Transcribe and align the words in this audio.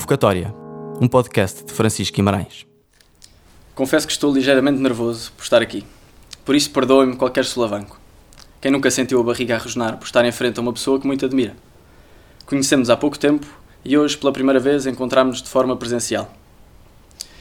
Convocatória, 0.00 0.52
um 0.98 1.06
podcast 1.06 1.62
de 1.62 1.72
Francisco 1.74 2.16
Guimarães. 2.16 2.66
Confesso 3.74 4.06
que 4.06 4.12
estou 4.14 4.32
ligeiramente 4.32 4.80
nervoso 4.80 5.30
por 5.36 5.42
estar 5.42 5.60
aqui. 5.60 5.84
Por 6.42 6.54
isso, 6.54 6.70
perdoe-me 6.70 7.16
qualquer 7.16 7.44
solavanco. 7.44 8.00
Quem 8.62 8.72
nunca 8.72 8.90
sentiu 8.90 9.20
a 9.20 9.22
barriga 9.22 9.58
a 9.58 9.92
por 9.92 10.06
estar 10.06 10.24
em 10.24 10.32
frente 10.32 10.58
a 10.58 10.62
uma 10.62 10.72
pessoa 10.72 10.98
que 10.98 11.06
muito 11.06 11.26
admira? 11.26 11.54
Conhecemos 12.46 12.88
há 12.88 12.96
pouco 12.96 13.18
tempo 13.18 13.46
e 13.84 13.96
hoje, 13.96 14.16
pela 14.16 14.32
primeira 14.32 14.58
vez, 14.58 14.86
encontramos-nos 14.86 15.42
de 15.42 15.50
forma 15.50 15.76
presencial. 15.76 16.32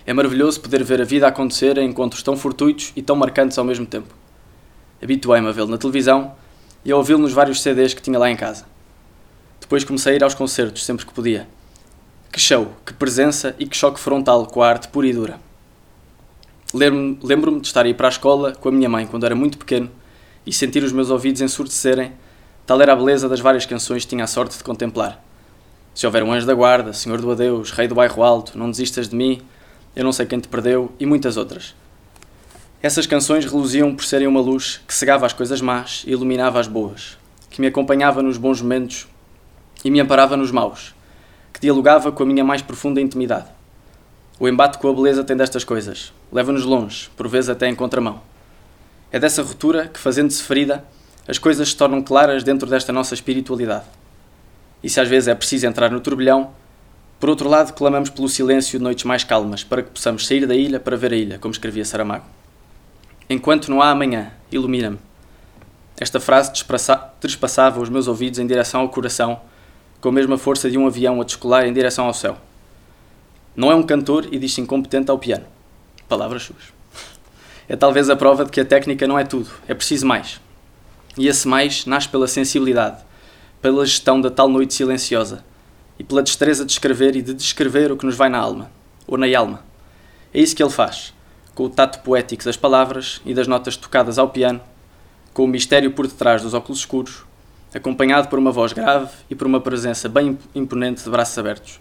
É 0.06 0.12
maravilhoso 0.12 0.60
poder 0.60 0.84
ver 0.84 1.02
a 1.02 1.06
vida 1.06 1.28
acontecer 1.28 1.78
em 1.78 1.90
encontros 1.90 2.22
tão 2.22 2.36
fortuitos 2.36 2.92
e 2.94 3.02
tão 3.02 3.16
marcantes 3.16 3.58
ao 3.58 3.64
mesmo 3.64 3.86
tempo. 3.86 4.14
Habituei-me 5.02 5.48
a 5.48 5.52
vê-lo 5.54 5.70
na 5.70 5.78
televisão 5.78 6.36
e 6.84 6.92
a 6.92 6.98
ouvi-lo 6.98 7.20
nos 7.20 7.32
vários 7.32 7.62
CDs 7.62 7.94
que 7.94 8.02
tinha 8.02 8.20
lá 8.20 8.30
em 8.30 8.36
casa. 8.36 8.66
Depois 9.62 9.86
comecei 9.86 10.14
a 10.14 10.16
ir 10.18 10.24
aos 10.24 10.36
concertos 10.36 10.84
sempre 10.86 11.06
que 11.06 11.14
podia. 11.14 11.48
Que 12.32 12.40
show, 12.40 12.74
que 12.86 12.94
presença 12.94 13.56
e 13.58 13.66
que 13.66 13.76
choque 13.76 14.00
frontal 14.00 14.46
com 14.46 14.62
a 14.62 14.70
arte 14.70 14.88
pura 14.88 15.08
e 15.08 15.14
dura. 15.14 15.40
Lembro-me 16.74 17.60
de 17.60 17.68
estar 17.68 17.86
a 17.86 17.90
ir 17.90 17.96
para 17.96 18.08
a 18.08 18.12
escola 18.12 18.54
com 18.54 18.70
a 18.70 18.72
minha 18.72 18.88
mãe 18.88 19.08
quando 19.08 19.26
era 19.26 19.36
muito 19.36 19.58
pequeno 19.58 19.90
e 20.46 20.54
sentir 20.54 20.84
os 20.84 20.92
meus 20.92 21.10
ouvidos 21.10 21.42
ensurdecerem, 21.42 22.12
tal 22.68 22.80
era 22.82 22.94
a 22.94 22.96
beleza 22.96 23.28
das 23.28 23.40
várias 23.40 23.66
canções 23.66 24.04
que 24.04 24.10
tinha 24.10 24.24
a 24.24 24.28
sorte 24.28 24.58
de 24.58 24.64
contemplar. 24.64 25.24
Se 25.96 26.06
houver 26.06 26.22
um 26.24 26.32
anjo 26.32 26.46
da 26.46 26.54
guarda, 26.54 26.94
Senhor 26.94 27.20
do 27.20 27.32
Adeus, 27.32 27.72
Rei 27.72 27.88
do 27.88 27.96
Bairro 27.96 28.22
Alto, 28.22 28.58
Não 28.58 28.70
Desistas 28.70 29.10
de 29.10 29.16
Mim, 29.16 29.42
Eu 29.96 30.04
Não 30.04 30.12
Sei 30.12 30.26
Quem 30.28 30.40
Te 30.40 30.48
Perdeu 30.48 30.92
e 31.00 31.06
muitas 31.06 31.36
outras. 31.36 31.74
Essas 32.82 33.08
canções 33.08 33.44
reluziam 33.44 33.96
por 33.96 34.06
serem 34.06 34.28
uma 34.28 34.40
luz 34.40 34.80
que 34.88 34.94
cegava 34.94 35.26
as 35.26 35.34
coisas 35.34 35.60
más 35.60 36.04
e 36.06 36.12
iluminava 36.12 36.60
as 36.60 36.68
boas, 36.68 37.18
que 37.50 37.60
me 37.60 37.68
acompanhava 37.68 38.22
nos 38.22 38.38
bons 38.38 38.62
momentos 38.62 39.08
e 39.84 39.90
me 39.90 40.00
amparava 40.00 40.38
nos 40.38 40.52
maus, 40.52 40.94
que 41.54 41.62
dialogava 41.62 42.12
com 42.12 42.24
a 42.24 42.26
minha 42.26 42.44
mais 42.44 42.62
profunda 42.62 43.02
intimidade. 43.02 43.48
O 44.40 44.48
embate 44.48 44.78
com 44.78 44.90
a 44.90 44.94
beleza 44.94 45.24
tem 45.24 45.36
destas 45.36 45.64
coisas, 45.64 46.14
leva-nos 46.32 46.64
longe, 46.64 47.10
por 47.18 47.28
vezes 47.28 47.50
até 47.50 47.68
em 47.68 47.76
contramão. 47.76 48.22
É 49.12 49.20
dessa 49.20 49.44
ruptura 49.44 49.88
que, 49.88 50.00
fazendo-se 50.00 50.44
ferida, 50.44 50.86
as 51.28 51.38
coisas 51.38 51.70
se 51.70 51.76
tornam 51.76 52.02
claras 52.02 52.44
dentro 52.44 52.70
desta 52.70 52.94
nossa 52.94 53.14
espiritualidade. 53.14 53.86
E 54.84 54.90
se 54.90 55.00
às 55.00 55.08
vezes 55.08 55.28
é 55.28 55.36
preciso 55.36 55.68
entrar 55.68 55.92
no 55.92 56.00
turbilhão, 56.00 56.52
por 57.20 57.30
outro 57.30 57.50
lado, 57.50 57.74
clamamos 57.74 58.10
pelo 58.10 58.30
silêncio 58.30 58.80
de 58.80 58.84
noites 58.84 59.04
mais 59.04 59.26
calmas, 59.26 59.62
para 59.62 59.84
que 59.84 59.92
possamos 59.92 60.26
sair 60.26 60.48
da 60.48 60.56
ilha 60.56 60.80
para 60.80 60.96
ver 60.96 61.12
a 61.12 61.18
ilha, 61.18 61.38
como 61.38 61.52
escrevia 61.52 61.84
Saramago. 61.84 62.24
Enquanto 63.30 63.70
não 63.70 63.82
há 63.82 63.90
amanhã, 63.90 64.32
ilumina-me. 64.50 64.98
Esta 66.00 66.20
frase 66.22 66.54
trespassava 67.20 67.82
os 67.82 67.90
meus 67.90 68.08
ouvidos 68.08 68.40
em 68.40 68.48
direção 68.48 68.80
ao 68.80 68.90
coração, 68.90 69.42
com 70.02 70.10
a 70.10 70.12
mesma 70.12 70.38
força 70.38 70.70
de 70.70 70.78
um 70.78 70.88
avião 70.88 71.20
a 71.20 71.24
descolar 71.24 71.66
em 71.66 71.74
direção 71.74 72.06
ao 72.06 72.14
céu. 72.14 72.38
Não 73.56 73.72
é 73.72 73.76
um 73.76 73.84
cantor 73.84 74.28
e 74.32 74.40
diz-se 74.40 74.62
incompetente 74.62 75.12
ao 75.12 75.20
piano. 75.20 75.46
Palavras 76.08 76.44
suas. 76.44 76.74
É 77.68 77.76
talvez 77.76 78.10
a 78.10 78.16
prova 78.16 78.46
de 78.46 78.52
que 78.52 78.62
a 78.62 78.66
técnica 78.66 79.08
não 79.08 79.20
é 79.20 79.24
tudo, 79.24 79.50
é 79.68 79.74
preciso 79.74 80.06
mais. 80.06 80.40
E 81.18 81.28
esse 81.28 81.48
mais 81.48 81.86
nasce 81.86 82.08
pela 82.08 82.28
sensibilidade, 82.28 83.04
pela 83.62 83.86
gestão 83.86 84.22
da 84.22 84.32
tal 84.32 84.48
noite 84.48 84.74
silenciosa 84.74 85.44
e 86.00 86.04
pela 86.04 86.24
destreza 86.24 86.66
de 86.66 86.72
escrever 86.72 87.16
e 87.16 87.22
de 87.22 87.34
descrever 87.34 87.92
o 87.92 87.98
que 87.98 88.06
nos 88.06 88.16
vai 88.16 88.30
na 88.30 88.38
alma, 88.38 88.72
ou 89.06 89.18
na 89.18 89.28
alma. 89.38 89.64
É 90.34 90.40
isso 90.40 90.56
que 90.56 90.64
ele 90.64 90.72
faz, 90.72 91.14
com 91.54 91.66
o 91.66 91.70
tato 91.70 92.00
poético 92.00 92.46
das 92.46 92.56
palavras 92.56 93.22
e 93.26 93.34
das 93.34 93.48
notas 93.48 93.76
tocadas 93.76 94.18
ao 94.18 94.30
piano, 94.30 94.62
com 95.34 95.44
o 95.44 95.48
mistério 95.48 95.92
por 95.92 96.08
detrás 96.08 96.42
dos 96.42 96.54
óculos 96.54 96.80
escuros, 96.80 97.24
acompanhado 97.74 98.28
por 98.28 98.40
uma 98.40 98.52
voz 98.52 98.74
grave 98.74 99.10
e 99.30 99.36
por 99.36 99.46
uma 99.46 99.62
presença 99.62 100.10
bem 100.10 100.38
imponente 100.56 101.04
de 101.04 101.10
braços 101.10 101.38
abertos. 101.38 101.80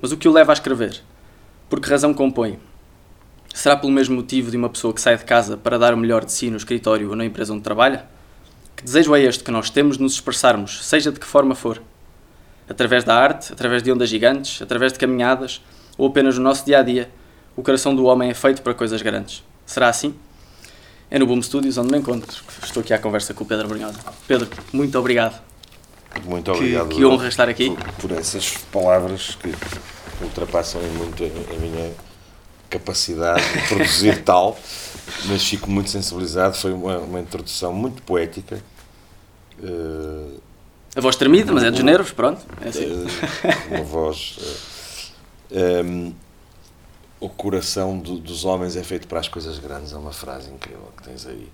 Mas 0.00 0.12
o 0.12 0.16
que 0.16 0.28
o 0.28 0.32
leva 0.32 0.52
a 0.52 0.54
escrever? 0.54 1.00
Por 1.68 1.80
que 1.80 1.88
razão 1.88 2.12
compõe? 2.12 2.58
Será 3.54 3.76
pelo 3.76 3.92
mesmo 3.92 4.16
motivo 4.16 4.50
de 4.50 4.56
uma 4.56 4.68
pessoa 4.68 4.94
que 4.94 5.00
sai 5.00 5.16
de 5.16 5.24
casa 5.24 5.56
para 5.56 5.78
dar 5.78 5.92
o 5.92 5.96
melhor 5.96 6.24
de 6.24 6.32
si 6.32 6.50
no 6.50 6.56
escritório 6.56 7.10
ou 7.10 7.16
na 7.16 7.24
empresa 7.24 7.52
onde 7.52 7.62
trabalha? 7.62 8.04
Que 8.76 8.84
desejo 8.84 9.14
é 9.14 9.22
este 9.22 9.44
que 9.44 9.50
nós 9.50 9.70
temos 9.70 9.96
de 9.96 10.02
nos 10.02 10.14
expressarmos, 10.14 10.86
seja 10.86 11.12
de 11.12 11.18
que 11.18 11.26
forma 11.26 11.54
for? 11.54 11.82
Através 12.68 13.04
da 13.04 13.14
arte, 13.14 13.52
através 13.52 13.82
de 13.82 13.92
ondas 13.92 14.08
gigantes, 14.08 14.62
através 14.62 14.92
de 14.92 14.98
caminhadas, 14.98 15.60
ou 15.98 16.06
apenas 16.08 16.38
no 16.38 16.44
nosso 16.44 16.64
dia 16.64 16.78
a 16.78 16.82
dia, 16.82 17.10
o 17.56 17.62
coração 17.62 17.94
do 17.94 18.04
homem 18.04 18.30
é 18.30 18.34
feito 18.34 18.62
para 18.62 18.72
coisas 18.72 19.02
grandes. 19.02 19.44
Será 19.66 19.88
assim? 19.88 20.14
É 21.10 21.18
no 21.18 21.26
Boom 21.26 21.42
Studios 21.42 21.76
onde 21.76 21.90
me 21.90 21.98
encontro. 21.98 22.40
Estou 22.62 22.82
aqui 22.82 22.94
à 22.94 22.98
conversa 22.98 23.34
com 23.34 23.42
o 23.42 23.46
Pedro 23.46 23.66
Brunhosa. 23.66 23.98
Pedro, 24.28 24.48
muito 24.72 24.96
obrigado. 24.96 25.42
Muito 26.24 26.52
obrigado. 26.52 26.88
Que, 26.88 26.96
que 26.96 27.04
honra 27.04 27.26
estar 27.26 27.48
aqui. 27.48 27.70
Por, 27.70 28.08
por, 28.08 28.12
essas 28.12 28.56
palavras 28.70 29.34
que 29.34 29.52
ultrapassam 30.22 30.80
muito 30.82 31.24
a, 31.24 31.26
a 31.26 31.58
minha 31.58 31.92
capacidade 32.68 33.42
de 33.42 33.68
produzir 33.68 34.22
tal, 34.24 34.56
mas 35.26 35.44
fico 35.44 35.68
muito 35.68 35.90
sensibilizado. 35.90 36.56
Foi 36.56 36.72
uma, 36.72 36.98
uma 36.98 37.18
introdução 37.18 37.72
muito 37.72 38.02
poética. 38.02 38.62
Uh, 39.58 40.40
a 40.94 41.00
voz 41.00 41.16
tremida, 41.16 41.52
mas 41.52 41.64
é 41.64 41.72
dos 41.72 41.82
nervos, 41.82 42.12
pronto. 42.12 42.40
É 42.60 42.68
assim. 42.68 42.86
Uh, 42.86 43.74
uma 43.74 43.82
voz. 43.82 44.38
Uh, 45.50 45.84
um, 45.84 46.14
o 47.20 47.28
coração 47.28 47.98
do, 47.98 48.18
dos 48.18 48.44
homens 48.44 48.76
é 48.76 48.82
feito 48.82 49.06
para 49.06 49.20
as 49.20 49.28
coisas 49.28 49.58
grandes, 49.58 49.92
é 49.92 49.96
uma 49.96 50.12
frase 50.12 50.50
incrível 50.50 50.90
que 50.96 51.02
tens 51.04 51.26
aí. 51.26 51.48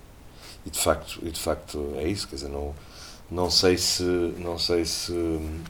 E 0.65 0.69
de 0.69 0.79
facto, 0.79 1.19
e 1.21 1.29
de 1.29 1.39
facto 1.39 1.93
é 1.97 2.07
isso, 2.07 2.27
quer 2.27 2.35
dizer, 2.35 2.49
não, 2.49 2.73
não 3.29 3.51
sei 3.51 3.77
se 3.77 4.03
não 4.03 4.57
sei 4.57 4.85
se 4.85 5.11
não 5.11 5.61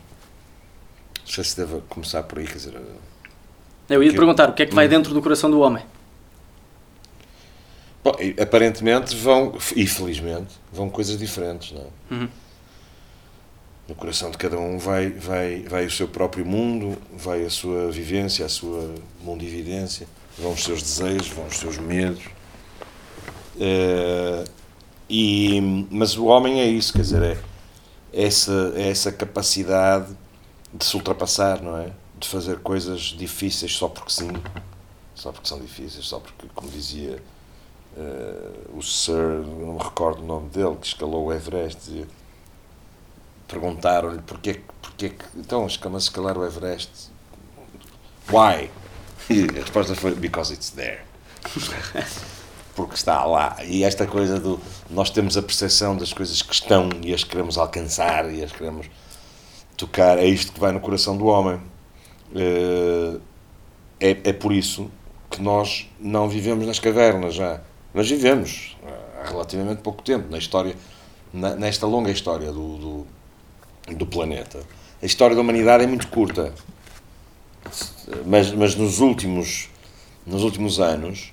sei 1.25 1.43
se 1.43 1.57
deve 1.57 1.81
começar 1.89 2.23
por 2.23 2.39
aí, 2.39 2.45
quer 2.45 2.53
dizer, 2.53 2.81
eu 3.89 4.03
ia 4.03 4.11
te 4.11 4.15
perguntar, 4.15 4.49
o 4.49 4.53
que 4.53 4.63
é 4.63 4.65
que 4.65 4.75
vai 4.75 4.85
hum. 4.85 4.89
dentro 4.89 5.13
do 5.13 5.21
coração 5.21 5.49
do 5.49 5.59
homem? 5.59 5.83
Bom, 8.03 8.15
aparentemente 8.41 9.15
vão, 9.15 9.57
e 9.75 9.85
felizmente, 9.85 10.55
vão 10.71 10.89
coisas 10.89 11.17
diferentes, 11.17 11.73
não 11.73 11.81
é? 11.81 12.13
Uhum. 12.13 12.29
No 13.87 13.95
coração 13.95 14.29
de 14.29 14.37
cada 14.37 14.57
um 14.59 14.77
vai, 14.77 15.09
vai, 15.09 15.61
vai 15.61 15.85
o 15.85 15.91
seu 15.91 16.07
próprio 16.07 16.45
mundo, 16.45 16.97
vai 17.13 17.45
a 17.45 17.49
sua 17.49 17.89
vivência, 17.89 18.45
a 18.45 18.49
sua 18.49 18.93
mundividência, 19.21 20.07
vão 20.37 20.51
os 20.51 20.63
seus 20.63 20.81
desejos, 20.81 21.29
vão 21.29 21.47
os 21.47 21.57
seus 21.57 21.77
medos. 21.77 22.23
Uh, 23.55 24.47
e, 25.09 25.61
mas 25.89 26.17
o 26.17 26.25
homem 26.25 26.59
é 26.59 26.65
isso, 26.65 26.91
quer 26.91 27.01
dizer, 27.01 27.23
é 27.23 27.37
essa, 28.11 28.73
é 28.75 28.89
essa 28.89 29.11
capacidade 29.11 30.13
de 30.73 30.83
se 30.83 30.95
ultrapassar, 30.95 31.61
não 31.61 31.77
é? 31.77 31.91
De 32.19 32.27
fazer 32.27 32.59
coisas 32.59 32.99
difíceis 32.99 33.73
só 33.73 33.87
porque 33.87 34.11
sim, 34.11 34.31
só 35.15 35.31
porque 35.31 35.47
são 35.47 35.59
difíceis, 35.59 36.05
só 36.05 36.19
porque, 36.19 36.47
como 36.53 36.69
dizia 36.69 37.21
uh, 37.95 38.77
o 38.77 38.81
Sir, 38.81 39.45
não 39.45 39.75
me 39.75 39.83
recordo 39.83 40.23
o 40.23 40.25
nome 40.25 40.49
dele, 40.49 40.75
que 40.75 40.87
escalou 40.87 41.27
o 41.27 41.33
Everest, 41.33 41.79
dizia 41.79 42.07
perguntaram-lhe 43.47 44.21
porque, 44.21 44.61
porque 44.81 45.13
então 45.35 45.65
escama 45.65 45.97
escalar 45.97 46.37
o 46.37 46.45
Everest 46.45 47.09
why? 48.31 48.69
E 49.29 49.43
a 49.49 49.61
resposta 49.61 49.95
foi 49.95 50.15
because 50.15 50.53
it's 50.53 50.69
there. 50.71 51.01
Porque 52.75 52.93
está 52.93 53.25
lá. 53.25 53.57
E 53.65 53.83
esta 53.83 54.05
coisa 54.05 54.39
do 54.39 54.59
nós 54.89 55.09
temos 55.09 55.35
a 55.35 55.41
percepção 55.41 55.97
das 55.97 56.13
coisas 56.13 56.41
que 56.43 56.53
estão 56.53 56.89
e 57.03 57.13
as 57.13 57.23
queremos 57.23 57.57
alcançar 57.57 58.31
e 58.31 58.43
as 58.43 58.51
queremos 58.51 58.87
tocar. 59.75 60.19
É 60.19 60.25
isto 60.25 60.53
que 60.53 60.59
vai 60.59 60.71
no 60.71 60.79
coração 60.79 61.17
do 61.17 61.25
homem. 61.25 61.59
Eh, 62.35 63.17
é, 63.99 64.09
é 64.29 64.33
por 64.33 64.53
isso 64.53 64.91
que 65.29 65.41
nós 65.41 65.89
não 65.99 66.29
vivemos 66.29 66.67
nas 66.67 66.77
cavernas 66.77 67.33
já. 67.33 67.61
Nós 67.93 68.07
vivemos 68.07 68.77
há 69.19 69.27
relativamente 69.27 69.81
pouco 69.81 70.03
tempo 70.03 70.29
na 70.29 70.37
história 70.37 70.75
nesta 71.33 71.85
longa 71.85 72.11
história 72.11 72.51
do, 72.51 72.77
do 72.77 73.07
do 73.95 74.05
planeta. 74.05 74.63
A 75.01 75.05
história 75.05 75.35
da 75.35 75.41
humanidade 75.41 75.83
é 75.83 75.87
muito 75.87 76.07
curta, 76.07 76.53
mas, 78.25 78.51
mas 78.51 78.75
nos, 78.75 78.99
últimos, 78.99 79.69
nos 80.25 80.43
últimos 80.43 80.79
anos, 80.79 81.31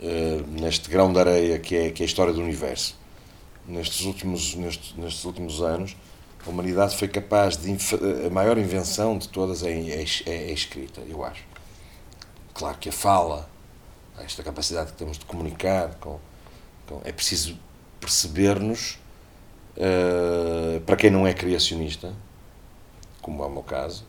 uh, 0.00 0.60
neste 0.60 0.90
grão 0.90 1.12
de 1.12 1.18
areia 1.18 1.58
que 1.58 1.76
é, 1.76 1.90
que 1.90 2.02
é 2.02 2.04
a 2.04 2.06
história 2.06 2.32
do 2.32 2.40
universo, 2.40 2.98
nestes 3.66 4.04
últimos, 4.04 4.54
nestes, 4.54 4.94
nestes 4.96 5.24
últimos 5.24 5.62
anos, 5.62 5.96
a 6.46 6.50
humanidade 6.50 6.96
foi 6.96 7.08
capaz 7.08 7.56
de. 7.56 7.76
A 8.26 8.30
maior 8.30 8.56
invenção 8.56 9.18
de 9.18 9.28
todas 9.28 9.62
é, 9.62 9.70
é, 9.70 10.04
é, 10.26 10.30
é 10.30 10.52
escrita, 10.52 11.02
eu 11.02 11.24
acho. 11.24 11.44
Claro 12.54 12.78
que 12.78 12.88
a 12.88 12.92
fala, 12.92 13.48
esta 14.18 14.42
capacidade 14.42 14.92
que 14.92 14.98
temos 14.98 15.18
de 15.18 15.24
comunicar, 15.24 15.94
com, 16.00 16.18
com 16.86 17.00
é 17.04 17.12
preciso 17.12 17.58
perceber-nos 18.00 18.98
Uh, 19.80 20.78
para 20.80 20.94
quem 20.94 21.08
não 21.08 21.26
é 21.26 21.32
criacionista, 21.32 22.12
como 23.22 23.42
é 23.42 23.46
o 23.46 23.50
meu 23.50 23.62
caso, 23.62 24.04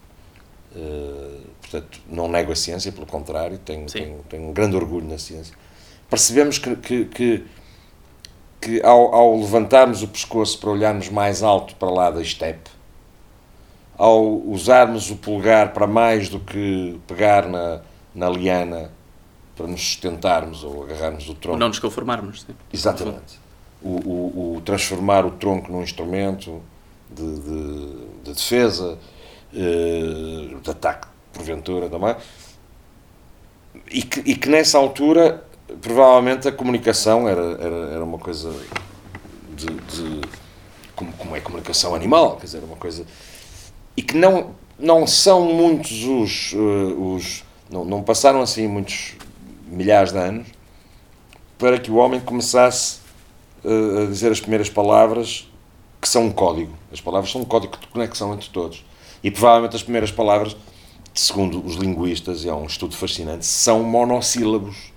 uh, 0.75 1.41
portanto, 1.61 2.01
não 2.09 2.27
nego 2.27 2.51
a 2.51 2.55
ciência, 2.57 2.91
pelo 2.91 3.05
contrário, 3.05 3.57
tenho, 3.57 3.85
tenho, 3.85 4.17
tenho, 4.27 4.49
um 4.49 4.51
grande 4.51 4.75
orgulho 4.75 5.07
na 5.07 5.17
ciência. 5.17 5.55
Percebemos 6.09 6.57
que, 6.57 6.75
que, 6.75 7.05
que, 7.05 7.45
que 8.59 8.81
ao, 8.83 9.15
ao, 9.15 9.37
levantarmos 9.39 10.03
o 10.03 10.09
pescoço 10.09 10.59
para 10.59 10.71
olharmos 10.71 11.07
mais 11.07 11.41
alto 11.41 11.73
para 11.77 11.89
lá 11.89 12.11
da 12.11 12.21
estepe, 12.21 12.69
ao 13.97 14.25
usarmos 14.25 15.09
o 15.09 15.15
polegar 15.15 15.71
para 15.71 15.87
mais 15.87 16.27
do 16.27 16.41
que 16.41 16.99
pegar 17.07 17.47
na, 17.47 17.79
na 18.13 18.29
liana 18.29 18.91
para 19.55 19.67
nos 19.67 19.79
sustentarmos 19.79 20.65
ou 20.65 20.83
agarrarmos 20.83 21.29
o 21.29 21.35
tronco. 21.35 21.53
Ou 21.53 21.59
não 21.59 21.69
nos 21.69 21.79
conformarmos. 21.79 22.41
Sim. 22.41 22.55
Exatamente. 22.73 23.39
O, 23.83 23.89
o, 23.89 24.55
o, 24.57 24.61
transformar 24.61 25.25
o 25.25 25.31
tronco 25.31 25.71
num 25.71 25.81
instrumento 25.81 26.61
de, 27.09 27.39
de, 27.39 27.95
de 28.23 28.33
defesa, 28.33 28.97
eh, 29.53 30.55
de 30.61 30.69
ataque, 30.69 31.07
porventura 31.33 31.89
também. 31.89 32.15
E 33.89 34.03
que, 34.03 34.19
e 34.19 34.35
que 34.35 34.47
nessa 34.47 34.77
altura, 34.77 35.43
provavelmente, 35.81 36.47
a 36.47 36.51
comunicação 36.51 37.27
era, 37.27 37.41
era, 37.59 37.75
era 37.93 38.03
uma 38.03 38.17
coisa 38.17 38.53
de, 39.55 39.65
de 39.65 40.21
como, 40.95 41.11
como, 41.13 41.35
é 41.35 41.39
comunicação 41.39 41.95
animal, 41.95 42.37
quer 42.37 42.45
dizer, 42.45 42.63
uma 42.63 42.77
coisa. 42.77 43.05
E 43.97 44.01
que 44.01 44.15
não, 44.15 44.51
não 44.77 45.05
são 45.05 45.45
muitos 45.45 46.03
os. 46.03 46.53
Uh, 46.53 47.15
os 47.15 47.43
não, 47.69 47.85
não 47.85 48.03
passaram 48.03 48.41
assim 48.41 48.67
muitos 48.67 49.15
milhares 49.65 50.11
de 50.11 50.17
anos 50.17 50.47
para 51.57 51.79
que 51.79 51.89
o 51.89 51.95
homem 51.95 52.19
começasse 52.19 53.00
a 53.63 54.05
dizer 54.05 54.31
as 54.31 54.39
primeiras 54.39 54.69
palavras 54.69 55.47
que 56.01 56.09
são 56.09 56.25
um 56.25 56.31
código. 56.31 56.73
As 56.91 56.99
palavras 56.99 57.31
são 57.31 57.41
um 57.41 57.45
código 57.45 57.77
de 57.77 57.87
conexão 57.87 58.33
entre 58.33 58.49
todos. 58.49 58.83
E 59.23 59.29
provavelmente 59.29 59.75
as 59.75 59.83
primeiras 59.83 60.11
palavras, 60.11 60.55
segundo 61.13 61.63
os 61.63 61.75
linguistas, 61.75 62.43
e 62.43 62.49
é 62.49 62.53
um 62.53 62.65
estudo 62.65 62.95
fascinante, 62.95 63.45
são 63.45 63.83
monossílabos 63.83 64.91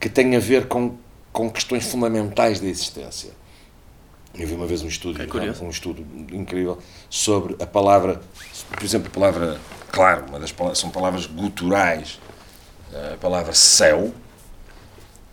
que 0.00 0.08
têm 0.08 0.34
a 0.34 0.40
ver 0.40 0.68
com, 0.68 0.96
com 1.32 1.50
questões 1.50 1.86
fundamentais 1.86 2.60
da 2.60 2.66
existência. 2.66 3.30
Eu 4.34 4.46
vi 4.46 4.54
uma 4.54 4.66
vez 4.66 4.82
um 4.82 4.88
estudo, 4.88 5.20
é 5.22 5.64
um 5.64 5.70
estudo 5.70 6.06
incrível 6.32 6.78
sobre 7.08 7.56
a 7.62 7.66
palavra, 7.66 8.20
por 8.70 8.84
exemplo, 8.84 9.08
a 9.08 9.10
palavra, 9.10 9.60
claro, 9.90 10.26
uma 10.28 10.38
das 10.38 10.52
palavras, 10.52 10.78
são 10.78 10.90
palavras 10.90 11.26
guturais, 11.26 12.18
a 13.14 13.16
palavra 13.16 13.54
céu, 13.54 14.12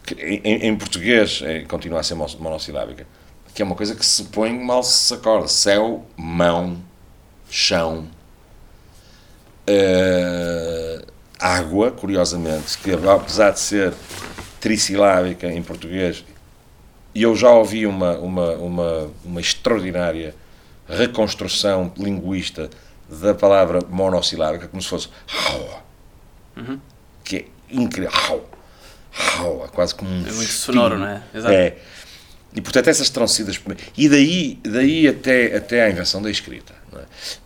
que 0.06 0.14
em, 0.16 0.68
em 0.68 0.76
português 0.76 1.42
é, 1.44 1.62
continua 1.62 2.00
a 2.00 2.04
ser 2.04 2.16
monossilábica, 2.16 3.08
que 3.54 3.62
é 3.62 3.66
uma 3.66 3.76
coisa 3.76 3.96
que 3.96 4.06
se 4.06 4.26
põe 4.26 4.52
mal 4.52 4.84
se 4.84 5.14
acorda. 5.14 5.48
Céu, 5.48 6.06
mão, 6.18 6.78
chão, 7.50 8.08
uh, 9.70 11.06
água, 11.40 11.92
curiosamente, 11.92 12.78
que 12.80 12.92
apesar 12.92 13.52
de 13.52 13.60
ser 13.60 13.94
trissilábica 14.60 15.48
em 15.48 15.62
português, 15.62 16.24
e 17.14 17.22
eu 17.22 17.36
já 17.36 17.52
ouvi 17.52 17.86
uma, 17.86 18.18
uma, 18.18 18.52
uma, 18.54 19.12
uma 19.24 19.42
extraordinária 19.42 20.36
reconstrução 20.88 21.92
linguista 21.98 22.70
da 23.08 23.36
palavra 23.36 23.80
monossilábica, 23.88 24.68
como 24.68 24.82
se 24.82 24.90
fosse 24.90 25.10
uhum. 26.58 26.80
que 27.24 27.38
é 27.38 27.46
incrível, 27.70 28.44
é 29.64 29.68
quase 29.68 29.94
como 29.94 30.10
um 30.10 30.28
É 30.28 30.32
muito 30.32 30.52
sonoro, 30.52 30.98
não 30.98 31.08
é? 31.08 31.24
Exato. 31.34 31.54
É. 31.54 31.76
E 32.56 32.62
portanto 32.62 32.88
essas 32.88 33.10
terão 33.10 33.28
sido 33.28 33.50
as 33.50 33.60
E 33.98 34.10
daí, 34.10 34.60
daí 34.64 35.08
até, 35.08 35.56
até 35.56 35.84
à 35.84 35.90
invenção 35.90 36.22
da 36.22 36.30
escrita. 36.30 36.74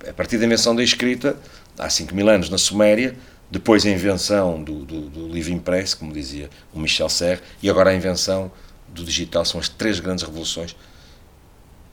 É? 0.04 0.10
A 0.10 0.14
partir 0.14 0.38
da 0.38 0.46
invenção 0.46 0.76
da 0.76 0.84
escrita, 0.84 1.36
há 1.78 1.90
5 1.90 2.14
mil 2.14 2.28
anos 2.30 2.50
na 2.50 2.58
Suméria, 2.58 3.16
depois 3.50 3.86
a 3.86 3.90
invenção 3.90 4.62
do, 4.62 4.84
do, 4.84 5.02
do 5.10 5.28
livro 5.28 5.54
impresso, 5.54 5.98
como 5.98 6.12
dizia 6.12 6.50
o 6.74 6.80
Michel 6.80 7.08
Serre, 7.08 7.42
e 7.64 7.70
agora 7.70 7.92
a 7.92 7.96
invenção 7.96 8.52
do 8.90 9.04
digital 9.04 9.46
são 9.46 9.60
as 9.60 9.70
três 9.70 10.00
grandes 10.00 10.24
revoluções 10.24 10.76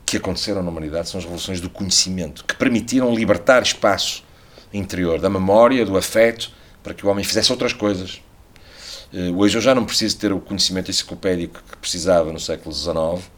que 0.04 0.16
aconteceram 0.16 0.62
na 0.62 0.70
humanidade, 0.70 1.08
são 1.08 1.18
as 1.18 1.24
revoluções 1.24 1.60
do 1.60 1.70
conhecimento, 1.70 2.44
que 2.44 2.56
permitiram 2.56 3.14
libertar 3.14 3.62
espaço 3.62 4.24
interior 4.72 5.20
da 5.20 5.30
memória, 5.30 5.86
do 5.86 5.96
afeto, 5.96 6.50
para 6.82 6.92
que 6.92 7.06
o 7.06 7.08
homem 7.08 7.24
fizesse 7.24 7.52
outras 7.52 7.72
coisas. 7.72 8.20
Eh, 9.14 9.30
hoje 9.30 9.56
eu 9.56 9.62
já 9.62 9.72
não 9.76 9.84
preciso 9.84 10.18
ter 10.18 10.32
o 10.32 10.40
conhecimento 10.40 10.90
enciclopédico 10.90 11.62
que 11.70 11.76
precisava 11.76 12.32
no 12.32 12.40
século 12.40 12.74
XIX, 12.74 13.30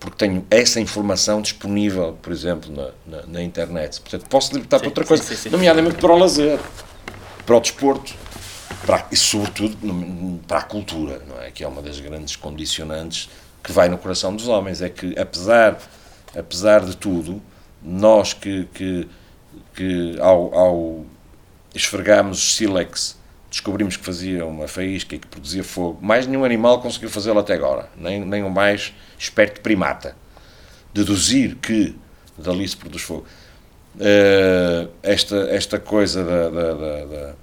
porque 0.00 0.16
tenho 0.18 0.44
essa 0.50 0.80
informação 0.80 1.40
disponível, 1.40 2.18
por 2.20 2.32
exemplo, 2.32 2.72
na, 2.74 2.90
na, 3.06 3.26
na 3.26 3.42
internet. 3.42 4.00
Portanto, 4.00 4.28
posso 4.28 4.52
libertar 4.52 4.80
para 4.80 4.88
outra 4.88 5.04
coisa, 5.04 5.22
sim, 5.22 5.36
sim, 5.36 5.50
nomeadamente 5.50 5.98
para 5.98 6.12
o 6.12 6.18
lazer, 6.18 6.58
para 7.46 7.56
o 7.56 7.60
desporto, 7.60 8.12
para, 8.84 9.06
e 9.12 9.16
sobretudo 9.16 9.76
para 10.48 10.58
a 10.58 10.62
cultura, 10.62 11.22
não 11.28 11.40
é? 11.40 11.52
que 11.52 11.62
é 11.62 11.68
uma 11.68 11.80
das 11.80 12.00
grandes 12.00 12.34
condicionantes 12.34 13.30
que 13.62 13.70
vai 13.70 13.88
no 13.88 13.96
coração 13.96 14.34
dos 14.34 14.48
homens. 14.48 14.82
É 14.82 14.88
que, 14.88 15.16
apesar, 15.16 15.78
apesar 16.36 16.84
de 16.84 16.96
tudo, 16.96 17.40
nós 17.80 18.32
que, 18.32 18.68
que, 18.74 19.08
que 19.76 20.18
ao, 20.20 20.52
ao 20.54 21.06
esfregámos 21.72 22.38
os 22.38 22.56
sílex, 22.56 23.16
descobrimos 23.54 23.96
que 23.96 24.04
fazia 24.04 24.44
uma 24.44 24.66
faísca 24.66 25.14
e 25.14 25.18
que 25.18 25.28
produzia 25.28 25.62
fogo. 25.62 25.96
Mais 26.02 26.26
nenhum 26.26 26.44
animal 26.44 26.80
conseguiu 26.80 27.08
fazê-lo 27.08 27.38
até 27.38 27.54
agora, 27.54 27.88
nem, 27.96 28.24
nem 28.24 28.42
o 28.42 28.50
mais 28.50 28.92
esperto 29.16 29.60
primata. 29.60 30.16
Deduzir 30.92 31.54
que 31.62 31.96
dali 32.36 32.66
se 32.66 32.76
produz 32.76 33.02
fogo. 33.02 33.24
Uh, 33.94 34.90
esta, 35.04 35.36
esta 35.50 35.78
coisa 35.78 36.24
da, 36.24 36.50
da, 36.50 36.74
da, 36.74 37.34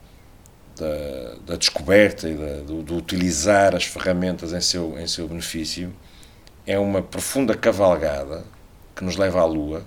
da, 0.76 1.34
da 1.48 1.56
descoberta 1.56 2.28
e 2.28 2.36
do, 2.36 2.84
do, 2.84 2.98
utilizar 2.98 3.74
as 3.74 3.86
ferramentas 3.86 4.52
em 4.52 4.60
seu, 4.60 5.00
em 5.00 5.08
seu 5.08 5.30
benefício 5.30 5.94
é 6.68 6.78
uma 6.78 7.02
profunda 7.02 7.56
cavalgada 7.56 8.44
que 8.94 9.02
nos 9.02 9.16
leva 9.16 9.40
à 9.40 9.46
Lua, 9.46 9.82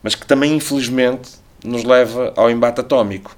mas 0.00 0.14
que 0.14 0.24
também, 0.24 0.54
infelizmente, 0.54 1.32
nos 1.64 1.82
leva 1.82 2.32
ao 2.36 2.48
embate 2.48 2.80
atómico. 2.80 3.36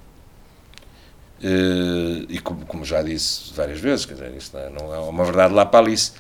Uh, 1.42 2.24
e 2.28 2.38
como, 2.38 2.64
como, 2.66 2.84
já 2.84 3.02
disse 3.02 3.52
várias 3.52 3.80
vezes, 3.80 4.06
quer 4.06 4.14
dizer, 4.14 4.32
isso 4.36 4.56
não 4.78 4.94
é, 4.94 4.96
é 4.96 5.00
uma 5.00 5.24
verdade 5.24 5.52
lá 5.52 5.66
para 5.66 5.80
Alice. 5.80 6.12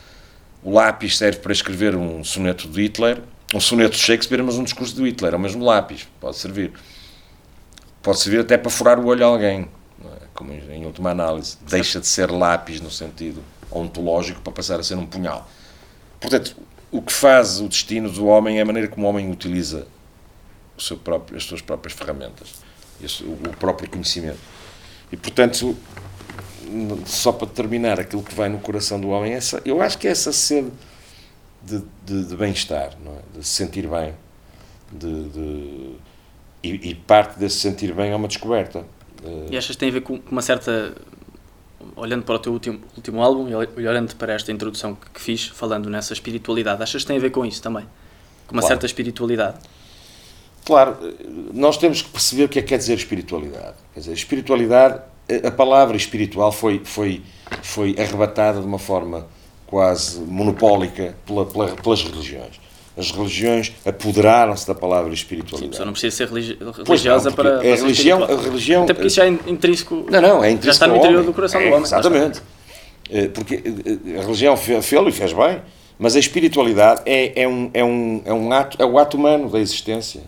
O 0.64 0.72
lápis 0.72 1.16
serve 1.16 1.38
para 1.38 1.52
escrever 1.52 1.94
um 1.94 2.24
soneto 2.24 2.68
de 2.68 2.82
Hitler, 2.82 3.22
um 3.54 3.60
soneto 3.60 3.96
de 3.96 4.02
Shakespeare, 4.02 4.42
mas 4.42 4.56
um 4.56 4.64
discurso 4.64 4.96
de 4.96 5.02
Hitler, 5.04 5.34
é 5.34 5.36
o 5.36 5.40
mesmo 5.40 5.64
lápis, 5.64 6.08
pode 6.20 6.36
servir. 6.36 6.72
Pode 8.02 8.18
servir 8.18 8.40
até 8.40 8.58
para 8.58 8.70
furar 8.70 8.98
o 8.98 9.06
olho 9.06 9.24
a 9.24 9.28
alguém, 9.28 9.68
é? 10.04 10.26
como 10.34 10.52
em 10.52 10.84
última 10.86 11.10
análise. 11.10 11.56
Deixa 11.68 12.00
de 12.00 12.06
ser 12.06 12.28
lápis 12.30 12.80
no 12.80 12.90
sentido 12.90 13.42
ontológico 13.70 14.40
para 14.40 14.52
passar 14.52 14.80
a 14.80 14.82
ser 14.82 14.96
um 14.96 15.06
punhal. 15.06 15.48
Portanto, 16.20 16.56
o 16.90 17.00
que 17.00 17.12
faz 17.12 17.60
o 17.60 17.68
destino 17.68 18.10
do 18.10 18.26
homem 18.26 18.58
é 18.58 18.62
a 18.62 18.64
maneira 18.64 18.88
como 18.88 19.06
o 19.06 19.10
homem 19.10 19.30
utiliza 19.30 19.86
o 20.76 20.80
seu 20.80 20.96
próprio, 20.96 21.36
as 21.36 21.44
suas 21.44 21.62
próprias 21.62 21.96
ferramentas, 21.96 22.54
o 23.22 23.56
próprio 23.56 23.88
conhecimento. 23.88 24.38
E, 25.12 25.16
portanto, 25.16 25.76
só 27.04 27.30
para 27.30 27.46
terminar, 27.46 28.00
aquilo 28.00 28.22
que 28.22 28.34
vai 28.34 28.48
no 28.48 28.58
coração 28.58 28.98
do 28.98 29.10
homem, 29.10 29.34
essa, 29.34 29.60
eu 29.64 29.82
acho 29.82 29.98
que 29.98 30.08
é 30.08 30.10
essa 30.10 30.32
sede 30.32 30.70
de, 31.62 31.82
de, 32.04 32.24
de 32.24 32.36
bem-estar, 32.36 32.92
é? 32.92 33.38
de 33.38 33.46
se 33.46 33.54
sentir 33.54 33.86
bem. 33.86 34.14
De, 34.90 35.28
de 35.28 35.96
e, 36.62 36.90
e, 36.90 36.94
parte 36.94 37.38
desse 37.38 37.58
sentir 37.58 37.92
bem 37.92 38.10
é 38.10 38.16
uma 38.16 38.28
descoberta. 38.28 38.84
E 39.50 39.56
achas 39.56 39.76
que 39.76 39.80
tem 39.80 39.88
a 39.88 39.92
ver 39.92 40.02
com 40.02 40.20
uma 40.30 40.42
certa. 40.42 40.94
Olhando 41.96 42.24
para 42.24 42.36
o 42.36 42.38
teu 42.38 42.52
último, 42.52 42.80
último 42.96 43.20
álbum 43.20 43.48
e 43.48 43.86
olhando 43.86 44.14
para 44.14 44.32
esta 44.32 44.52
introdução 44.52 44.94
que, 44.94 45.10
que 45.10 45.20
fiz, 45.20 45.48
falando 45.48 45.90
nessa 45.90 46.12
espiritualidade, 46.12 46.80
achas 46.80 47.02
que 47.02 47.08
tem 47.08 47.16
a 47.16 47.20
ver 47.20 47.30
com 47.30 47.44
isso 47.44 47.60
também? 47.60 47.84
Com 48.46 48.54
uma 48.54 48.60
claro. 48.60 48.68
certa 48.68 48.86
espiritualidade? 48.86 49.58
Claro, 50.64 50.96
nós 51.52 51.76
temos 51.76 52.02
que 52.02 52.10
perceber 52.10 52.44
o 52.44 52.48
que 52.48 52.58
é 52.58 52.62
que 52.62 52.68
quer 52.68 52.78
dizer 52.78 52.94
espiritualidade. 52.94 53.74
Quer 53.94 54.00
dizer, 54.00 54.12
espiritualidade, 54.12 55.00
a 55.44 55.50
palavra 55.50 55.96
espiritual 55.96 56.52
foi, 56.52 56.80
foi, 56.84 57.22
foi 57.62 57.96
arrebatada 57.98 58.60
de 58.60 58.66
uma 58.66 58.78
forma 58.78 59.26
quase 59.66 60.20
monopólica 60.20 61.14
pela, 61.26 61.46
pela, 61.46 61.68
pelas 61.68 62.02
religiões. 62.02 62.60
As 62.96 63.10
religiões 63.10 63.72
apoderaram-se 63.86 64.66
da 64.66 64.74
palavra 64.74 65.12
espiritualidade. 65.14 65.78
Sim, 65.78 65.84
não 65.84 65.92
precisa 65.92 66.14
ser 66.14 66.28
religi 66.28 66.58
religiosa 66.86 67.30
não, 67.30 67.36
para, 67.36 67.66
é 67.66 67.74
religião, 67.74 68.22
a 68.22 68.26
religião. 68.26 68.84
Até 68.84 68.92
porque 68.92 69.06
isso 69.06 69.16
já 69.16 69.24
é 69.24 69.28
intrínseco. 69.28 70.06
Não, 70.10 70.20
não, 70.20 70.44
é 70.44 70.50
intrínseco. 70.50 70.64
Já 70.66 70.70
está 70.72 70.86
no 70.86 70.96
interior 70.96 71.24
do 71.24 71.32
coração 71.32 71.58
é, 71.58 71.64
do 71.64 71.74
homem. 71.74 71.84
Exatamente. 71.84 72.42
É, 73.10 73.28
porque 73.28 73.62
a 74.18 74.20
religião 74.20 74.56
fez-lo 74.56 75.08
e 75.08 75.12
fez 75.12 75.32
bem, 75.32 75.62
mas 75.98 76.16
a 76.16 76.18
espiritualidade 76.18 77.00
é, 77.06 77.42
é, 77.42 77.48
um, 77.48 77.70
é, 77.72 77.82
um, 77.82 78.22
é 78.26 78.32
um 78.32 78.52
ato, 78.52 78.76
é 78.80 78.84
o 78.84 78.98
ato 78.98 79.16
humano 79.16 79.48
da 79.48 79.58
existência. 79.58 80.20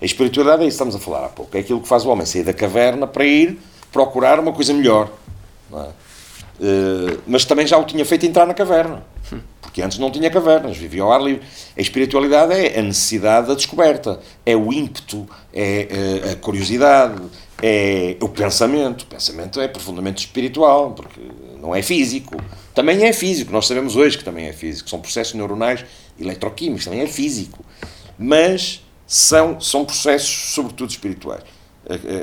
A 0.00 0.04
espiritualidade 0.04 0.62
é 0.62 0.66
isso 0.66 0.76
que 0.76 0.84
estamos 0.84 0.94
a 0.94 0.98
falar 0.98 1.26
há 1.26 1.28
pouco. 1.28 1.56
É 1.56 1.60
aquilo 1.60 1.80
que 1.80 1.88
faz 1.88 2.04
o 2.04 2.08
homem 2.08 2.26
sair 2.26 2.42
da 2.42 2.52
caverna 2.52 3.06
para 3.06 3.24
ir 3.24 3.58
procurar 3.90 4.38
uma 4.38 4.52
coisa 4.52 4.72
melhor. 4.74 5.10
É? 5.72 5.76
Uh, 6.58 7.20
mas 7.26 7.44
também 7.44 7.66
já 7.66 7.78
o 7.78 7.84
tinha 7.84 8.04
feito 8.04 8.26
entrar 8.26 8.46
na 8.46 8.54
caverna. 8.54 9.04
Porque 9.60 9.82
antes 9.82 9.98
não 9.98 10.10
tinha 10.10 10.30
cavernas, 10.30 10.76
vivia 10.76 11.02
ao 11.02 11.12
ar 11.12 11.20
livre. 11.20 11.42
A 11.76 11.80
espiritualidade 11.80 12.52
é 12.54 12.78
a 12.78 12.82
necessidade 12.82 13.48
da 13.48 13.54
descoberta, 13.54 14.20
é 14.44 14.56
o 14.56 14.72
ímpeto, 14.72 15.28
é 15.52 16.22
eh, 16.24 16.32
a 16.32 16.36
curiosidade, 16.36 17.20
é 17.62 18.16
o 18.20 18.28
pensamento. 18.28 19.02
O 19.02 19.06
pensamento 19.06 19.60
é 19.60 19.68
profundamente 19.68 20.24
espiritual, 20.24 20.92
porque 20.92 21.20
não 21.60 21.74
é 21.74 21.82
físico. 21.82 22.40
Também 22.74 23.04
é 23.04 23.12
físico, 23.12 23.52
nós 23.52 23.66
sabemos 23.66 23.96
hoje 23.96 24.16
que 24.16 24.24
também 24.24 24.46
é 24.46 24.52
físico. 24.52 24.88
São 24.88 25.00
processos 25.00 25.34
neuronais 25.34 25.84
eletroquímicos, 26.18 26.84
também 26.84 27.00
é 27.00 27.06
físico. 27.06 27.62
Mas 28.18 28.82
são, 29.06 29.60
são 29.60 29.84
processos, 29.84 30.54
sobretudo 30.54 30.90
espirituais. 30.90 31.42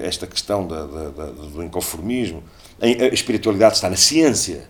Esta 0.03 0.27
questão 0.27 0.67
da, 0.67 0.85
da, 0.85 1.09
da, 1.09 1.25
do 1.27 1.63
inconformismo, 1.63 2.43
a 2.81 3.13
espiritualidade 3.13 3.75
está 3.75 3.89
na 3.89 3.95
ciência. 3.95 4.67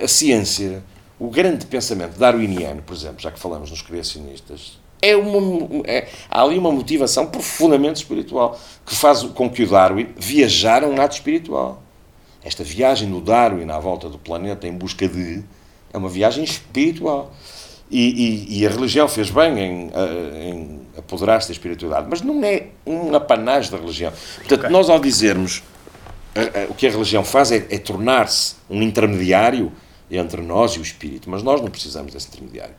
A 0.00 0.08
ciência, 0.08 0.82
o 1.18 1.28
grande 1.28 1.66
pensamento 1.66 2.18
darwiniano, 2.18 2.82
por 2.82 2.94
exemplo, 2.94 3.20
já 3.20 3.30
que 3.30 3.38
falamos 3.38 3.70
nos 3.70 3.82
criacionistas, 3.82 4.78
é 5.00 5.14
uma, 5.16 5.82
é, 5.86 6.08
há 6.28 6.42
ali 6.42 6.58
uma 6.58 6.72
motivação 6.72 7.26
profundamente 7.26 8.02
espiritual 8.02 8.58
que 8.84 8.94
faz 8.94 9.22
com 9.22 9.48
que 9.48 9.62
o 9.62 9.68
Darwin 9.68 10.08
viajar 10.16 10.82
a 10.82 10.86
um 10.86 11.00
ato 11.00 11.14
espiritual. 11.14 11.82
Esta 12.42 12.64
viagem 12.64 13.10
do 13.10 13.20
Darwin 13.20 13.70
à 13.70 13.78
volta 13.78 14.08
do 14.08 14.18
planeta 14.18 14.66
em 14.66 14.72
busca 14.72 15.06
de 15.08 15.44
é 15.92 15.98
uma 15.98 16.08
viagem 16.08 16.44
espiritual. 16.44 17.32
E, 17.90 18.48
e, 18.50 18.60
e 18.60 18.66
a 18.66 18.70
religião 18.70 19.08
fez 19.08 19.30
bem 19.30 19.58
em, 19.58 19.90
em 20.50 20.80
apoderar-se 20.96 21.48
da 21.48 21.52
espiritualidade, 21.52 22.06
mas 22.10 22.20
não 22.20 22.44
é 22.44 22.66
um 22.84 23.14
apanagem 23.14 23.70
da 23.70 23.78
religião. 23.78 24.12
Portanto, 24.36 24.60
okay. 24.60 24.70
nós 24.70 24.90
ao 24.90 25.00
dizermos 25.00 25.62
o 26.68 26.74
que 26.74 26.86
a 26.86 26.90
religião 26.90 27.24
faz 27.24 27.50
é, 27.50 27.66
é 27.70 27.78
tornar-se 27.78 28.56
um 28.68 28.82
intermediário 28.82 29.72
entre 30.10 30.40
nós 30.42 30.72
e 30.72 30.78
o 30.78 30.82
espírito, 30.82 31.28
mas 31.28 31.42
nós 31.42 31.60
não 31.60 31.68
precisamos 31.68 32.12
desse 32.12 32.28
intermediário. 32.28 32.74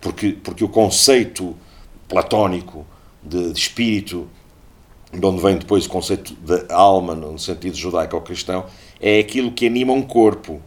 Porque, 0.00 0.32
porque 0.32 0.64
o 0.64 0.68
conceito 0.68 1.56
platónico 2.08 2.86
de, 3.22 3.52
de 3.52 3.58
espírito, 3.58 4.28
de 5.12 5.24
onde 5.24 5.40
vem 5.40 5.56
depois 5.56 5.86
o 5.86 5.88
conceito 5.88 6.34
de 6.34 6.72
alma, 6.72 7.14
no 7.14 7.38
sentido 7.38 7.76
judaico 7.76 8.16
ou 8.16 8.22
cristão, 8.22 8.66
é 9.00 9.18
aquilo 9.18 9.52
que 9.52 9.66
anima 9.66 9.92
um 9.92 10.02
corpo 10.02 10.60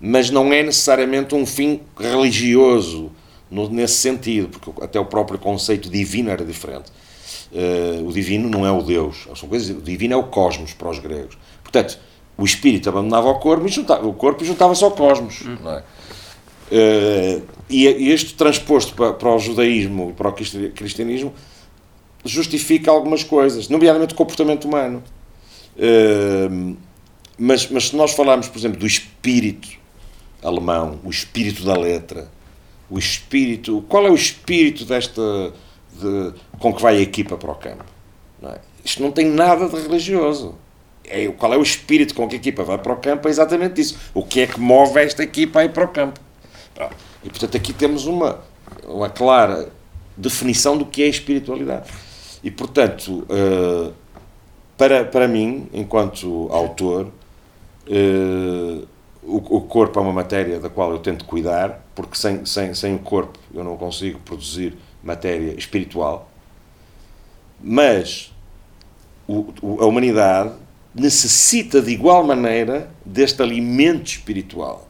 mas 0.00 0.30
não 0.30 0.52
é 0.52 0.62
necessariamente 0.62 1.34
um 1.34 1.44
fim 1.44 1.80
religioso 1.98 3.10
no, 3.50 3.68
nesse 3.68 3.94
sentido, 3.94 4.48
porque 4.48 4.84
até 4.84 4.98
o 5.00 5.04
próprio 5.04 5.38
conceito 5.38 5.88
divino 5.88 6.30
era 6.30 6.44
diferente. 6.44 6.90
Uh, 7.50 8.06
o 8.06 8.12
divino 8.12 8.48
não 8.48 8.66
é 8.66 8.70
o 8.70 8.82
Deus, 8.82 9.26
são 9.34 9.48
coisas, 9.48 9.70
o 9.70 9.80
divino 9.80 10.14
é 10.14 10.16
o 10.16 10.24
cosmos 10.24 10.72
para 10.74 10.90
os 10.90 10.98
gregos. 10.98 11.36
Portanto, 11.62 11.98
o 12.36 12.44
espírito 12.44 12.88
abandonava 12.88 13.28
o 13.28 13.36
corpo 13.36 13.66
e 13.66 13.68
juntava, 13.68 14.06
o 14.06 14.12
corpo 14.12 14.44
juntava-se 14.44 14.84
ao 14.84 14.90
cosmos. 14.90 15.42
Hum. 15.46 15.56
É? 15.66 15.82
Uh, 16.70 17.42
e 17.70 17.86
este 18.10 18.34
transposto 18.34 18.94
para, 18.94 19.14
para 19.14 19.34
o 19.34 19.38
judaísmo 19.38 20.10
e 20.10 20.12
para 20.12 20.28
o 20.28 20.32
cristianismo 20.32 21.32
justifica 22.24 22.90
algumas 22.90 23.24
coisas, 23.24 23.68
nomeadamente 23.68 24.12
o 24.12 24.16
comportamento 24.16 24.66
humano. 24.66 25.02
Uh, 25.76 26.76
mas, 27.38 27.70
mas 27.70 27.88
se 27.88 27.96
nós 27.96 28.12
falarmos, 28.12 28.48
por 28.48 28.58
exemplo, 28.58 28.78
do 28.78 28.86
espírito 28.86 29.77
alemão, 30.42 30.98
o 31.04 31.10
espírito 31.10 31.64
da 31.64 31.74
letra, 31.74 32.28
o 32.90 32.98
espírito. 32.98 33.84
Qual 33.88 34.06
é 34.06 34.10
o 34.10 34.14
espírito 34.14 34.84
desta. 34.84 35.52
De, 35.92 36.32
com 36.58 36.72
que 36.72 36.80
vai 36.80 36.96
a 36.96 37.00
equipa 37.00 37.36
para 37.36 37.50
o 37.50 37.54
campo? 37.54 37.84
Não 38.40 38.50
é? 38.50 38.60
Isto 38.84 39.02
não 39.02 39.10
tem 39.10 39.26
nada 39.26 39.68
de 39.68 39.76
religioso. 39.76 40.54
É, 41.04 41.26
qual 41.28 41.52
é 41.54 41.56
o 41.56 41.62
espírito 41.62 42.14
com 42.14 42.28
que 42.28 42.36
a 42.36 42.38
equipa 42.38 42.62
vai 42.62 42.78
para 42.78 42.92
o 42.92 42.96
campo? 42.96 43.26
É 43.26 43.30
exatamente 43.30 43.80
isso. 43.80 43.98
O 44.14 44.22
que 44.22 44.40
é 44.40 44.46
que 44.46 44.60
move 44.60 45.00
esta 45.00 45.22
equipa 45.22 45.60
a 45.60 45.64
ir 45.64 45.72
para 45.72 45.84
o 45.84 45.88
campo? 45.88 46.20
E 47.24 47.28
portanto 47.30 47.56
aqui 47.56 47.72
temos 47.72 48.06
uma, 48.06 48.40
uma 48.86 49.08
clara 49.08 49.72
definição 50.16 50.76
do 50.76 50.86
que 50.86 51.02
é 51.02 51.08
espiritualidade. 51.08 51.90
E 52.42 52.50
portanto, 52.50 53.26
uh, 53.28 53.92
para, 54.76 55.04
para 55.04 55.26
mim, 55.26 55.68
enquanto 55.72 56.48
autor, 56.52 57.08
uh, 57.88 58.86
o, 59.36 59.60
corpo 59.60 59.98
é 59.98 60.02
uma 60.02 60.12
matéria 60.12 60.58
da 60.58 60.70
qual 60.70 60.90
eu 60.90 60.98
tento 60.98 61.24
cuidar, 61.24 61.84
porque 61.94 62.16
sem, 62.16 62.46
sem, 62.46 62.72
sem 62.74 62.94
o 62.94 62.98
corpo 62.98 63.38
eu 63.54 63.62
não 63.62 63.76
consigo 63.76 64.18
produzir 64.20 64.76
matéria 65.02 65.52
espiritual. 65.58 66.30
Mas 67.62 68.32
o, 69.26 69.52
a 69.80 69.86
humanidade 69.86 70.52
necessita 70.94 71.82
de 71.82 71.90
igual 71.92 72.24
maneira 72.24 72.90
deste 73.04 73.42
alimento 73.42 74.06
espiritual, 74.06 74.88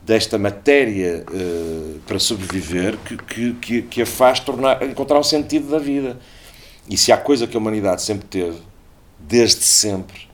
desta 0.00 0.38
matéria 0.38 1.24
uh, 1.30 1.98
para 2.06 2.18
sobreviver 2.18 2.96
que, 2.98 3.16
que, 3.16 3.52
que, 3.54 3.82
que 3.82 4.02
a 4.02 4.06
faz 4.06 4.40
tornar, 4.40 4.82
encontrar 4.82 5.18
o 5.18 5.24
sentido 5.24 5.68
da 5.70 5.78
vida. 5.78 6.18
E 6.88 6.96
se 6.96 7.12
há 7.12 7.16
coisa 7.16 7.46
que 7.46 7.56
a 7.56 7.60
humanidade 7.60 8.02
sempre 8.02 8.26
teve, 8.26 8.58
desde 9.18 9.62
sempre, 9.62 10.28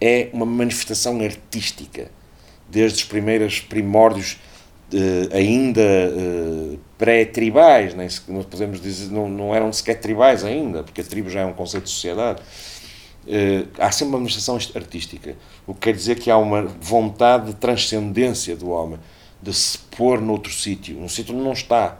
é 0.00 0.28
uma 0.32 0.46
manifestação 0.46 1.20
artística 1.20 2.10
desde 2.72 3.02
os 3.02 3.04
primeiros 3.04 3.60
primórdios 3.60 4.38
uh, 4.94 5.36
ainda 5.36 5.82
uh, 5.82 6.78
pré-tribais, 6.96 7.94
nem 7.94 8.08
não 8.28 8.42
podemos 8.42 8.80
dizer, 8.80 9.12
não, 9.12 9.28
não 9.28 9.54
eram 9.54 9.70
sequer 9.72 10.00
tribais 10.00 10.42
ainda, 10.42 10.82
porque 10.82 11.02
a 11.02 11.04
tribo 11.04 11.28
já 11.28 11.40
é 11.40 11.44
um 11.44 11.52
conceito 11.52 11.84
de 11.84 11.90
sociedade. 11.90 12.40
Uh, 13.26 13.68
há 13.78 13.92
sempre 13.92 14.14
uma 14.14 14.18
manifestação 14.18 14.56
artística, 14.74 15.36
o 15.66 15.74
que 15.74 15.80
quer 15.80 15.94
dizer 15.94 16.18
que 16.18 16.30
há 16.30 16.38
uma 16.38 16.62
vontade 16.80 17.48
de 17.48 17.54
transcendência 17.56 18.56
do 18.56 18.70
homem, 18.70 18.98
de 19.40 19.52
se 19.52 19.76
pôr 19.78 20.20
noutro 20.20 20.52
sítio, 20.52 20.96
num 20.96 21.08
sítio 21.08 21.34
onde 21.34 21.44
não 21.44 21.52
está, 21.52 21.98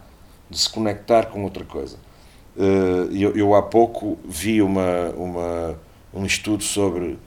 de 0.48 0.58
se 0.58 0.70
conectar 0.70 1.26
com 1.26 1.44
outra 1.44 1.64
coisa. 1.64 1.96
Eu, 3.10 3.34
eu, 3.34 3.54
há 3.54 3.62
pouco 3.62 4.18
vi 4.24 4.60
uma, 4.60 5.08
uma, 5.16 5.80
um 6.12 6.26
estudo 6.26 6.62
sobre 6.62 7.18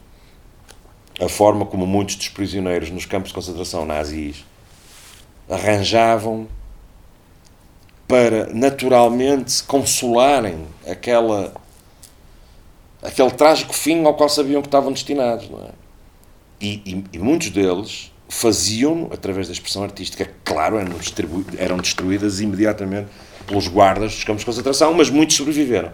a 1.20 1.30
forma 1.30 1.66
como 1.66 1.88
muitos 1.88 2.16
dos 2.16 2.30
prisioneiros 2.30 2.90
nos 2.90 3.06
campos 3.06 3.30
de 3.30 3.36
concentração 3.36 3.86
nazis 3.86 4.44
arranjavam 5.50 6.48
para 8.08 8.54
naturalmente 8.54 9.64
consolarem 9.64 10.66
aquela 10.88 11.54
aquele 13.02 13.32
trágico 13.32 13.74
fim 13.74 14.04
ao 14.04 14.16
qual 14.16 14.30
sabiam 14.30 14.62
que 14.62 14.68
estavam 14.68 14.92
destinados, 14.92 15.50
não 15.50 15.60
é? 15.60 15.70
E, 16.60 16.82
e, 16.86 17.04
e 17.14 17.20
muitos 17.20 17.50
deles 17.50 18.12
faziam 18.28 19.10
através 19.12 19.48
da 19.48 19.54
expressão 19.54 19.84
artística, 19.84 20.30
claro, 20.44 20.78
eram, 20.78 20.96
eram 21.58 21.78
destruídas 21.78 22.40
imediatamente 22.40 23.08
pelos 23.46 23.68
guardas 23.68 24.16
dos 24.16 24.24
campos 24.24 24.42
de 24.42 24.46
concentração, 24.48 24.94
mas 24.94 25.10
muitos 25.10 25.36
sobreviveram. 25.36 25.92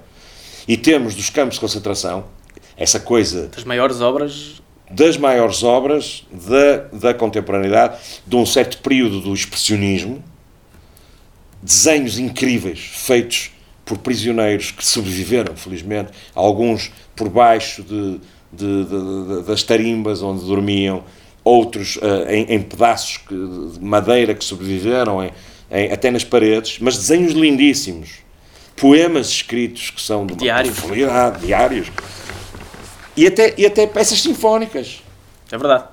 E 0.68 0.78
temos 0.78 1.16
dos 1.16 1.30
campos 1.30 1.56
de 1.56 1.62
concentração 1.62 2.26
essa 2.78 3.00
coisa. 3.00 3.48
Das 3.48 3.64
maiores 3.64 4.00
obras 4.00 4.62
das 4.94 5.18
maiores 5.18 5.64
obras 5.64 6.26
da, 6.32 6.98
da 6.98 7.14
contemporaneidade, 7.14 7.98
de 8.26 8.36
um 8.36 8.46
certo 8.46 8.80
período 8.80 9.22
do 9.22 9.34
expressionismo, 9.34 10.24
desenhos 11.62 12.18
incríveis 12.18 12.80
feitos 12.80 13.52
por 13.86 13.98
prisioneiros 13.98 14.72
que 14.72 14.86
sobreviveram, 14.86 15.56
felizmente, 15.56 16.12
alguns 16.34 16.92
por 17.16 17.30
baixo 17.30 17.84
de, 17.84 18.20
de, 18.52 18.86
de, 18.86 19.44
das 19.44 19.64
tarimbas 19.64 20.22
onde 20.22 20.46
dormiam, 20.46 21.04
outros 21.44 21.98
uh, 21.98 22.30
em, 22.30 22.56
em, 22.56 22.62
pedaços 22.62 23.20
de 23.30 23.84
madeira 23.84 24.34
que 24.34 24.44
sobreviveram, 24.44 25.24
em, 25.24 25.32
em, 25.72 25.92
até 25.92 26.12
nas 26.12 26.24
paredes, 26.24 26.78
mas 26.80 26.98
desenhos 26.98 27.34
lindíssimos, 27.34 28.10
poemas 28.76 29.28
escritos 29.30 29.90
que 29.90 30.02
são 30.02 30.26
de 30.26 30.34
uma 30.34 30.42
diários. 30.42 30.74
profundidade, 30.76 31.46
diários, 31.46 31.92
e 33.16 33.28
até, 33.28 33.54
e 33.58 33.66
até 33.66 33.86
peças 33.88 34.22
sinfónicas. 34.22 35.02
É 35.52 35.58
verdade. 35.58 35.86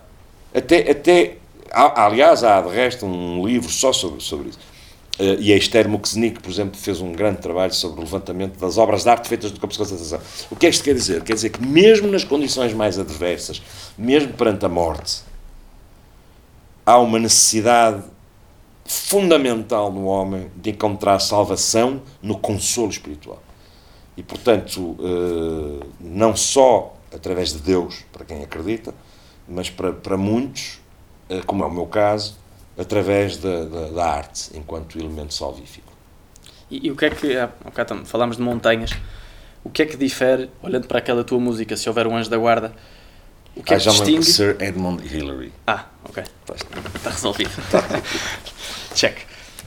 Até, 0.55 0.91
até, 0.91 1.37
aliás, 1.73 2.45
há 2.45 2.61
de 2.61 2.71
resto 2.71 3.07
um 3.07 3.47
livro 3.47 3.71
só 3.71 3.93
sobre, 3.93 4.23
sobre 4.23 4.51
isso. 4.51 4.59
Uh, 5.19 5.35
e 5.41 5.53
a 5.53 5.57
Esther 5.57 5.89
Muxnik, 5.89 6.41
por 6.41 6.49
exemplo, 6.49 6.79
fez 6.79 7.01
um 7.01 7.11
grande 7.11 7.41
trabalho 7.41 7.75
sobre 7.75 8.01
o 8.01 8.05
levantamento 8.05 8.57
das 8.57 8.79
obras 8.79 9.03
de 9.03 9.11
arte 9.11 9.29
feitas 9.29 9.51
no 9.51 9.59
campo 9.59 9.73
de 9.73 9.79
concentração. 9.79 10.21
O 10.49 10.55
que 10.55 10.67
é 10.67 10.71
que 10.71 10.77
isto 10.77 10.85
quer 10.85 10.95
dizer? 10.95 11.23
Quer 11.25 11.35
dizer 11.35 11.51
que 11.51 11.61
mesmo 11.61 12.07
nas 12.09 12.23
condições 12.23 12.73
mais 12.73 13.01
adversas, 13.01 13.61
mesmo 13.97 14.33
perante 14.35 14.65
a 14.65 14.69
morte, 14.69 15.23
há 16.87 16.99
uma 16.99 17.19
necessidade 17.19 18.05
fundamental 18.85 19.93
no 19.93 20.05
homem 20.05 20.51
de 20.55 20.71
encontrar 20.71 21.19
salvação 21.19 22.01
no 22.23 22.39
consolo 22.39 22.91
espiritual. 22.91 23.43
E, 24.17 24.23
portanto, 24.23 24.97
uh, 25.01 25.85
não 26.01 26.37
só 26.37 26.95
através 27.15 27.53
de 27.53 27.59
Deus, 27.59 28.05
para 28.13 28.25
quem 28.25 28.43
acredita, 28.43 28.95
mas 29.49 29.71
para, 29.71 29.93
para 29.93 30.17
muitos, 30.17 30.81
eh, 31.29 31.41
como 31.47 31.65
é 31.65 31.67
o 31.67 31.71
meu 31.71 31.87
caso, 31.87 32.37
através 32.77 33.37
da, 33.39 33.65
da, 33.65 33.89
da 33.89 34.07
arte, 34.07 34.51
enquanto 34.55 34.99
elemento 34.99 35.35
salvífico. 35.35 35.93
E, 36.71 36.87
e, 36.87 36.91
o 36.91 36.97
que 36.97 37.07
é 37.07 37.11
que, 37.11 37.37
ah, 37.37 37.51
okay, 37.65 37.85
falamos 38.05 38.37
de 38.37 38.43
montanhas, 38.43 38.93
o 39.65 39.71
que 39.71 39.83
é 39.83 39.87
que 39.87 39.97
difere, 39.97 40.51
olhando 40.63 40.87
para 40.87 40.99
aquela 40.99 41.25
tua 41.25 41.41
música, 41.41 41.77
se 41.77 41.89
houver 41.89 42.07
um 42.07 42.17
anjo 42.17 42.31
da 42.31 42.37
guarda, 42.37 42.73
o 43.57 43.63
que 43.63 43.75
é 43.75 43.77
ah, 43.77 43.81
que 43.81 43.89
distingue... 43.89 44.25
Sir 44.25 44.57
Edmund 44.61 45.05
Hillary. 45.05 45.53
Ah, 45.67 45.87
ok, 46.05 46.23
está 46.95 47.11
resolvido. 47.11 47.51
Check. 48.95 49.19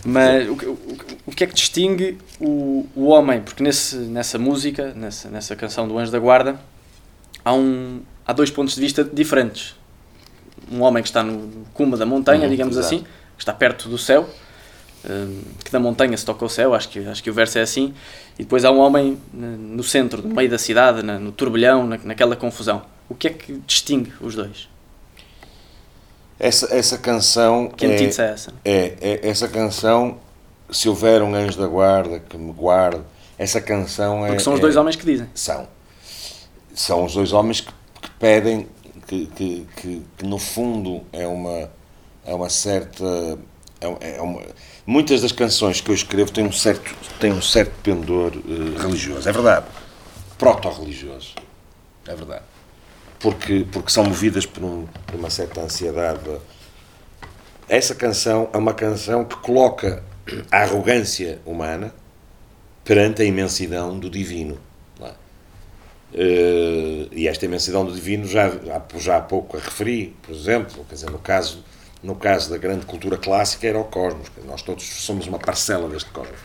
Mas 0.04 0.48
o, 0.48 0.54
o, 0.54 0.98
o 1.28 1.32
que 1.32 1.44
é 1.44 1.48
que 1.48 1.54
distingue 1.54 2.18
o, 2.40 2.88
o 2.96 3.08
homem? 3.08 3.42
Porque 3.42 3.62
nesse, 3.62 3.98
nessa 3.98 4.40
música, 4.40 4.94
nessa, 4.94 5.30
nessa 5.30 5.56
canção 5.56 5.88
do 5.88 5.98
Anjo 5.98 6.12
da 6.12 6.20
Guarda, 6.20 6.60
há, 7.44 7.54
um, 7.54 8.02
há 8.26 8.34
dois 8.34 8.50
pontos 8.52 8.76
de 8.76 8.82
vista 8.82 9.04
diferentes. 9.04 9.76
Um 10.72 10.82
homem 10.82 11.02
que 11.04 11.10
está 11.10 11.24
no 11.24 11.66
cume 11.74 11.98
da 11.98 12.06
montanha, 12.06 12.44
uhum, 12.44 12.50
digamos 12.50 12.78
exato. 12.78 12.96
assim, 12.96 13.04
que 13.36 13.42
está 13.42 13.54
perto 13.54 13.90
do 13.90 13.98
céu, 13.98 14.30
um, 15.10 15.42
que 15.64 15.72
da 15.72 15.80
montanha 15.80 16.16
se 16.16 16.26
toca 16.26 16.46
o 16.46 16.50
céu, 16.50 16.74
acho 16.74 16.90
que, 16.90 17.00
acho 17.00 17.24
que 17.24 17.30
o 17.30 17.34
verso 17.34 17.58
é 17.58 17.62
assim, 17.62 17.94
e 18.38 18.44
depois 18.44 18.64
há 18.64 18.72
um 18.72 18.80
homem 18.80 19.18
no 19.34 19.84
centro, 19.84 20.22
no 20.22 20.34
meio 20.34 20.50
da 20.50 20.58
cidade, 20.58 21.04
no 21.04 21.32
turbilhão, 21.32 21.86
na, 21.86 21.98
naquela 22.04 22.36
confusão. 22.36 22.84
O 23.10 23.16
que 23.16 23.28
é 23.28 23.32
que 23.32 23.62
distingue 23.66 24.14
os 24.22 24.36
dois? 24.36 24.70
Essa, 26.40 26.74
essa 26.74 26.98
canção. 26.98 27.68
Que 27.70 27.86
é, 27.86 28.04
é 28.04 28.06
essa? 28.06 28.54
É, 28.66 28.94
é, 29.00 29.30
essa 29.30 29.48
canção, 29.48 30.18
se 30.72 30.90
houver 30.90 31.22
um 31.22 31.36
anjo 31.36 31.60
da 31.60 31.68
guarda 31.68 32.20
que 32.20 32.36
me 32.36 32.52
guarde, 32.52 33.02
essa 33.38 33.62
canção 33.62 34.26
é. 34.26 34.30
Porque 34.30 34.44
são 34.44 34.54
os 34.54 34.60
é, 34.60 34.62
dois 34.62 34.76
homens 34.76 34.96
que 34.96 35.06
dizem. 35.06 35.28
São. 35.36 35.68
São 36.74 37.06
os 37.06 37.14
dois 37.14 37.34
homens 37.34 37.62
que, 37.62 37.72
que 38.02 38.10
pedem, 38.20 38.68
que, 39.08 39.26
que, 39.28 39.68
que, 39.76 40.02
que, 40.18 40.26
no 40.26 40.38
fundo 40.38 41.02
é 41.12 41.28
uma, 41.28 41.70
é 42.26 42.34
uma 42.34 42.50
certa. 42.50 43.06
É, 43.80 44.18
é 44.18 44.22
uma, 44.22 44.42
muitas 44.86 45.22
das 45.22 45.32
canções 45.32 45.82
que 45.82 45.90
eu 45.90 45.96
escrevo 45.96 46.32
têm 46.32 46.46
um 46.46 46.52
certo, 46.52 46.96
têm 47.20 47.32
um 47.32 47.42
certo 47.42 47.74
pendor 47.82 48.34
uh, 48.36 48.80
religioso. 48.80 49.28
É 49.28 49.32
verdade. 49.32 49.66
Proto-religioso. 50.38 51.36
É 52.08 52.16
verdade 52.16 52.52
porque, 53.22 53.66
porque 53.72 53.92
são 53.92 54.04
movidas 54.04 54.46
por, 54.46 54.64
um, 54.64 54.88
por 55.06 55.16
uma 55.16 55.30
certa 55.30 55.62
ansiedade. 55.62 56.30
Essa 57.70 57.96
canção 57.96 58.50
é 58.52 58.58
uma 58.58 58.74
canção 58.74 59.24
que 59.24 59.36
coloca 59.38 60.04
a 60.52 60.58
arrogância 60.64 61.40
humana 61.46 61.94
perante 62.84 63.22
a 63.22 63.26
imensidão 63.26 63.98
do 63.98 64.10
divino. 64.10 64.58
Uh, 66.14 67.08
e 67.12 67.28
esta 67.28 67.46
imensidão 67.46 67.86
do 67.86 67.94
divino 67.94 68.28
já, 68.28 68.50
já, 68.98 69.16
há 69.18 69.22
pouco 69.22 69.56
a 69.56 69.60
referi, 69.62 70.14
por 70.22 70.36
exemplo, 70.36 70.86
quer 70.90 70.96
dizer, 70.96 71.10
no 71.10 71.20
caso, 71.20 71.64
no 72.04 72.16
caso 72.16 72.50
da 72.50 72.58
grande 72.58 72.86
cultura 72.86 73.18
clássica 73.18 73.66
era 73.66 73.80
o 73.80 73.86
cosmos, 73.86 74.28
nós 74.46 74.62
todos 74.62 74.84
somos 74.84 75.26
uma 75.26 75.40
parcela 75.40 75.88
deste 75.88 76.10
cosmos. 76.10 76.38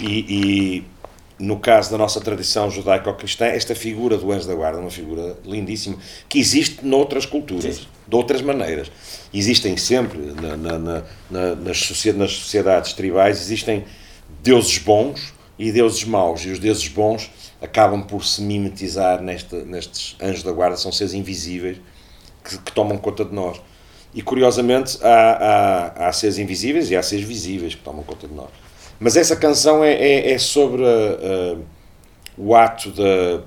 E, 0.00 0.80
e 0.80 0.84
no 1.38 1.60
caso 1.60 1.90
da 1.90 1.98
nossa 1.98 2.20
tradição 2.20 2.70
judaico-cristã, 2.70 3.46
esta 3.46 3.74
figura 3.74 4.16
do 4.16 4.32
anjo 4.32 4.48
da 4.48 4.54
guarda 4.54 4.78
é 4.78 4.80
uma 4.80 4.90
figura 4.90 5.36
lindíssima, 5.44 5.96
que 6.28 6.40
existe 6.40 6.84
noutras 6.84 7.24
culturas, 7.24 7.76
Sim. 7.76 7.86
de 8.06 8.16
outras 8.16 8.42
maneiras. 8.42 8.90
Existem 9.32 9.76
sempre, 9.76 10.18
na, 10.18 10.56
na, 10.56 11.02
na, 11.30 11.54
nas, 11.54 11.78
sociedades 11.78 12.92
tribais, 12.94 13.40
existem 13.40 13.84
deuses 14.42 14.78
bons 14.78 15.32
e 15.58 15.72
deuses 15.72 16.04
maus, 16.04 16.42
e 16.44 16.50
os 16.50 16.58
deuses 16.58 16.86
bons 16.88 17.30
acabam 17.60 18.02
por 18.02 18.24
se 18.24 18.40
mimetizar 18.40 19.20
neste, 19.20 19.56
nestes 19.56 20.16
anjos 20.20 20.42
da 20.42 20.52
guarda, 20.52 20.76
são 20.76 20.92
seres 20.92 21.12
invisíveis 21.14 21.78
que, 22.44 22.58
que 22.58 22.72
tomam 22.72 22.96
conta 22.96 23.24
de 23.24 23.34
nós. 23.34 23.60
E 24.14 24.22
curiosamente 24.22 24.98
há, 25.02 25.92
há, 25.98 26.08
há 26.08 26.12
seres 26.12 26.38
invisíveis 26.38 26.90
e 26.90 26.96
há 26.96 27.02
seres 27.02 27.26
visíveis 27.26 27.74
que 27.74 27.82
tomam 27.82 28.04
conta 28.04 28.28
de 28.28 28.34
nós. 28.34 28.50
Mas 29.00 29.16
essa 29.16 29.36
canção 29.36 29.84
é, 29.84 29.92
é, 29.92 30.32
é 30.32 30.38
sobre 30.38 30.82
uh, 30.82 31.64
o 32.36 32.54
ato 32.54 32.90
da 32.90 33.42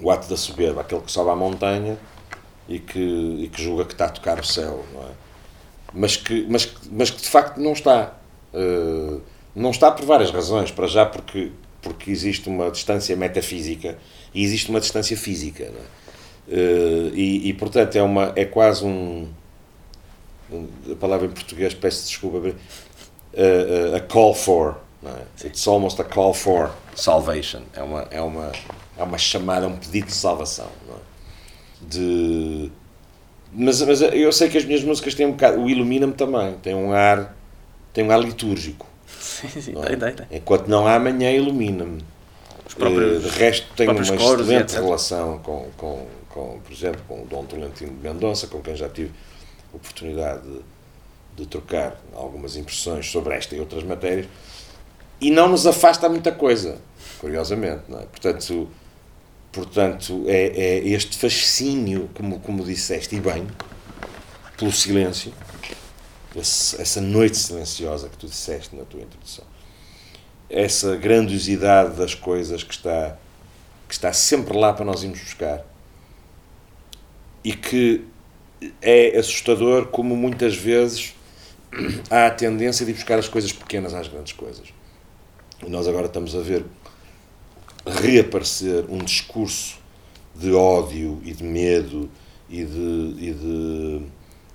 o 0.00 0.10
ato 0.10 0.28
da 0.28 0.36
soberba, 0.36 0.80
aquele 0.80 1.00
que 1.02 1.12
sobe 1.12 1.30
à 1.30 1.36
montanha 1.36 1.96
e 2.68 2.78
que, 2.78 2.98
e 2.98 3.48
que 3.48 3.62
julga 3.62 3.84
que 3.84 3.92
está 3.92 4.06
a 4.06 4.08
tocar 4.08 4.40
o 4.40 4.44
céu, 4.44 4.84
é? 4.96 5.24
Mas 5.92 6.16
que, 6.16 6.44
mas, 6.48 6.72
mas 6.90 7.10
que 7.10 7.22
de 7.22 7.28
facto 7.28 7.58
não 7.58 7.72
está. 7.72 8.14
Uh, 8.52 9.20
não 9.54 9.70
está 9.70 9.90
por 9.90 10.04
várias 10.04 10.30
razões. 10.30 10.70
Para 10.70 10.86
já, 10.86 11.06
porque, 11.06 11.52
porque 11.80 12.10
existe 12.10 12.48
uma 12.48 12.70
distância 12.70 13.16
metafísica 13.16 13.96
e 14.34 14.42
existe 14.42 14.70
uma 14.70 14.80
distância 14.80 15.16
física. 15.16 15.64
É? 15.64 16.04
Uh, 16.46 17.14
e, 17.14 17.48
e, 17.48 17.52
portanto, 17.54 17.96
é, 17.96 18.02
uma, 18.02 18.32
é 18.36 18.44
quase 18.44 18.84
um. 18.84 19.28
A 20.90 20.94
palavra 20.96 21.26
em 21.26 21.30
português, 21.30 21.72
peço 21.74 22.06
desculpa, 22.06 22.54
a, 23.36 23.96
a 23.96 24.00
call 24.00 24.34
for. 24.34 24.78
É? 25.04 25.46
It's 25.46 25.66
almost 25.66 26.00
a 26.00 26.04
call 26.04 26.34
for 26.34 26.70
salvation. 26.94 27.62
É 27.74 27.82
uma, 27.82 28.06
é 28.10 28.20
uma, 28.20 28.52
é 28.96 29.02
uma 29.02 29.18
chamada, 29.18 29.66
um 29.66 29.76
pedido 29.76 30.06
de 30.06 30.14
salvação. 30.14 30.68
É? 30.88 30.94
De, 31.88 32.70
mas, 33.52 33.80
mas 33.82 34.00
eu 34.00 34.32
sei 34.32 34.48
que 34.48 34.58
as 34.58 34.64
minhas 34.64 34.82
músicas 34.82 35.14
têm 35.14 35.26
um 35.26 35.32
bocado. 35.32 35.60
O 35.60 35.70
Ilumina-me 35.70 36.12
também. 36.12 36.54
Tem 36.54 36.74
um 36.74 36.92
ar, 36.92 37.36
tem 37.92 38.04
um 38.04 38.10
ar 38.10 38.20
litúrgico. 38.20 38.86
Sim, 39.06 39.48
sim, 39.48 39.74
é? 39.78 39.86
tem, 39.86 39.98
tem, 39.98 40.12
tem. 40.12 40.38
Enquanto 40.38 40.68
não 40.68 40.86
há 40.86 40.94
amanhã, 40.94 41.30
ilumina-me. 41.30 42.02
Uh, 42.78 43.20
de 43.20 43.28
resto, 43.28 43.68
tenho 43.76 43.92
uma 43.92 44.00
excelente 44.00 44.74
relação 44.74 45.38
com, 45.38 45.68
com, 45.76 46.06
com, 46.28 46.60
por 46.64 46.72
exemplo, 46.72 47.00
com 47.06 47.22
o 47.22 47.26
Dom 47.26 47.44
Tolentino 47.44 47.92
de 47.92 48.08
Mendonça, 48.08 48.46
com 48.48 48.60
quem 48.60 48.74
já 48.74 48.88
tive 48.88 49.12
oportunidade 49.72 50.42
de 50.42 50.60
de 51.36 51.46
trocar 51.46 52.00
algumas 52.14 52.56
impressões 52.56 53.10
sobre 53.10 53.34
esta 53.34 53.54
e 53.54 53.60
outras 53.60 53.82
matérias 53.82 54.26
e 55.20 55.30
não 55.30 55.48
nos 55.48 55.66
afasta 55.66 56.08
muita 56.08 56.32
coisa, 56.32 56.78
curiosamente. 57.18 57.82
Não 57.88 57.98
é? 57.98 58.02
Portanto, 58.02 58.68
portanto 59.50 60.24
é, 60.26 60.46
é 60.46 60.88
este 60.88 61.16
fascínio, 61.16 62.08
como, 62.14 62.40
como 62.40 62.64
disseste, 62.64 63.16
e 63.16 63.20
bem, 63.20 63.46
pelo 64.56 64.72
silêncio, 64.72 65.32
esse, 66.40 66.80
essa 66.80 67.00
noite 67.00 67.36
silenciosa 67.36 68.08
que 68.08 68.16
tu 68.16 68.26
disseste 68.26 68.74
na 68.74 68.84
tua 68.84 69.00
introdução, 69.00 69.44
essa 70.48 70.96
grandiosidade 70.96 71.96
das 71.96 72.14
coisas 72.14 72.62
que 72.62 72.74
está, 72.74 73.16
que 73.88 73.94
está 73.94 74.12
sempre 74.12 74.56
lá 74.56 74.72
para 74.72 74.84
nós 74.84 75.02
irmos 75.02 75.20
buscar 75.20 75.64
e 77.42 77.52
que 77.52 78.04
é 78.80 79.18
assustador 79.18 79.86
como 79.86 80.16
muitas 80.16 80.56
vezes 80.56 81.14
há 82.10 82.26
a 82.26 82.30
tendência 82.30 82.86
de 82.86 82.92
buscar 82.92 83.18
as 83.18 83.28
coisas 83.28 83.52
pequenas 83.52 83.92
às 83.94 84.08
grandes 84.08 84.32
coisas. 84.32 84.68
E 85.64 85.68
nós 85.68 85.86
agora 85.86 86.06
estamos 86.06 86.34
a 86.34 86.40
ver 86.40 86.64
reaparecer 87.86 88.84
um 88.88 88.98
discurso 88.98 89.78
de 90.34 90.52
ódio 90.52 91.20
e 91.24 91.32
de 91.32 91.44
medo 91.44 92.10
e 92.48 92.64
de, 92.64 93.14
e 93.18 93.32
de, 93.32 94.02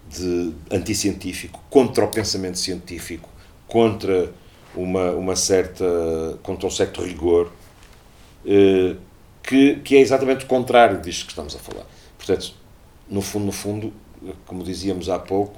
de 0.10 0.54
anticientífico 0.72 1.64
contra 1.70 2.04
o 2.04 2.08
pensamento 2.08 2.58
científico, 2.58 3.30
contra 3.68 4.32
uma, 4.76 5.12
uma 5.12 5.36
certa 5.36 5.86
contra 6.42 6.68
um 6.68 6.72
certo 6.72 7.02
rigor 7.04 7.52
eh, 8.46 8.96
que, 9.44 9.76
que 9.78 9.96
é 9.96 10.00
exatamente 10.00 10.46
o 10.46 10.48
contrário 10.48 11.00
disto 11.02 11.26
que 11.26 11.32
estamos 11.32 11.56
a 11.56 11.60
falar. 11.60 11.86
Portanto, 12.18 12.54
no 13.10 13.22
fundo, 13.22 13.46
no 13.46 13.52
fundo, 13.52 13.94
como 14.46 14.64
dizíamos 14.64 15.10
há 15.10 15.18
pouco, 15.18 15.58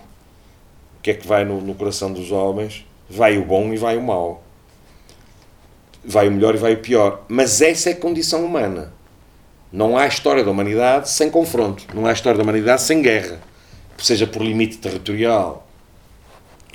o 1.00 1.02
que 1.02 1.12
é 1.12 1.14
que 1.14 1.28
vai 1.28 1.44
no, 1.44 1.62
no 1.62 1.76
coração 1.76 2.12
dos 2.12 2.32
homens? 2.32 2.86
Vai 3.10 3.38
o 3.38 3.46
bom 3.46 3.74
e 3.74 3.78
vai 3.78 3.98
o 3.98 4.02
mau. 4.02 4.44
Vai 6.04 6.28
o 6.28 6.32
melhor 6.32 6.56
e 6.56 6.58
vai 6.58 6.74
o 6.74 6.80
pior. 6.80 7.26
Mas 7.28 7.62
essa 7.62 7.90
é 7.90 7.94
a 7.94 7.96
condição 7.96 8.46
humana. 8.46 8.94
Não 9.72 9.98
há 9.98 10.08
história 10.08 10.44
da 10.44 10.52
humanidade 10.52 11.10
sem 11.10 11.30
confronto. 11.30 11.86
Não 11.94 12.06
há 12.06 12.14
história 12.14 12.38
da 12.38 12.44
humanidade 12.44 12.82
sem 12.82 13.02
guerra. 13.02 13.42
Seja 14.02 14.26
por 14.26 14.42
limite 14.42 14.78
territorial, 14.78 15.68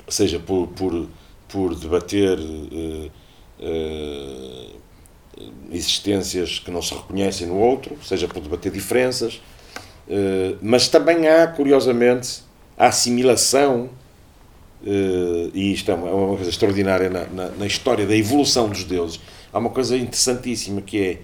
seja 0.07 0.39
por, 0.39 0.67
por, 0.67 1.07
por 1.49 1.75
debater 1.75 2.39
uh, 2.39 3.11
uh, 3.59 4.75
existências 5.71 6.59
que 6.59 6.71
não 6.71 6.81
se 6.81 6.93
reconhecem 6.93 7.47
no 7.47 7.57
outro, 7.57 7.97
seja 8.03 8.27
por 8.27 8.41
debater 8.41 8.71
diferenças, 8.71 9.41
uh, 10.07 10.57
mas 10.61 10.87
também 10.87 11.27
há, 11.27 11.47
curiosamente, 11.47 12.43
a 12.77 12.87
assimilação 12.87 13.89
e 15.53 15.73
isto 15.73 15.89
é 15.89 15.95
uma, 15.95 16.07
é 16.07 16.13
uma 16.13 16.35
coisa 16.35 16.51
extraordinária 16.51 17.09
na, 17.09 17.25
na, 17.25 17.49
na, 17.49 17.65
história 17.65 18.05
da 18.05 18.15
evolução 18.15 18.69
dos 18.69 18.83
deuses. 18.83 19.19
Há 19.51 19.57
uma 19.57 19.71
coisa 19.71 19.97
interessantíssima 19.97 20.81
que 20.81 21.01
é 21.01 21.19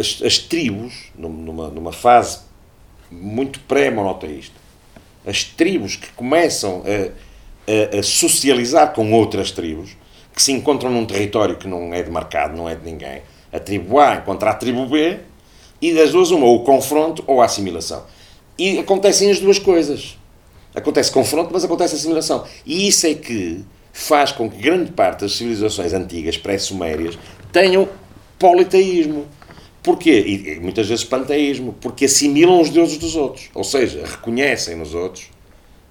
as, 0.00 0.22
as 0.24 0.38
tribos, 0.38 1.12
numa, 1.14 1.68
numa 1.68 1.92
fase 1.92 2.40
muito 3.10 3.60
pré-monoteísta, 3.60 4.63
as 5.26 5.44
tribos 5.44 5.96
que 5.96 6.10
começam 6.12 6.82
a, 6.86 7.96
a, 7.96 7.98
a, 7.98 8.02
socializar 8.02 8.92
com 8.92 9.12
outras 9.12 9.50
tribos, 9.50 9.96
que 10.34 10.42
se 10.42 10.52
encontram 10.52 10.90
num 10.90 11.06
território 11.06 11.56
que 11.56 11.68
não 11.68 11.94
é 11.94 12.02
demarcado, 12.02 12.56
não 12.56 12.68
é 12.68 12.74
de 12.74 12.84
ninguém, 12.84 13.22
a 13.52 13.58
tribo 13.58 13.98
A 13.98 14.16
encontra 14.16 14.50
a 14.50 14.54
tribo 14.54 14.86
B, 14.86 15.18
e 15.80 15.92
das 15.92 16.12
duas 16.12 16.30
uma, 16.30 16.46
ou 16.46 16.56
o 16.56 16.64
confronto 16.64 17.22
ou 17.26 17.40
a 17.40 17.44
assimilação. 17.44 18.04
E 18.58 18.78
acontecem 18.78 19.30
as 19.30 19.38
duas 19.38 19.58
coisas 19.58 20.16
Acontece 20.74 21.12
confronto, 21.12 21.50
mas 21.52 21.64
acontece 21.64 21.94
assimilação. 21.94 22.44
E 22.66 22.88
isso 22.88 23.06
é 23.06 23.14
que 23.14 23.64
faz 23.92 24.32
com 24.32 24.50
que 24.50 24.56
grande 24.56 24.90
parte 24.90 25.20
das 25.20 25.36
civilizações 25.36 25.92
antigas, 25.92 26.36
pré-sumérias, 26.36 27.16
tenham 27.52 27.88
politeísmo. 28.38 29.26
Porquê? 29.84 30.18
E, 30.26 30.58
muitas 30.58 30.88
vezes 30.88 31.04
panteísmo. 31.04 31.74
Porque 31.80 32.06
assimilam 32.06 32.60
os 32.60 32.70
deuses 32.70 32.98
dos 32.98 33.14
outros. 33.14 33.50
Ou 33.54 33.62
seja, 33.62 34.04
reconhecem 34.04 34.74
nos 34.74 34.94
outros. 34.94 35.30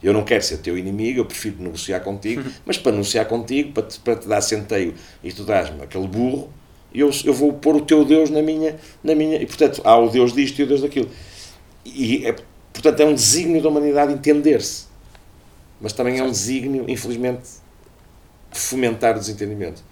Eu 0.02 0.12
não 0.12 0.26
quero 0.26 0.44
ser 0.44 0.58
teu 0.58 0.78
inimigo, 0.78 1.22
eu 1.22 1.26
prefiro 1.26 1.64
negociar 1.64 2.02
contigo, 2.02 2.44
mas 2.66 2.78
para 2.78 2.92
negociar 2.92 3.24
contigo, 3.24 3.72
para 3.72 3.84
te, 3.84 3.98
para 4.02 4.18
te 4.18 4.28
dar 4.28 4.42
centeio 4.42 4.94
e 5.24 5.32
tu 5.32 5.46
dás-me 5.46 5.82
aquele 5.82 6.08
burro, 6.08 6.52
eu, 6.94 7.10
eu 7.24 7.34
vou 7.34 7.54
pôr 7.54 7.78
o 7.78 7.80
teu 7.80 8.04
Deus 8.04 8.30
na 8.30 8.42
minha, 8.42 8.76
na 9.02 9.16
minha. 9.16 9.42
E 9.42 9.46
portanto, 9.46 9.82
há 9.86 9.98
o 9.98 10.10
Deus 10.10 10.34
disto 10.34 10.60
e 10.60 10.64
o 10.64 10.68
Deus 10.68 10.82
daquilo. 10.82 11.10
E 11.86 12.26
é, 12.26 12.36
Portanto, 12.74 13.00
é 13.00 13.06
um 13.06 13.14
desígnio 13.14 13.62
da 13.62 13.70
humanidade 13.70 14.12
entender-se. 14.12 14.88
Mas 15.80 15.94
também 15.94 16.18
é 16.18 16.24
um 16.24 16.32
desígnio, 16.32 16.86
infelizmente, 16.90 17.48
fomentar 18.52 19.16
o 19.16 19.20
desentendimento. 19.20 19.84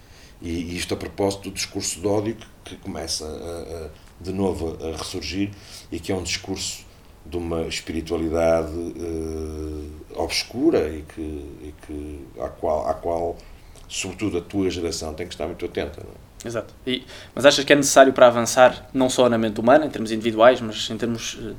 E, 0.41 0.49
e 0.49 0.77
isto 0.77 0.93
a 0.95 0.97
propósito 0.97 1.43
do 1.43 1.51
discurso 1.51 2.01
de 2.01 2.07
ódio 2.07 2.35
que, 2.35 2.45
que 2.63 2.75
começa 2.77 3.25
a, 3.25 3.85
a, 3.85 3.89
de 4.19 4.31
novo 4.31 4.77
a 4.81 4.97
ressurgir 4.97 5.51
e 5.91 5.99
que 5.99 6.11
é 6.11 6.15
um 6.15 6.23
discurso 6.23 6.85
de 7.25 7.37
uma 7.37 7.67
espiritualidade 7.67 8.71
uh, 8.71 9.91
obscura 10.15 10.89
e 10.89 11.03
que, 11.03 11.21
e 11.21 11.73
que 11.85 12.25
à, 12.39 12.49
qual, 12.49 12.87
à 12.87 12.93
qual, 12.93 13.37
sobretudo, 13.87 14.39
a 14.39 14.41
tua 14.41 14.69
geração 14.69 15.13
tem 15.13 15.27
que 15.27 15.33
estar 15.33 15.45
muito 15.45 15.63
atenta. 15.65 16.01
É? 16.01 16.47
Exato. 16.47 16.73
E, 16.85 17.03
mas 17.35 17.45
achas 17.45 17.63
que 17.63 17.71
é 17.71 17.75
necessário 17.75 18.11
para 18.11 18.27
avançar, 18.27 18.89
não 18.93 19.09
só 19.09 19.29
na 19.29 19.37
mente 19.37 19.59
humana, 19.59 19.85
em 19.85 19.89
termos 19.89 20.11
individuais, 20.11 20.59
mas 20.61 20.89
em 20.89 20.97
termos, 20.97 21.37
eh, 21.39 21.53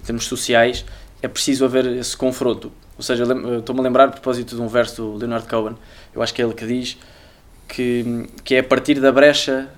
em 0.00 0.04
termos 0.06 0.24
sociais, 0.24 0.84
é 1.20 1.28
preciso 1.28 1.64
haver 1.66 1.86
esse 1.86 2.16
confronto? 2.16 2.72
Ou 2.96 3.02
seja, 3.02 3.24
estou-me 3.58 3.80
a 3.80 3.84
lembrar, 3.84 4.04
a 4.04 4.12
propósito 4.12 4.56
de 4.56 4.62
um 4.62 4.68
verso 4.68 5.02
do 5.02 5.16
Leonard 5.18 5.46
Cohen, 5.46 5.76
eu 6.14 6.22
acho 6.22 6.32
que 6.32 6.40
é 6.40 6.44
ele 6.44 6.54
que 6.54 6.66
diz 6.66 6.96
que, 7.68 8.26
que 8.42 8.54
é 8.54 8.60
a 8.60 8.64
partir 8.64 9.00
da 9.00 9.12
brecha 9.12 9.70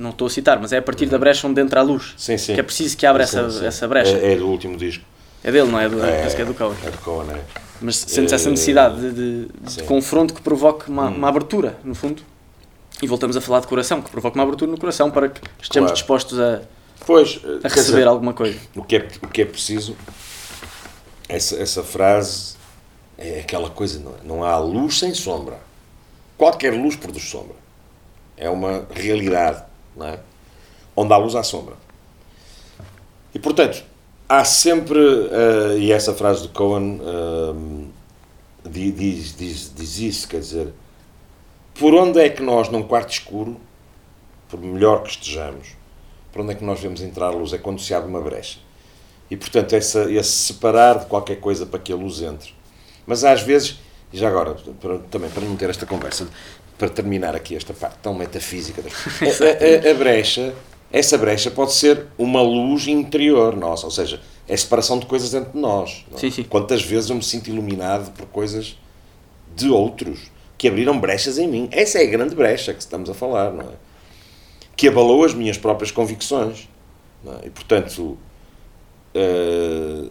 não 0.00 0.10
estou 0.10 0.26
a 0.26 0.30
citar, 0.30 0.58
mas 0.58 0.72
é 0.72 0.78
a 0.78 0.82
partir 0.82 1.06
da 1.06 1.16
uhum. 1.16 1.20
brecha 1.20 1.46
onde 1.46 1.60
entra 1.60 1.80
a 1.80 1.82
luz. 1.82 2.14
Sim, 2.16 2.38
sim. 2.38 2.54
Que 2.54 2.60
é 2.60 2.62
preciso 2.62 2.96
que 2.96 3.04
abra 3.04 3.26
sim, 3.26 3.38
essa, 3.38 3.50
sim. 3.50 3.66
essa 3.66 3.86
brecha. 3.86 4.16
É, 4.16 4.32
é, 4.32 4.36
do 4.36 4.48
último 4.48 4.76
disco. 4.76 5.04
É 5.44 5.52
dele, 5.52 5.70
não 5.70 5.78
é? 5.78 5.88
Do, 5.88 6.04
é, 6.04 6.26
que 6.26 6.42
é 6.42 6.44
do 6.44 6.54
Cohen. 6.54 6.76
É 6.84 6.90
do 6.90 6.98
Cohen, 6.98 7.30
é. 7.30 7.40
Mas 7.80 7.96
sentes 7.96 8.32
essa 8.32 8.50
necessidade 8.50 9.00
de, 9.00 9.12
de, 9.46 9.76
de 9.76 9.82
confronto 9.84 10.34
que 10.34 10.40
provoque 10.40 10.90
uma, 10.90 11.08
hum. 11.08 11.16
uma, 11.16 11.28
abertura, 11.28 11.78
no 11.84 11.94
fundo. 11.94 12.22
E 13.02 13.06
voltamos 13.06 13.36
a 13.36 13.40
falar 13.40 13.60
de 13.60 13.66
coração, 13.66 14.02
que 14.02 14.10
provoque 14.10 14.36
uma 14.36 14.44
abertura 14.44 14.70
no 14.70 14.78
coração 14.78 15.10
para 15.10 15.28
que 15.28 15.40
estejamos 15.60 15.90
claro. 15.90 15.94
dispostos 15.94 16.38
a, 16.38 16.62
pois, 17.06 17.40
a 17.64 17.68
receber 17.68 17.84
dizer, 17.84 18.06
alguma 18.06 18.34
coisa. 18.34 18.58
O 18.76 18.82
que 18.82 18.96
é, 18.96 19.08
o 19.22 19.28
que 19.28 19.42
é 19.42 19.44
preciso, 19.46 19.96
essa, 21.28 21.56
essa 21.56 21.82
frase 21.82 22.54
é 23.16 23.40
aquela 23.40 23.70
coisa, 23.70 23.98
não, 23.98 24.14
não 24.24 24.44
há 24.44 24.58
luz 24.58 24.98
sem 24.98 25.14
sombra. 25.14 25.58
Qualquer 26.36 26.74
luz 26.74 26.96
produz 26.96 27.24
sombra. 27.24 27.56
É 28.36 28.48
uma 28.48 28.86
realidade, 28.90 29.62
é? 30.00 30.18
onde 30.96 31.12
há 31.12 31.16
luz 31.16 31.34
há 31.34 31.42
sombra. 31.42 31.74
E 33.34 33.38
portanto, 33.38 33.82
há 34.28 34.44
sempre, 34.44 34.98
uh, 34.98 35.78
e 35.78 35.92
essa 35.92 36.14
frase 36.14 36.42
do 36.42 36.48
Cohen 36.50 37.00
uh, 37.00 37.88
diz, 38.68 39.36
diz, 39.36 39.72
diz 39.74 39.98
isso, 39.98 40.28
quer 40.28 40.40
dizer, 40.40 40.72
por 41.74 41.94
onde 41.94 42.20
é 42.20 42.28
que 42.28 42.42
nós, 42.42 42.68
num 42.68 42.82
quarto 42.82 43.10
escuro, 43.12 43.58
por 44.48 44.60
melhor 44.60 45.02
que 45.02 45.10
estejamos, 45.10 45.68
por 46.32 46.42
onde 46.42 46.52
é 46.52 46.54
que 46.54 46.64
nós 46.64 46.80
vemos 46.80 47.00
entrar 47.00 47.28
a 47.28 47.30
luz? 47.30 47.52
É 47.52 47.58
quando 47.58 47.80
se 47.80 47.94
abre 47.94 48.08
uma 48.08 48.20
brecha. 48.20 48.58
E 49.30 49.36
portanto, 49.36 49.74
essa, 49.74 50.10
esse 50.10 50.30
separar 50.30 50.98
de 50.98 51.06
qualquer 51.06 51.36
coisa 51.36 51.64
para 51.64 51.78
que 51.78 51.92
a 51.92 51.96
luz 51.96 52.20
entre. 52.20 52.52
Mas 53.06 53.24
às 53.24 53.42
vezes, 53.42 53.78
e 54.12 54.18
já 54.18 54.28
agora, 54.28 54.56
para, 54.80 54.98
também 55.10 55.30
para 55.30 55.42
não 55.44 55.56
ter 55.56 55.70
esta 55.70 55.86
conversa, 55.86 56.28
para 56.80 56.88
terminar 56.88 57.36
aqui 57.36 57.54
esta 57.54 57.72
parte 57.72 57.98
tão 58.02 58.14
metafísica, 58.14 58.82
a, 58.88 59.88
a, 59.88 59.90
a 59.90 59.94
brecha 59.94 60.54
essa 60.92 61.16
brecha 61.16 61.50
pode 61.50 61.72
ser 61.72 62.06
uma 62.18 62.42
luz 62.42 62.88
interior 62.88 63.56
nossa, 63.56 63.86
ou 63.86 63.92
seja, 63.92 64.20
é 64.48 64.56
separação 64.56 64.98
de 64.98 65.06
coisas 65.06 65.30
dentro 65.30 65.52
de 65.52 65.58
nós. 65.58 66.04
É? 66.12 66.18
Sim, 66.18 66.30
sim. 66.30 66.42
Quantas 66.42 66.82
vezes 66.82 67.10
eu 67.10 67.16
me 67.16 67.22
sinto 67.22 67.48
iluminado 67.48 68.10
por 68.12 68.26
coisas 68.26 68.76
de 69.54 69.70
outros 69.70 70.32
que 70.58 70.66
abriram 70.66 70.98
brechas 70.98 71.38
em 71.38 71.46
mim? 71.46 71.68
Essa 71.70 71.98
é 71.98 72.02
a 72.02 72.10
grande 72.10 72.34
brecha 72.34 72.74
que 72.74 72.80
estamos 72.80 73.08
a 73.08 73.14
falar, 73.14 73.52
não 73.52 73.62
é? 73.62 73.74
Que 74.76 74.88
abalou 74.88 75.24
as 75.24 75.32
minhas 75.32 75.56
próprias 75.56 75.92
convicções. 75.92 76.68
É? 77.24 77.46
E 77.46 77.50
portanto. 77.50 78.18
Uh, 79.14 80.10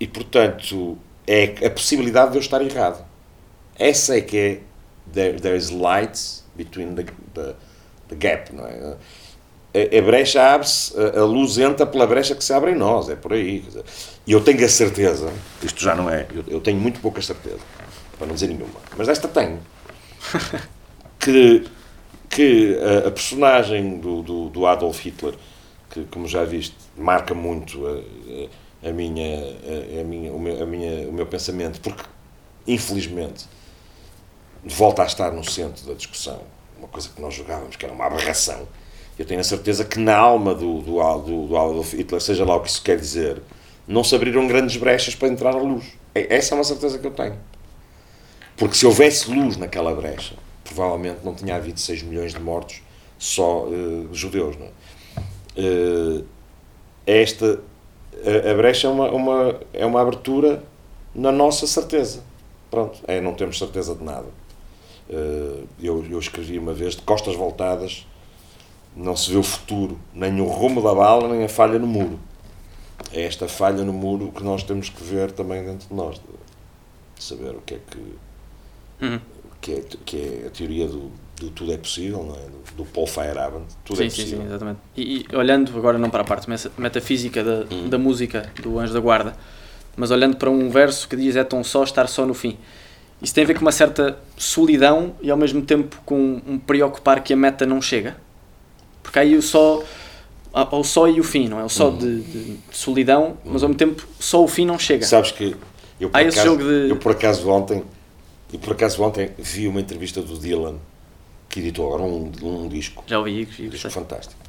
e 0.00 0.06
portanto, 0.06 0.96
é 1.26 1.66
a 1.66 1.70
possibilidade 1.70 2.32
de 2.32 2.38
eu 2.38 2.40
estar 2.40 2.62
errado. 2.62 3.04
Essa 3.78 4.16
é 4.16 4.20
que 4.22 4.36
é. 4.38 4.60
There, 5.10 5.38
there 5.38 5.56
is 5.56 5.70
light 5.70 6.42
between 6.56 6.94
the, 6.94 7.04
the, 7.34 7.54
the 8.08 8.16
gap, 8.16 8.52
não 8.52 8.66
é? 8.66 8.96
a, 9.74 9.98
a 9.98 10.02
brecha 10.02 10.42
abre-se, 10.54 10.92
a, 10.98 11.20
a, 11.20 11.24
luz 11.24 11.58
entra 11.58 11.86
pela 11.86 12.06
brecha 12.06 12.34
que 12.34 12.44
se 12.44 12.52
abre 12.52 12.72
em 12.72 12.74
nós, 12.74 13.08
é 13.08 13.16
por 13.16 13.32
aí. 13.32 13.64
E 14.26 14.32
eu 14.32 14.40
tenho 14.40 14.64
a 14.64 14.68
certeza, 14.68 15.32
isto 15.62 15.82
já 15.82 15.94
não 15.94 16.08
é, 16.08 16.26
eu, 16.32 16.44
eu 16.46 16.60
tenho 16.60 16.78
muito 16.78 17.00
pouca 17.00 17.22
certeza, 17.22 17.60
para 18.18 18.26
não 18.26 18.34
dizer 18.34 18.48
nenhuma, 18.48 18.80
mas 18.96 19.08
esta 19.08 19.26
tenho, 19.26 19.58
que, 21.18 21.64
que 22.28 22.78
a, 22.78 23.08
a 23.08 23.10
personagem 23.10 23.98
do, 23.98 24.22
do, 24.22 24.48
do, 24.50 24.66
Adolf 24.66 25.00
Hitler, 25.04 25.34
que, 25.90 26.04
como 26.04 26.28
já 26.28 26.44
viste, 26.44 26.76
marca 26.96 27.34
muito 27.34 27.86
a, 27.86 28.88
a 28.88 28.92
minha, 28.92 29.38
a, 30.00 30.04
minha, 30.04 30.32
o, 30.32 30.38
meu, 30.38 30.62
a 30.62 30.66
minha, 30.66 31.08
o 31.08 31.12
meu 31.12 31.26
pensamento, 31.26 31.80
porque, 31.80 32.04
infelizmente, 32.66 33.46
volta 34.64 35.02
a 35.02 35.06
estar 35.06 35.32
no 35.32 35.44
centro 35.44 35.86
da 35.86 35.94
discussão, 35.94 36.40
uma 36.78 36.88
coisa 36.88 37.08
que 37.08 37.20
nós 37.20 37.34
jogávamos, 37.34 37.76
que 37.76 37.84
era 37.84 37.94
uma 37.94 38.06
aberração 38.06 38.66
eu 39.18 39.26
tenho 39.26 39.40
a 39.40 39.44
certeza 39.44 39.84
que 39.84 39.98
na 39.98 40.16
alma 40.16 40.54
do, 40.54 40.80
do, 40.80 41.18
do, 41.18 41.46
do 41.46 41.56
Adolf 41.56 41.92
Hitler, 41.92 42.20
seja 42.20 42.44
lá 42.44 42.56
o 42.56 42.60
que 42.60 42.68
isso 42.68 42.82
quer 42.82 42.98
dizer, 42.98 43.42
não 43.86 44.02
se 44.02 44.14
abriram 44.14 44.46
grandes 44.48 44.76
brechas 44.76 45.14
para 45.14 45.28
entrar 45.28 45.54
a 45.54 45.58
luz. 45.58 45.84
É, 46.14 46.36
essa 46.36 46.54
é 46.54 46.58
uma 46.58 46.64
certeza 46.64 46.98
que 46.98 47.06
eu 47.06 47.10
tenho. 47.10 47.36
Porque 48.56 48.74
se 48.74 48.86
houvesse 48.86 49.30
luz 49.30 49.56
naquela 49.56 49.94
brecha, 49.94 50.34
provavelmente 50.64 51.18
não 51.24 51.34
tinha 51.34 51.56
havido 51.56 51.78
6 51.78 52.02
milhões 52.02 52.32
de 52.32 52.40
mortos 52.40 52.82
só 53.18 53.64
uh, 53.64 54.08
judeus. 54.12 54.56
Não 54.56 54.66
é? 54.66 54.70
Uh, 55.60 56.24
esta, 57.06 57.60
a, 58.24 58.50
a, 58.50 58.54
brecha 58.54 58.86
é 58.86 58.90
uma, 58.90 59.10
uma, 59.10 59.60
é 59.72 59.84
uma 59.84 60.00
abertura 60.00 60.62
na 61.14 61.30
nossa 61.30 61.66
certeza. 61.66 62.22
Pronto, 62.70 62.98
é, 63.06 63.20
não 63.20 63.34
temos 63.34 63.58
certeza 63.58 63.94
de 63.94 64.02
nada. 64.02 64.26
Uh, 65.12 65.68
eu, 65.78 66.04
eu 66.10 66.18
escrevi 66.18 66.58
uma 66.58 66.72
vez 66.72 66.96
de 66.96 67.02
costas 67.02 67.36
voltadas 67.36 68.06
não 68.94 69.16
se 69.16 69.30
vê 69.30 69.38
o 69.38 69.42
futuro, 69.42 69.98
nem 70.14 70.40
o 70.40 70.46
rumo 70.46 70.82
da 70.82 70.94
bala, 70.94 71.28
nem 71.28 71.44
a 71.44 71.48
falha 71.48 71.78
no 71.78 71.86
muro. 71.86 72.18
É 73.12 73.22
esta 73.22 73.48
falha 73.48 73.82
no 73.82 73.92
muro 73.92 74.30
que 74.32 74.44
nós 74.44 74.62
temos 74.62 74.88
que 74.88 75.02
ver 75.02 75.32
também 75.32 75.64
dentro 75.64 75.88
de 75.88 75.94
nós, 75.94 76.16
de 76.16 77.24
saber 77.24 77.50
o 77.50 77.60
que 77.64 77.74
é 77.74 77.78
que, 77.90 79.04
uhum. 79.04 79.20
que, 79.60 79.72
é, 79.72 79.84
que 80.04 80.16
é 80.16 80.46
a 80.46 80.50
teoria 80.50 80.86
do, 80.86 81.10
do 81.38 81.50
tudo 81.50 81.72
é 81.72 81.78
possível, 81.78 82.22
não 82.22 82.34
é? 82.34 82.46
do, 82.48 82.76
do 82.76 82.84
Paul 82.84 83.06
Feyerabend, 83.06 83.64
tudo 83.84 83.96
sim, 83.96 84.04
é 84.04 84.06
possível. 84.06 84.30
Sim, 84.30 84.36
sim, 84.36 84.46
exatamente. 84.46 84.78
E, 84.96 85.26
e, 85.30 85.36
olhando 85.36 85.76
agora 85.76 85.98
não 85.98 86.10
para 86.10 86.22
a 86.22 86.24
parte 86.24 86.46
metafísica 86.78 87.42
da, 87.42 87.74
uhum. 87.74 87.88
da 87.88 87.98
música 87.98 88.52
do 88.62 88.78
Anjo 88.78 88.92
da 88.92 89.00
Guarda, 89.00 89.34
mas 89.96 90.10
olhando 90.10 90.36
para 90.36 90.50
um 90.50 90.70
verso 90.70 91.08
que 91.08 91.16
diz 91.16 91.34
é 91.34 91.44
tão 91.44 91.64
só 91.64 91.82
estar 91.82 92.06
só 92.06 92.26
no 92.26 92.34
fim. 92.34 92.58
Isso 93.22 93.32
tem 93.32 93.44
a 93.44 93.46
ver 93.46 93.54
com 93.54 93.60
uma 93.60 93.72
certa 93.72 94.18
solidão 94.36 95.14
e 95.22 95.30
ao 95.30 95.36
mesmo 95.36 95.62
tempo 95.62 95.96
com 96.04 96.42
um 96.46 96.58
preocupar 96.58 97.22
que 97.22 97.32
a 97.32 97.36
meta 97.36 97.64
não 97.64 97.80
chega? 97.80 98.16
Porque 99.02 99.18
aí 99.18 99.36
o 99.36 99.42
só. 99.42 99.82
o 100.52 100.84
só 100.84 101.08
e 101.08 101.20
o 101.20 101.24
fim, 101.24 101.48
não 101.48 101.60
é? 101.60 101.64
O 101.64 101.68
só 101.68 101.88
uhum. 101.88 101.98
de, 101.98 102.20
de, 102.20 102.58
solidão, 102.72 103.36
mas 103.44 103.62
ao 103.62 103.68
mesmo 103.68 103.78
tempo 103.78 104.06
só 104.18 104.42
o 104.42 104.48
fim 104.48 104.66
não 104.66 104.78
chega. 104.78 105.06
Sabes 105.06 105.30
que 105.30 105.54
eu 106.00 106.10
por, 106.10 106.18
Há 106.18 106.22
acaso, 106.22 106.42
jogo 106.42 106.62
de... 106.64 106.90
eu 106.90 106.96
por 106.96 107.12
acaso 107.12 107.48
ontem 107.48 107.84
eu 108.52 108.58
por 108.58 108.72
acaso 108.72 109.02
ontem 109.02 109.30
vi 109.38 109.66
uma 109.66 109.80
entrevista 109.80 110.20
do 110.20 110.36
Dylan 110.36 110.76
que 111.48 111.60
editou 111.60 111.86
agora 111.86 112.02
um, 112.02 112.30
um 112.42 112.68
disco. 112.68 113.04
Já 113.06 113.18
ouvi, 113.18 113.48
um 113.60 113.68
disco 113.68 113.90
fantástico. 113.90 114.40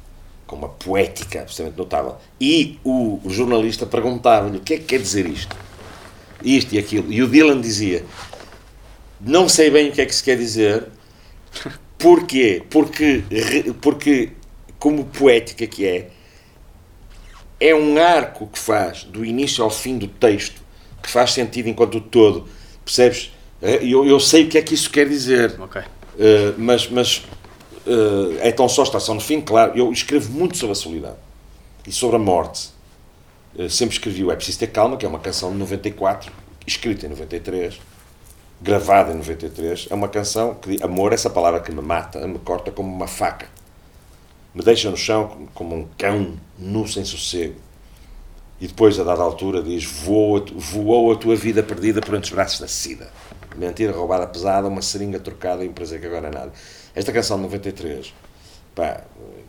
Com 0.46 0.56
uma 0.56 0.68
poética 0.68 1.40
absolutamente 1.40 1.78
notável. 1.78 2.16
E 2.40 2.78
o, 2.84 3.20
o 3.24 3.30
jornalista 3.30 3.86
perguntava-lhe 3.86 4.58
o 4.58 4.60
que 4.60 4.74
é 4.74 4.78
que 4.78 4.84
quer 4.84 4.98
dizer 4.98 5.26
isto? 5.26 5.56
Isto 6.42 6.74
e 6.74 6.78
aquilo. 6.78 7.10
E 7.10 7.22
o 7.22 7.28
Dylan 7.28 7.60
dizia: 7.60 8.04
Não 9.24 9.48
sei 9.48 9.70
bem 9.70 9.88
o 9.88 9.92
que 9.92 10.02
é 10.02 10.06
que 10.06 10.14
se 10.14 10.22
quer 10.22 10.36
dizer. 10.36 10.86
Porquê? 11.98 12.62
Porque, 12.68 13.24
porque 13.80 14.32
como 14.78 15.06
poética 15.06 15.66
que 15.66 15.86
é, 15.86 16.10
é 17.58 17.74
um 17.74 17.96
arco 17.96 18.46
que 18.46 18.58
faz 18.58 19.04
do 19.04 19.24
início 19.24 19.64
ao 19.64 19.70
fim 19.70 19.96
do 19.96 20.06
texto, 20.06 20.60
que 21.02 21.08
faz 21.08 21.32
sentido 21.32 21.68
enquanto 21.68 22.00
todo. 22.00 22.46
Percebes? 22.84 23.32
Eh, 23.62 23.80
eu, 23.82 24.04
eu 24.04 24.20
sei 24.20 24.44
o 24.44 24.48
que 24.48 24.58
é 24.58 24.62
que 24.62 24.74
isso 24.74 24.90
quer 24.90 25.08
dizer. 25.08 25.58
Ok. 25.58 25.80
Uh, 25.80 26.54
mas 26.58 26.88
mas 26.88 27.24
uh, 27.86 28.36
é 28.40 28.52
tão 28.52 28.68
só 28.68 28.82
estação 28.82 29.14
no 29.14 29.20
fim, 29.20 29.40
claro. 29.40 29.72
Eu 29.74 29.90
escrevo 29.90 30.30
muito 30.30 30.58
sobre 30.58 30.72
a 30.72 30.74
solidão 30.74 31.16
e 31.86 31.92
sobre 31.92 32.16
a 32.16 32.18
morte. 32.18 32.68
Uh, 33.56 33.70
sempre 33.70 33.94
escrevi 33.94 34.22
o 34.22 34.30
É 34.30 34.36
Preciso 34.36 34.58
Ter 34.58 34.66
Calma, 34.66 34.98
que 34.98 35.06
é 35.06 35.08
uma 35.08 35.18
canção 35.18 35.50
de 35.50 35.56
94, 35.56 36.30
escrita 36.66 37.06
em 37.06 37.08
93 37.08 37.80
gravada 38.60 39.12
em 39.12 39.16
93. 39.16 39.88
É 39.90 39.94
uma 39.94 40.08
canção 40.08 40.54
que 40.54 40.70
diz: 40.70 40.82
Amor, 40.82 41.12
essa 41.12 41.30
palavra 41.30 41.60
que 41.60 41.72
me 41.72 41.82
mata, 41.82 42.26
me 42.26 42.38
corta 42.38 42.70
como 42.70 42.92
uma 42.92 43.06
faca 43.06 43.46
me 44.54 44.62
deixa 44.62 44.88
no 44.88 44.96
chão 44.96 45.48
como 45.52 45.74
um 45.74 45.88
cão 45.98 46.34
nu 46.58 46.86
sem 46.86 47.04
sossego. 47.04 47.56
E 48.60 48.68
depois, 48.68 48.98
a 49.00 49.02
dada 49.02 49.20
altura, 49.20 49.60
diz: 49.60 49.84
voou, 49.84 50.44
voou 50.54 51.12
a 51.12 51.16
tua 51.16 51.34
vida 51.34 51.62
perdida 51.62 52.00
por 52.00 52.14
entre 52.14 52.28
os 52.28 52.34
braços 52.34 52.60
da 52.60 52.68
sida. 52.68 53.10
Mentira 53.56 53.92
roubada 53.92 54.26
pesada, 54.26 54.68
uma 54.68 54.80
seringa 54.80 55.18
trocada 55.18 55.64
e 55.64 55.68
um 55.68 55.72
prazer 55.72 56.00
que 56.00 56.06
agora 56.06 56.28
é 56.28 56.30
nada. 56.30 56.52
Esta 56.94 57.12
canção 57.12 57.36
de 57.36 57.42
93, 57.44 58.14
pá, 58.74 59.02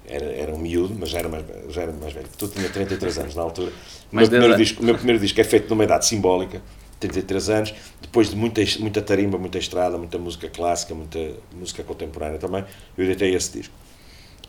era, 0.08 0.26
era 0.26 0.54
um 0.54 0.58
miúdo, 0.58 0.96
mas 1.00 1.10
já 1.10 1.20
era 1.20 1.30
mais, 1.30 1.46
já 1.70 1.84
era 1.84 1.92
mais 1.92 2.14
velho. 2.14 2.28
Tu 2.38 2.48
tinha 2.48 2.70
33 2.70 3.20
anos 3.20 3.36
na 3.36 3.44
altura. 3.44 3.72
O 4.12 4.16
meu, 4.16 4.28
primeiro 4.28 4.58
disco, 4.58 4.82
o 4.82 4.86
meu 4.86 4.96
primeiro 4.96 5.20
disco 5.22 5.40
é 5.40 5.44
feito 5.44 5.70
numa 5.70 5.84
idade 5.84 6.06
simbólica. 6.08 6.62
33 7.00 7.50
anos, 7.50 7.74
depois 8.02 8.30
de 8.30 8.36
muita, 8.36 8.62
muita 8.80 9.02
tarimba, 9.02 9.38
muita 9.38 9.58
estrada, 9.58 9.98
muita 9.98 10.18
música 10.18 10.50
clássica, 10.50 10.96
muita 10.96 11.20
música 11.54 11.84
contemporânea 11.84 12.40
também, 12.40 12.64
eu 12.98 13.06
editei 13.06 13.36
esse 13.36 13.58
disco. 13.58 13.74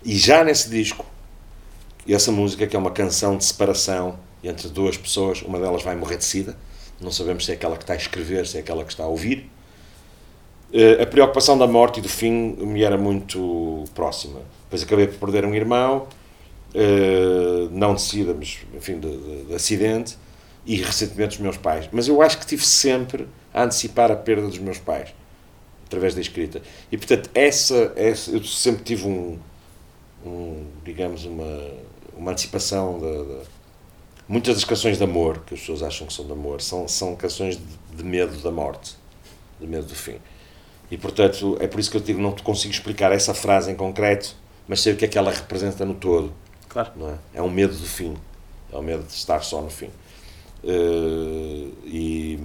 E 0.04 0.16
já 0.16 0.44
nesse 0.44 0.70
disco, 0.70 1.04
essa 2.08 2.30
música, 2.30 2.66
que 2.66 2.76
é 2.76 2.78
uma 2.78 2.90
canção 2.90 3.36
de 3.36 3.44
separação 3.44 4.18
entre 4.42 4.68
duas 4.68 4.96
pessoas, 4.96 5.42
uma 5.42 5.58
delas 5.58 5.82
vai 5.82 5.96
morrer 5.96 6.18
de 6.18 6.24
sida, 6.24 6.56
não 7.00 7.10
sabemos 7.10 7.44
se 7.44 7.50
é 7.50 7.54
aquela 7.54 7.76
que 7.76 7.82
está 7.82 7.94
a 7.94 7.96
escrever, 7.96 8.46
se 8.46 8.56
é 8.56 8.60
aquela 8.60 8.84
que 8.84 8.92
está 8.92 9.04
a 9.04 9.08
ouvir. 9.08 9.50
Eh, 10.72 11.02
a 11.02 11.06
preocupação 11.06 11.58
da 11.58 11.66
morte 11.66 11.98
e 11.98 12.02
do 12.02 12.08
fim 12.08 12.56
me 12.58 12.82
era 12.82 12.96
muito 12.96 13.84
próxima. 13.94 14.40
Depois 14.64 14.82
acabei 14.82 15.06
por 15.06 15.18
perder 15.18 15.44
um 15.44 15.54
irmão, 15.54 16.06
eh, 16.74 17.68
não 17.70 17.94
de 17.94 18.02
sida, 18.02 18.34
mas 18.38 18.58
enfim, 18.74 18.98
de, 18.98 19.16
de, 19.16 19.44
de 19.44 19.54
acidente, 19.54 20.16
e 20.66 20.76
recentemente 20.76 21.36
os 21.36 21.40
meus 21.40 21.56
pais. 21.56 21.88
Mas 21.92 22.08
eu 22.08 22.20
acho 22.20 22.38
que 22.38 22.46
tive 22.46 22.64
sempre 22.64 23.26
a 23.54 23.62
antecipar 23.62 24.10
a 24.10 24.16
perda 24.16 24.48
dos 24.48 24.58
meus 24.58 24.78
pais, 24.78 25.14
através 25.86 26.14
da 26.14 26.20
escrita. 26.20 26.60
E 26.90 26.98
portanto, 26.98 27.30
essa, 27.32 27.92
essa 27.96 28.32
eu 28.32 28.42
sempre 28.44 28.82
tive 28.82 29.06
um, 29.06 29.38
um 30.24 30.66
digamos, 30.84 31.24
uma, 31.24 31.70
uma 32.16 32.32
antecipação 32.32 32.98
da, 32.98 33.44
muitas 34.28 34.56
das 34.56 34.64
canções 34.64 34.98
de 34.98 35.04
amor 35.04 35.40
que 35.46 35.54
as 35.54 35.60
pessoas 35.60 35.82
acham 35.82 36.06
que 36.06 36.12
são 36.12 36.26
de 36.26 36.32
amor 36.32 36.60
são, 36.60 36.88
são 36.88 37.14
canções 37.14 37.56
de, 37.56 37.96
de, 37.96 38.04
medo 38.04 38.36
da 38.42 38.50
morte, 38.50 38.96
de 39.60 39.66
medo 39.66 39.86
do 39.86 39.94
fim. 39.94 40.16
E 40.90 40.96
portanto, 40.96 41.56
é 41.60 41.66
por 41.66 41.80
isso 41.80 41.90
que 41.90 41.96
eu 41.96 42.00
digo, 42.00 42.20
não 42.20 42.32
te 42.32 42.42
consigo 42.42 42.72
explicar 42.72 43.12
essa 43.12 43.34
frase 43.34 43.70
em 43.70 43.74
concreto, 43.74 44.36
mas 44.68 44.80
sei 44.80 44.92
o 44.92 44.96
que 44.96 45.04
é 45.04 45.08
que 45.08 45.18
ela 45.18 45.30
representa 45.30 45.84
no 45.84 45.94
todo. 45.94 46.32
Claro. 46.68 46.90
Não 46.96 47.10
é? 47.10 47.18
é 47.34 47.42
um 47.42 47.50
medo 47.50 47.74
do 47.74 47.86
fim, 47.86 48.16
é 48.72 48.76
o 48.76 48.80
um 48.80 48.82
medo 48.82 49.04
de 49.04 49.12
estar 49.12 49.40
só 49.42 49.62
no 49.62 49.70
fim. 49.70 49.90
Uh, 50.66 51.72
e, 51.84 52.40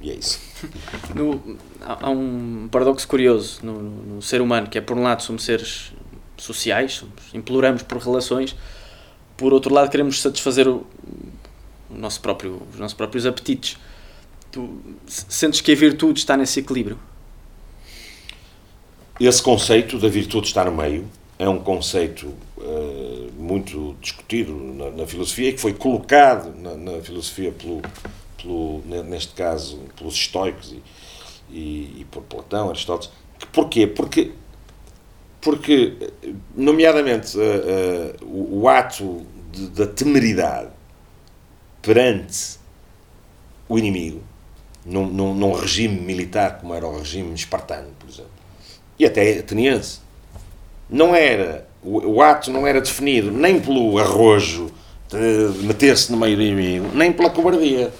e, 0.00 0.10
é 0.10 0.14
isso. 0.14 0.40
No, 1.14 1.58
há 1.82 2.08
um 2.08 2.66
paradoxo 2.70 3.06
curioso 3.06 3.60
no, 3.62 3.82
no, 3.82 4.22
ser 4.22 4.40
humano, 4.40 4.66
que 4.66 4.78
é, 4.78 4.80
por 4.80 4.96
um 4.96 5.02
lado, 5.02 5.22
somos 5.22 5.44
seres 5.44 5.92
sociais, 6.38 6.94
somos, 6.94 7.34
imploramos 7.34 7.82
por 7.82 7.98
relações, 7.98 8.56
por 9.36 9.52
outro 9.52 9.74
lado, 9.74 9.90
queremos 9.90 10.22
satisfazer 10.22 10.66
o, 10.66 10.86
o 11.90 11.94
nosso 11.94 12.20
próprio, 12.22 12.62
os 12.72 12.78
nossos 12.78 12.96
próprios 12.96 13.26
apetites. 13.26 13.76
Tu 14.50 14.80
sentes 15.06 15.60
que 15.60 15.72
a 15.72 15.74
virtude 15.74 16.20
está 16.20 16.36
nesse 16.36 16.60
equilíbrio? 16.60 16.98
Esse 19.20 19.42
conceito 19.42 19.98
da 19.98 20.08
virtude 20.08 20.46
estar 20.46 20.64
no 20.64 20.74
meio 20.74 21.06
é 21.38 21.48
um 21.48 21.58
conceito 21.58 22.32
uh, 22.56 23.32
muito 23.36 23.96
discutido 24.00 24.54
na, 24.54 24.90
na, 24.90 25.06
filosofia 25.06 25.50
e 25.50 25.52
que 25.52 25.60
foi 25.60 25.74
colocado 25.74 26.54
na, 26.56 26.74
na, 26.74 27.00
filosofia 27.02 27.52
pelo, 27.52 27.82
pelo, 28.40 28.82
neste 29.04 29.34
caso, 29.34 29.80
pelos 29.96 30.14
estoicos 30.14 30.72
e, 30.72 30.82
e, 31.50 32.00
e 32.00 32.06
por 32.10 32.22
Platão, 32.22 32.68
Aristóteles. 32.70 33.12
Porquê? 33.52 33.86
Porque, 33.86 34.32
porque 35.40 36.12
nomeadamente, 36.54 37.36
uh, 37.36 37.40
uh, 37.40 38.24
o, 38.24 38.62
o, 38.62 38.68
ato 38.68 39.26
de, 39.52 39.66
da 39.68 39.86
temeridade 39.86 40.70
perante 41.82 42.58
o 43.68 43.76
inimigo, 43.76 44.22
num, 44.86 45.06
num, 45.06 45.34
num 45.34 45.52
regime 45.52 46.00
militar 46.00 46.60
como 46.60 46.74
era 46.74 46.86
o 46.86 46.98
regime 46.98 47.34
espartano, 47.34 47.90
por 47.98 48.08
exemplo, 48.08 48.30
e 48.98 49.04
até 49.04 49.38
ateniense, 49.38 50.03
não 50.88 51.14
era, 51.14 51.66
o, 51.82 52.14
o 52.14 52.22
ato 52.22 52.50
não 52.50 52.66
era 52.66 52.80
definido 52.80 53.30
nem 53.30 53.60
pelo 53.60 53.98
arrojo 53.98 54.70
de 55.08 55.64
meter-se 55.64 56.10
no 56.10 56.18
meio 56.18 56.36
do 56.36 56.42
inimigo, 56.42 56.90
nem 56.94 57.12
pela 57.12 57.30
cobardia. 57.30 57.92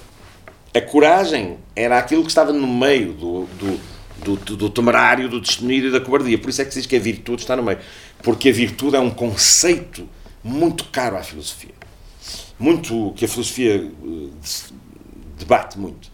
A 0.73 0.81
coragem 0.81 1.57
era 1.75 1.97
aquilo 1.97 2.23
que 2.23 2.29
estava 2.29 2.51
no 2.51 2.67
meio 2.67 3.13
do, 3.13 3.45
do, 3.45 4.35
do, 4.35 4.55
do, 4.57 4.69
temerário, 4.69 5.29
do 5.29 5.39
destemido 5.39 5.87
e 5.87 5.91
da 5.91 6.01
cobardia. 6.01 6.37
Por 6.37 6.49
isso 6.49 6.61
é 6.61 6.65
que 6.65 6.73
se 6.73 6.79
diz 6.79 6.87
que 6.87 6.95
a 6.95 6.99
virtude 6.99 7.43
está 7.43 7.55
no 7.55 7.63
meio. 7.63 7.79
Porque 8.21 8.49
a 8.49 8.51
virtude 8.51 8.97
é 8.97 8.99
um 8.99 9.09
conceito 9.09 10.07
muito 10.43 10.85
caro 10.85 11.15
à 11.15 11.23
filosofia. 11.23 11.73
Muito 12.59 13.13
que 13.15 13.25
a 13.25 13.27
filosofia 13.27 13.77
uh, 13.81 14.31
debate 15.37 15.79
muito. 15.79 16.07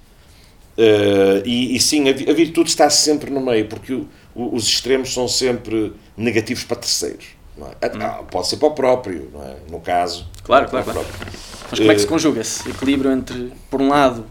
Uh, 0.77 1.41
e, 1.45 1.75
e, 1.75 1.79
sim, 1.79 2.07
a, 2.07 2.11
a, 2.11 2.33
virtude 2.33 2.69
está 2.69 2.89
sempre 2.89 3.29
no 3.29 3.41
meio, 3.41 3.67
porque 3.67 3.93
o, 3.93 4.07
o, 4.33 4.55
os 4.55 4.67
extremos 4.67 5.13
são 5.13 5.27
sempre 5.27 5.93
negativos 6.21 6.63
para 6.63 6.77
terceiros. 6.77 7.25
Não 7.57 7.67
é? 7.67 7.71
Hum. 7.71 7.99
Ah, 8.01 8.23
pode 8.29 8.47
ser 8.47 8.57
para 8.57 8.67
o 8.67 8.71
próprio, 8.71 9.29
não 9.33 9.43
é? 9.43 9.55
no 9.69 9.79
caso. 9.79 10.27
Claro, 10.43 10.69
claro, 10.69 10.85
claro. 10.85 11.07
Mas 11.69 11.79
como 11.79 11.91
é 11.91 11.93
que 11.93 12.01
se 12.01 12.05
eh, 12.05 12.09
conjuga 12.09 12.41
esse 12.41 12.69
equilíbrio 12.69 13.11
entre, 13.11 13.51
por 13.69 13.81
um 13.81 13.89
lado, 13.89 14.25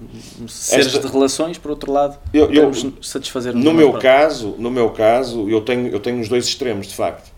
seres 0.48 0.86
Esta, 0.86 1.00
de 1.00 1.06
relações, 1.06 1.56
por 1.56 1.70
outro 1.70 1.90
lado, 1.90 2.18
eu, 2.34 2.50
eu 2.52 2.72
satisfazer 3.02 3.54
no 3.54 3.72
meu 3.72 3.94
caso 3.94 4.56
No 4.58 4.70
meu 4.70 4.90
caso, 4.90 5.48
eu 5.48 5.60
tenho, 5.62 5.88
eu 5.88 6.00
tenho 6.00 6.20
os 6.20 6.28
dois 6.28 6.46
extremos, 6.46 6.88
de 6.88 6.94
facto. 6.94 7.30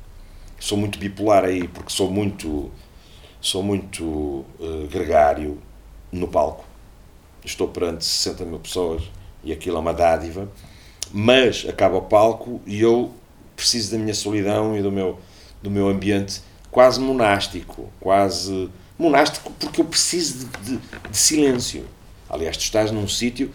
Sou 0.59 0.79
muito 0.79 0.99
bipolar 0.99 1.45
aí, 1.45 1.69
porque 1.69 1.93
sou 1.93 2.11
muito, 2.11 2.71
sou 3.41 3.63
muito 3.63 4.05
uh, 4.05 4.89
gregário 4.91 5.59
no 6.11 6.29
palco. 6.29 6.65
Estou 7.45 7.69
perante 7.69 8.05
60 8.05 8.45
mil 8.45 8.59
pessoas 8.61 9.03
e 9.45 9.53
aquilo 9.53 9.77
é 9.77 9.81
uma 9.81 9.93
dádiva 9.93 10.49
mas 11.13 11.67
acaba 11.69 11.99
o 11.99 12.03
palco 12.03 12.61
e 12.67 12.81
eu 12.81 13.11
preciso 13.57 13.93
da 13.93 13.99
minha 13.99 14.15
solidão 14.15 14.77
e 14.77 14.83
do 14.83 14.91
meu, 14.91 15.19
do 15.63 15.71
meu 15.71 15.89
ambiente 15.89 16.43
quase 16.71 17.01
monástico, 17.01 17.91
quase 18.01 18.71
monástico 18.99 19.53
porque 19.59 19.81
eu 19.81 19.85
preciso 19.85 20.47
de, 20.47 20.77
de, 20.77 20.81
de 21.11 21.17
silêncio. 21.17 21.85
Aliás, 22.29 22.57
tu 22.57 22.63
estás 22.63 22.91
num 22.91 23.07
sítio 23.07 23.51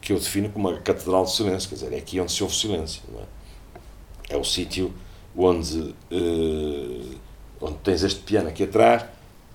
que 0.00 0.12
eu 0.12 0.18
defino 0.18 0.48
como 0.50 0.68
uma 0.68 0.78
catedral 0.78 1.24
de 1.24 1.32
silêncio, 1.32 1.68
quer 1.68 1.74
dizer, 1.74 1.92
é 1.92 1.98
aqui 1.98 2.20
onde 2.20 2.32
se 2.32 2.42
ouve 2.42 2.54
silêncio. 2.54 3.02
É? 4.30 4.34
é? 4.34 4.36
o 4.36 4.44
sítio 4.44 4.92
onde, 5.36 5.94
uh, 6.12 7.16
onde 7.60 7.76
tens 7.82 8.02
este 8.02 8.20
piano 8.20 8.48
aqui 8.48 8.64
atrás 8.64 9.04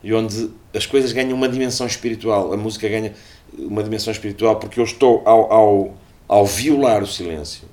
e 0.03 0.13
onde 0.13 0.51
as 0.73 0.85
coisas 0.85 1.11
ganham 1.11 1.33
uma 1.33 1.49
dimensão 1.49 1.87
espiritual, 1.87 2.53
a 2.53 2.57
música 2.57 2.87
ganha 2.87 3.13
uma 3.57 3.81
dimensão 3.81 4.11
espiritual, 4.11 4.57
porque 4.57 4.79
eu 4.79 4.83
estou 4.83 5.21
ao, 5.25 5.51
ao 5.51 5.95
ao 6.27 6.45
violar 6.45 7.03
o 7.03 7.07
silêncio, 7.07 7.67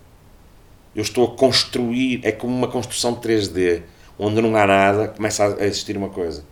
eu 0.94 1.02
estou 1.02 1.26
a 1.26 1.36
construir, 1.36 2.20
é 2.22 2.32
como 2.32 2.54
uma 2.54 2.68
construção 2.68 3.14
3D, 3.16 3.82
onde 4.18 4.40
não 4.40 4.54
há 4.56 4.66
nada, 4.66 5.08
começa 5.08 5.56
a 5.56 5.64
existir 5.64 5.96
uma 5.96 6.10
coisa. 6.10 6.44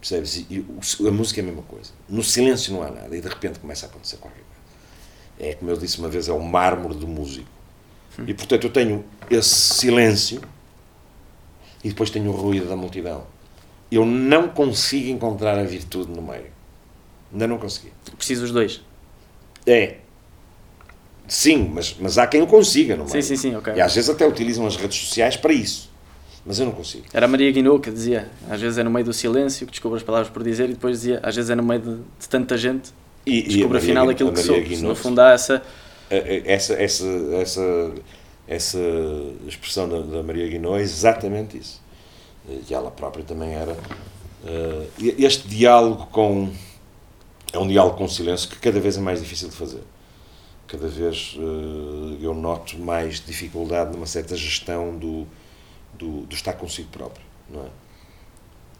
Percebes? 0.00 0.46
E 0.50 0.64
a 1.06 1.10
música 1.10 1.40
é 1.40 1.42
a 1.42 1.46
mesma 1.46 1.62
coisa. 1.62 1.90
No 2.08 2.22
silêncio 2.22 2.72
não 2.72 2.82
há 2.82 2.90
nada 2.90 3.16
e 3.16 3.20
de 3.20 3.28
repente 3.28 3.58
começa 3.58 3.86
a 3.86 3.88
acontecer 3.88 4.16
qualquer 4.18 4.42
coisa. 4.42 5.50
É 5.50 5.54
como 5.54 5.70
eu 5.70 5.76
disse 5.76 5.98
uma 5.98 6.08
vez, 6.08 6.28
é 6.28 6.32
o 6.32 6.40
mármore 6.40 6.94
do 6.94 7.06
músico. 7.06 7.48
E 8.26 8.32
portanto 8.32 8.64
eu 8.64 8.70
tenho 8.70 9.04
esse 9.30 9.48
silêncio 9.48 10.40
e 11.84 11.88
depois 11.88 12.10
tenho 12.10 12.30
o 12.30 12.34
ruído 12.34 12.68
da 12.68 12.76
multidão. 12.76 13.26
Eu 13.90 14.04
não 14.04 14.48
consigo 14.48 15.08
encontrar 15.08 15.58
a 15.58 15.62
virtude 15.62 16.10
no 16.10 16.22
meio. 16.22 16.50
Ainda 17.32 17.46
não 17.46 17.58
consegui. 17.58 17.92
Preciso 18.16 18.42
dos 18.42 18.52
dois. 18.52 18.82
É. 19.66 19.98
Sim, 21.28 21.70
mas, 21.74 21.96
mas 21.98 22.18
há 22.18 22.26
quem 22.26 22.40
o 22.42 22.46
consiga, 22.46 22.96
não 22.96 23.04
é? 23.04 23.08
Sim, 23.08 23.22
sim, 23.22 23.36
sim, 23.36 23.56
ok. 23.56 23.74
E 23.74 23.80
às 23.80 23.94
vezes 23.94 24.08
até 24.08 24.26
utilizam 24.26 24.66
as 24.66 24.76
redes 24.76 24.98
sociais 24.98 25.36
para 25.36 25.52
isso. 25.52 25.90
Mas 26.44 26.60
eu 26.60 26.66
não 26.66 26.72
consigo. 26.72 27.04
Era 27.12 27.26
a 27.26 27.28
Maria 27.28 27.50
Guinou 27.50 27.80
que 27.80 27.90
dizia, 27.90 28.30
às 28.48 28.60
vezes 28.60 28.78
é 28.78 28.84
no 28.84 28.90
meio 28.90 29.04
do 29.04 29.12
silêncio 29.12 29.66
que 29.66 29.72
descobre 29.72 29.98
as 29.98 30.04
palavras 30.04 30.30
por 30.30 30.44
dizer 30.44 30.70
e 30.70 30.74
depois 30.74 30.98
dizia, 30.98 31.18
às 31.20 31.34
vezes 31.34 31.50
é 31.50 31.56
no 31.56 31.62
meio 31.64 31.80
de, 31.80 31.96
de 31.96 32.28
tanta 32.28 32.56
gente 32.56 32.90
e, 33.26 33.42
descobre 33.42 33.78
e 33.78 33.80
afinal 33.80 34.08
aquilo 34.08 34.32
que 34.32 34.40
sou. 34.40 34.56
No 34.82 34.94
fundo 34.94 35.20
há 35.20 35.32
essa... 35.32 35.60
Essa, 36.08 36.74
essa, 36.74 37.04
essa, 37.32 37.92
essa 38.46 38.78
expressão 39.48 39.88
da, 39.88 39.98
da 40.02 40.22
Maria 40.22 40.46
Guinou 40.46 40.78
é 40.78 40.82
exatamente 40.82 41.58
isso. 41.58 41.82
E 42.48 42.72
ela 42.72 42.92
própria 42.92 43.24
também 43.24 43.54
era... 43.54 43.72
Uh, 44.44 44.86
este 45.18 45.48
diálogo 45.48 46.06
com... 46.12 46.50
É 47.52 47.58
um 47.58 47.66
diálogo 47.66 47.96
com 47.96 48.06
silêncio 48.06 48.48
que 48.48 48.56
cada 48.58 48.78
vez 48.78 48.96
é 48.96 49.00
mais 49.00 49.20
difícil 49.20 49.48
de 49.48 49.56
fazer 49.56 49.80
cada 50.66 50.88
vez 50.88 51.36
uh, 51.36 52.18
eu 52.20 52.34
noto 52.34 52.78
mais 52.78 53.24
dificuldade 53.24 53.92
numa 53.92 54.06
certa 54.06 54.36
gestão 54.36 54.96
do, 54.96 55.26
do, 55.94 56.22
do, 56.22 56.34
estar 56.34 56.54
consigo 56.54 56.88
próprio, 56.88 57.24
não 57.48 57.62
é? 57.62 57.68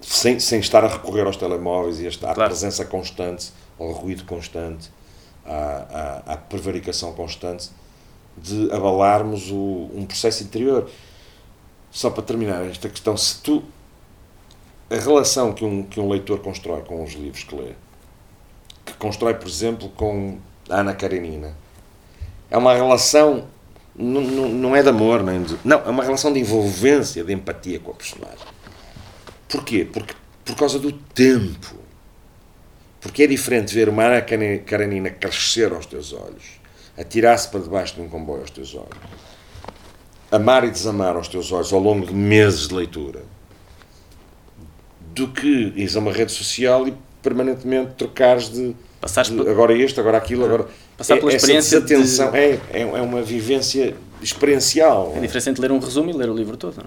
Sem, 0.01 0.39
sem 0.39 0.61
estar 0.61 0.85
a 0.85 0.89
recorrer 0.89 1.27
aos 1.27 1.37
telemóveis 1.37 2.01
e 2.01 2.07
esta, 2.07 2.31
à 2.31 2.35
claro. 2.35 2.51
presença 2.51 2.85
constante, 2.85 3.51
ao 3.79 3.93
ruído 3.93 4.25
constante, 4.25 4.91
à, 5.45 6.23
à, 6.27 6.33
à 6.35 6.37
prevaricação 6.37 7.13
constante, 7.15 7.71
de 8.37 8.71
abalarmos 8.71 9.51
o, 9.51 9.91
um 9.95 10.05
processo 10.07 10.43
interior. 10.43 10.91
Só 11.91 12.11
para 12.11 12.23
terminar 12.23 12.65
esta 12.67 12.89
questão, 12.89 13.17
se 13.17 13.41
tu. 13.41 13.63
A 14.91 14.95
relação 14.97 15.53
que 15.53 15.65
um, 15.65 15.83
que 15.83 15.99
um 15.99 16.09
leitor 16.09 16.39
constrói 16.41 16.83
com 16.83 17.03
os 17.03 17.15
livros 17.15 17.43
que 17.43 17.57
lê, 17.57 17.73
que 18.85 18.93
constrói, 18.95 19.35
por 19.35 19.49
exemplo, 19.49 19.89
com 19.89 20.39
a 20.71 20.81
Ana 20.81 20.95
Karenina, 20.95 21.57
é 22.51 22.57
uma 22.57 22.75
relação, 22.75 23.47
não, 23.95 24.75
é 24.77 24.83
de 24.83 24.89
amor, 24.89 25.23
nem 25.23 25.43
de, 25.43 25.57
não, 25.65 25.79
é 25.81 25.89
uma 25.89 26.03
relação 26.05 26.33
de 26.33 26.41
envolvência, 26.41 27.25
de 27.25 27.33
empatia 27.33 27.79
com 27.79 27.91
a 27.91 27.95
personagem. 27.95 28.47
Porquê? 29.49 29.85
Porque, 29.91 30.15
por 30.45 30.57
causa 30.57 30.79
do 30.79 30.93
tempo. 30.93 31.75
Porque 33.01 33.23
é 33.23 33.27
diferente 33.27 33.73
ver 33.73 33.89
uma 33.89 34.05
Ana 34.05 34.21
Karenina 34.67 35.11
crescer 35.11 35.73
aos 35.73 35.87
teus 35.87 36.13
olhos, 36.13 36.61
atirar-se 36.99 37.49
para 37.49 37.61
debaixo 37.61 37.95
de 37.95 38.01
um 38.01 38.09
comboio 38.09 38.41
aos 38.41 38.51
teus 38.51 38.75
olhos, 38.75 38.99
amar 40.31 40.65
e 40.65 40.71
desamar 40.71 41.15
aos 41.15 41.29
teus 41.29 41.53
olhos 41.53 41.73
ao 41.73 41.79
longo 41.79 42.07
de 42.07 42.13
meses 42.15 42.67
de 42.67 42.75
leitura, 42.75 43.23
do 45.15 45.29
que 45.29 45.73
ires 45.77 45.97
a 45.97 46.01
uma 46.01 46.13
rede 46.13 46.33
social 46.33 46.87
e 46.89 46.95
permanentemente 47.23 47.93
trocares 47.95 48.51
de, 48.51 48.69
de 48.75 49.35
por- 49.37 49.49
agora 49.49 49.73
isto, 49.73 50.01
agora 50.01 50.19
aquilo, 50.19 50.45
agora. 50.45 50.67
Passar 50.97 51.17
pela 51.17 51.29
essa 51.31 51.37
experiência 51.37 51.81
de- 51.81 51.87
desatenção 51.87 52.35
é, 52.35 52.59
é, 52.73 52.81
é 52.81 53.01
uma 53.03 53.23
vivência 53.23 53.95
experiencial. 54.23 55.13
É 55.17 55.21
diferente 55.21 55.51
entre 55.51 55.63
ler 55.63 55.73
um 55.73 55.79
resumo 55.79 56.11
e 56.11 56.13
ler 56.13 56.29
o 56.31 56.35
livro 56.35 56.57
todo, 56.57 56.77
não 56.79 56.85
é? 56.85 56.87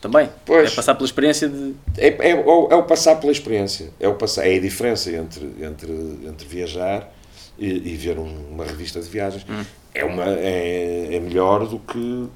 Também. 0.00 0.28
Pois. 0.44 0.72
É 0.72 0.74
passar 0.76 0.94
pela 0.94 1.06
experiência 1.06 1.48
de. 1.48 1.74
É, 1.96 2.30
é, 2.30 2.34
o, 2.34 2.68
é 2.70 2.74
o 2.76 2.82
passar 2.82 3.16
pela 3.16 3.32
experiência. 3.32 3.90
É, 3.98 4.06
o 4.06 4.14
passar, 4.14 4.46
é 4.46 4.56
a 4.56 4.60
diferença 4.60 5.10
entre, 5.10 5.46
entre, 5.60 5.92
entre 6.26 6.46
viajar 6.46 7.10
e, 7.58 7.66
e 7.92 7.96
ver 7.96 8.18
um- 8.18 8.50
uma 8.52 8.64
revista 8.64 9.00
de 9.00 9.08
viagens. 9.08 9.44
Hum. 9.48 9.64
É, 9.94 10.04
uma, 10.04 10.24
é, 10.28 11.14
é 11.16 11.20
melhor 11.20 11.66
do 11.66 11.78
que 11.78 12.26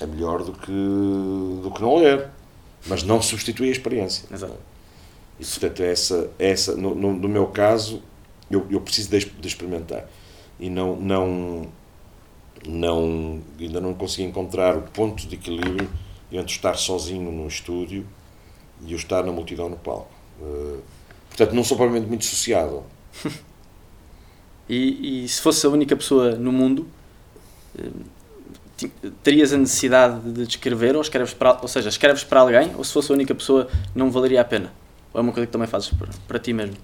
é 0.00 0.06
melhor 0.06 0.42
do 0.42 0.52
que, 0.52 0.72
do 0.72 1.70
que 1.74 1.80
não 1.80 1.96
ler. 1.96 2.26
Mas 2.86 3.02
não 3.02 3.20
substitui 3.22 3.68
a 3.68 3.72
experiência. 3.72 4.24
Exato. 4.32 4.54
E 5.40 5.44
portanto, 5.44 5.82
essa, 5.82 6.30
essa, 6.38 6.74
no, 6.76 6.94
no, 6.94 7.12
no 7.12 7.28
meu 7.28 7.46
caso, 7.46 8.02
eu, 8.50 8.66
eu 8.70 8.80
preciso 8.80 9.10
de, 9.10 9.24
de 9.24 9.48
experimentar. 9.48 10.08
E 10.58 10.68
não, 10.68 10.96
não, 10.96 11.68
não, 12.66 13.40
ainda 13.58 13.80
não 13.80 13.94
consegui 13.94 14.24
encontrar 14.24 14.76
o 14.76 14.82
ponto 14.82 15.26
de 15.26 15.34
equilíbrio 15.34 15.88
entre 16.30 16.52
estar 16.52 16.74
sozinho 16.74 17.30
num 17.30 17.46
estúdio 17.46 18.06
e 18.82 18.92
eu 18.92 18.96
estar 18.96 19.22
na 19.24 19.32
multidão 19.32 19.68
no 19.68 19.76
palco. 19.76 20.10
Eh, 20.40 20.78
portanto, 21.28 21.54
não 21.54 21.64
sou 21.64 21.76
provavelmente 21.76 22.08
muito 22.08 22.24
sociável. 22.24 22.84
E, 24.70 25.24
e 25.24 25.28
se 25.28 25.40
fosse 25.40 25.64
a 25.64 25.70
única 25.70 25.96
pessoa 25.96 26.32
no 26.32 26.52
mundo, 26.52 26.86
eh, 27.78 27.88
terias 29.22 29.50
a 29.52 29.56
necessidade 29.56 30.30
de 30.30 30.42
escrever 30.42 30.94
ou 30.94 31.00
escreves 31.00 31.32
para, 31.32 31.58
ou 31.62 31.68
seja, 31.68 31.88
escreves 31.88 32.22
para 32.22 32.40
alguém 32.40 32.74
ou 32.76 32.84
se 32.84 32.92
fosse 32.92 33.10
a 33.10 33.14
única 33.14 33.34
pessoa 33.34 33.66
não 33.94 34.10
valeria 34.10 34.42
a 34.42 34.44
pena? 34.44 34.70
Ou 35.14 35.20
é 35.20 35.22
uma 35.22 35.32
coisa 35.32 35.46
que 35.46 35.52
também 35.52 35.66
fazes 35.66 35.88
para, 35.88 36.10
para 36.28 36.38
ti 36.38 36.52
mesmo? 36.52 36.76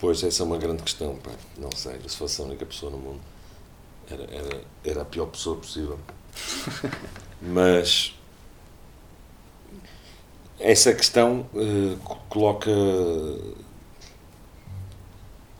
Pois, 0.00 0.22
essa 0.24 0.42
é 0.42 0.46
uma 0.46 0.58
grande 0.58 0.82
questão. 0.82 1.16
Pá. 1.16 1.30
Não 1.58 1.70
sei, 1.76 2.00
se 2.08 2.16
fosse 2.16 2.40
a 2.40 2.44
única 2.44 2.64
pessoa 2.66 2.90
no 2.90 2.98
mundo, 2.98 3.20
era, 4.10 4.24
era, 4.24 4.62
era 4.84 5.02
a 5.02 5.04
pior 5.06 5.26
pessoa 5.26 5.56
possível. 5.56 5.98
Mas 7.40 8.14
essa 10.58 10.92
questão 10.94 11.46
eh, 11.54 11.96
co- 12.04 12.16
coloca, 12.28 12.70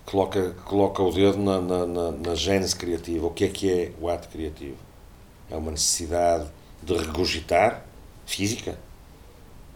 coloca, 0.05 0.51
coloca 0.65 1.03
o 1.03 1.13
dedo 1.13 1.39
na, 1.39 1.61
na, 1.61 1.87
na, 1.87 2.13
na 2.13 2.35
gênese 2.35 2.75
criativa. 2.77 3.27
O 3.27 3.31
que 3.31 3.45
é 3.45 3.49
que 3.49 3.71
é 3.71 3.93
o 4.01 4.09
ato 4.09 4.29
criativo? 4.29 4.77
É 5.51 5.57
uma 5.57 5.73
necessidade 5.73 6.51
de 6.83 6.95
regurgitar 6.97 7.85
física, 8.27 8.79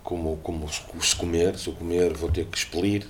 como, 0.02 0.36
como 0.38 0.68
se 0.70 1.16
comer, 1.16 1.58
se 1.58 1.68
eu 1.68 1.74
comer 1.74 2.12
vou 2.14 2.30
ter 2.30 2.46
que 2.46 2.56
expelir, 2.58 3.08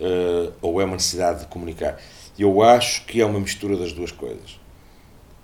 eh, 0.00 0.50
ou 0.62 0.80
é 0.80 0.84
uma 0.84 0.94
necessidade 0.94 1.40
de 1.40 1.46
comunicar. 1.46 2.00
Eu 2.38 2.62
acho 2.62 3.04
que 3.04 3.20
é 3.20 3.26
uma 3.26 3.38
mistura 3.38 3.76
das 3.76 3.92
duas 3.92 4.10
coisas. 4.10 4.58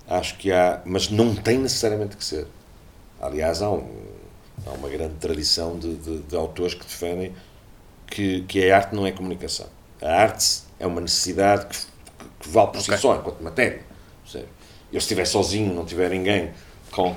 Acho 0.09 0.37
que 0.39 0.51
há, 0.51 0.81
mas 0.87 1.11
não 1.11 1.35
tem 1.35 1.59
necessariamente 1.59 2.17
que 2.17 2.25
ser. 2.25 2.47
Aliás, 3.21 3.61
há, 3.61 3.71
um, 3.71 3.87
há 4.67 4.71
uma 4.71 4.89
grande 4.89 5.15
tradição 5.17 5.79
de, 5.79 5.97
de, 5.97 6.19
de 6.21 6.37
autores 6.37 6.73
que 6.73 6.85
defendem 6.85 7.35
que, 8.07 8.43
que 8.43 8.71
a 8.71 8.77
arte 8.77 8.95
não 8.95 9.07
é 9.07 9.13
comunicação. 9.13 9.67
A 10.01 10.23
arte 10.23 10.63
é 10.79 10.87
uma 10.87 11.01
necessidade 11.03 11.67
que, 11.67 11.77
que 12.41 12.49
vale 12.49 12.71
por 12.71 12.81
si 12.81 12.97
só, 12.97 13.17
enquanto 13.17 13.43
matéria. 13.43 13.83
Eu, 14.33 15.01
se 15.01 15.05
estiver 15.05 15.27
sozinho, 15.27 15.75
não 15.75 15.85
tiver 15.85 16.11
ninguém, 16.11 16.51
com, 16.91 17.15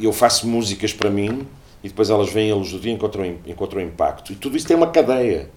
eu 0.00 0.12
faço 0.12 0.46
músicas 0.46 0.92
para 0.94 1.10
mim 1.10 1.46
e 1.82 1.88
depois 1.88 2.08
elas 2.08 2.32
vêm 2.32 2.50
à 2.50 2.54
luz 2.54 2.70
do 2.70 2.80
dia 2.80 2.92
e 2.92 2.94
encontram, 2.94 3.26
encontram 3.46 3.80
impacto. 3.82 4.32
E 4.32 4.36
tudo 4.36 4.56
isso 4.56 4.66
tem 4.66 4.76
uma 4.76 4.90
cadeia. 4.90 5.50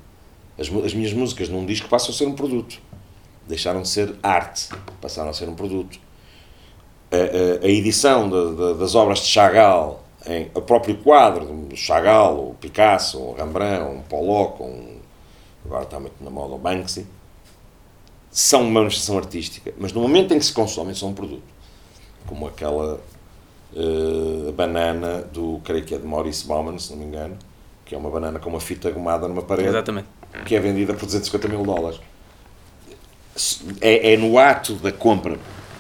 As, 0.59 0.67
as 0.85 0.93
minhas 0.93 1.13
músicas 1.13 1.49
num 1.49 1.65
disco 1.65 1.87
passam 1.87 2.09
a 2.09 2.13
ser 2.13 2.25
um 2.25 2.33
produto. 2.33 2.79
Deixaram 3.47 3.81
de 3.81 3.87
ser 3.89 4.15
arte, 4.23 4.69
passaram 5.01 5.29
a 5.29 5.33
ser 5.33 5.47
um 5.47 5.55
produto. 5.55 5.99
A, 7.11 7.15
a- 7.15 7.65
a 7.65 7.69
edição 7.69 8.29
de- 8.29 8.55
de- 8.55 8.79
das 8.79 8.95
obras 8.95 9.19
de 9.19 9.25
Chagall, 9.27 10.03
em, 10.25 10.49
o 10.53 10.61
próprio 10.61 10.97
quadro 10.97 11.45
de 11.69 11.77
Chagall, 11.77 12.37
ou 12.37 12.53
Picasso, 12.55 13.19
ou 13.21 13.33
Rembrandt, 13.35 13.83
ou 13.83 13.93
um 13.95 14.01
Pollock, 14.01 14.61
um, 14.61 14.97
agora 15.65 15.83
está 15.83 15.99
muito 15.99 16.21
na 16.21 16.29
moda 16.29 16.55
o 16.55 16.57
Banksy, 16.57 17.05
são 18.29 18.61
uma 18.63 18.81
manifestação 18.81 19.17
artística, 19.17 19.73
mas 19.77 19.93
no 19.93 20.01
momento 20.01 20.33
em 20.33 20.39
que 20.39 20.45
se 20.45 20.53
consomem 20.53 20.93
são 20.93 21.09
um 21.09 21.13
produto. 21.13 21.43
Como 22.27 22.45
aquela 22.45 22.99
eh, 23.75 24.51
banana 24.51 25.21
do, 25.31 25.61
creio 25.63 25.85
que 25.85 25.95
é 25.95 25.97
de 25.97 26.05
Maurice 26.05 26.45
Bauman, 26.45 26.77
se 26.77 26.91
não 26.91 26.99
me 26.99 27.05
engano, 27.05 27.37
que 27.85 27.95
é 27.95 27.97
uma 27.97 28.09
banana 28.09 28.37
com 28.37 28.49
uma 28.49 28.59
fita 28.59 28.91
gomada 28.91 29.27
numa 29.27 29.41
parede 29.41 29.69
Exatamente. 29.69 30.07
Que 30.45 30.55
é 30.55 30.59
vendida 30.59 30.93
por 30.93 31.05
250 31.05 31.47
mil 31.47 31.63
dólares. 31.63 31.99
É, 33.81 34.13
é 34.13 34.17
no 34.17 34.37
ato 34.39 34.75
da 34.75 34.91
compra 34.91 35.37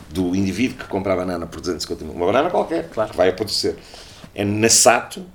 do 0.09 0.35
indivíduo 0.35 0.77
que 0.77 0.85
compra 0.85 1.13
a 1.13 1.15
banana 1.15 1.45
por 1.47 1.59
250 1.59 2.05
mil, 2.05 2.13
uma 2.13 2.25
banana 2.27 2.49
qualquer, 2.49 2.89
Claro. 2.89 3.11
que 3.11 3.17
vai 3.17 3.29
apodrecer. 3.29 3.75
É 4.33 4.45
nesse 4.45 4.87
ato 4.87 5.25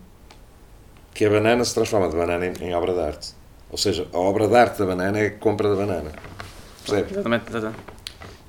que 1.14 1.24
a 1.24 1.30
banana 1.30 1.64
se 1.64 1.74
transforma 1.74 2.08
de 2.08 2.16
banana 2.16 2.46
em, 2.46 2.52
em 2.68 2.74
obra 2.74 2.92
de 2.94 3.00
arte. 3.00 3.34
Ou 3.70 3.76
seja, 3.78 4.06
a 4.12 4.18
obra 4.18 4.46
de 4.48 4.54
arte 4.56 4.78
da 4.78 4.86
banana 4.86 5.18
é 5.18 5.26
a 5.26 5.30
compra 5.38 5.68
da 5.68 5.76
banana. 5.76 6.12
Percebe? 6.84 7.12
Exatamente, 7.12 7.48
exatamente. 7.48 7.78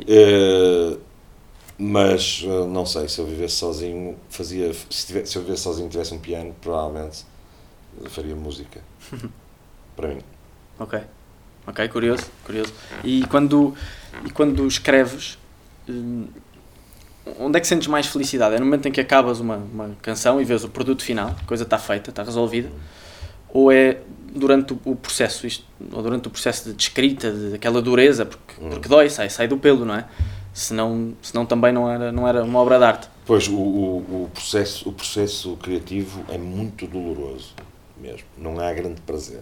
Eh, 0.07 0.97
mas 1.77 2.43
eh, 2.45 2.65
não 2.67 2.85
sei, 2.85 3.07
se 3.07 3.19
eu 3.19 3.25
vivesse 3.25 3.55
sozinho, 3.55 4.17
fazia. 4.29 4.71
Se, 4.89 5.07
tivesse, 5.07 5.31
se 5.31 5.37
eu 5.37 5.43
vivesse 5.43 5.63
sozinho 5.63 5.87
e 5.87 5.89
tivesse 5.89 6.13
um 6.13 6.19
piano, 6.19 6.55
provavelmente 6.61 7.25
eh, 8.03 8.09
faria 8.09 8.35
música. 8.35 8.81
Para 9.95 10.09
mim. 10.09 10.21
Ok. 10.79 10.99
Ok, 11.65 11.87
curioso, 11.87 12.25
curioso. 12.45 12.73
E 13.03 13.25
quando, 13.27 13.73
e 14.25 14.29
quando 14.29 14.67
escreves, 14.67 15.37
hum, 15.87 16.27
onde 17.39 17.57
é 17.57 17.61
que 17.61 17.67
sentes 17.67 17.87
mais 17.87 18.07
felicidade? 18.07 18.55
É 18.55 18.59
no 18.59 18.65
momento 18.65 18.87
em 18.87 18.91
que 18.91 18.99
acabas 18.99 19.39
uma, 19.39 19.57
uma 19.57 19.91
canção 20.01 20.41
e 20.41 20.43
vês 20.43 20.63
o 20.63 20.69
produto 20.69 21.03
final, 21.03 21.29
a 21.41 21.45
coisa 21.45 21.63
está 21.63 21.77
feita, 21.77 22.09
está 22.09 22.23
resolvida? 22.23 22.69
Ou 23.49 23.71
é 23.71 23.99
durante 24.33 24.75
o, 24.83 24.95
processo, 24.95 25.45
isto, 25.47 25.65
ou 25.91 26.01
durante 26.01 26.27
o 26.27 26.31
processo 26.31 26.73
de 26.73 26.81
escrita, 26.81 27.31
de, 27.31 27.55
aquela 27.55 27.81
dureza, 27.81 28.25
porque, 28.25 28.53
porque 28.59 28.89
dói, 28.89 29.09
sai, 29.09 29.29
sai 29.29 29.47
do 29.47 29.57
pelo, 29.57 29.85
não 29.85 29.95
é? 29.95 30.05
Senão, 30.53 31.13
senão 31.21 31.45
também 31.45 31.71
não 31.71 31.89
era, 31.89 32.11
não 32.11 32.27
era 32.27 32.43
uma 32.43 32.59
obra 32.59 32.77
de 32.77 32.83
arte. 32.83 33.07
Pois, 33.25 33.47
o, 33.47 33.55
o, 33.55 34.23
o 34.23 34.29
processo, 34.33 34.89
o 34.89 34.91
processo 34.91 35.55
criativo 35.57 36.23
é 36.29 36.37
muito 36.37 36.85
doloroso 36.87 37.53
mesmo. 37.97 38.25
Não 38.37 38.59
há 38.59 38.71
grande 38.73 39.01
prazer. 39.01 39.41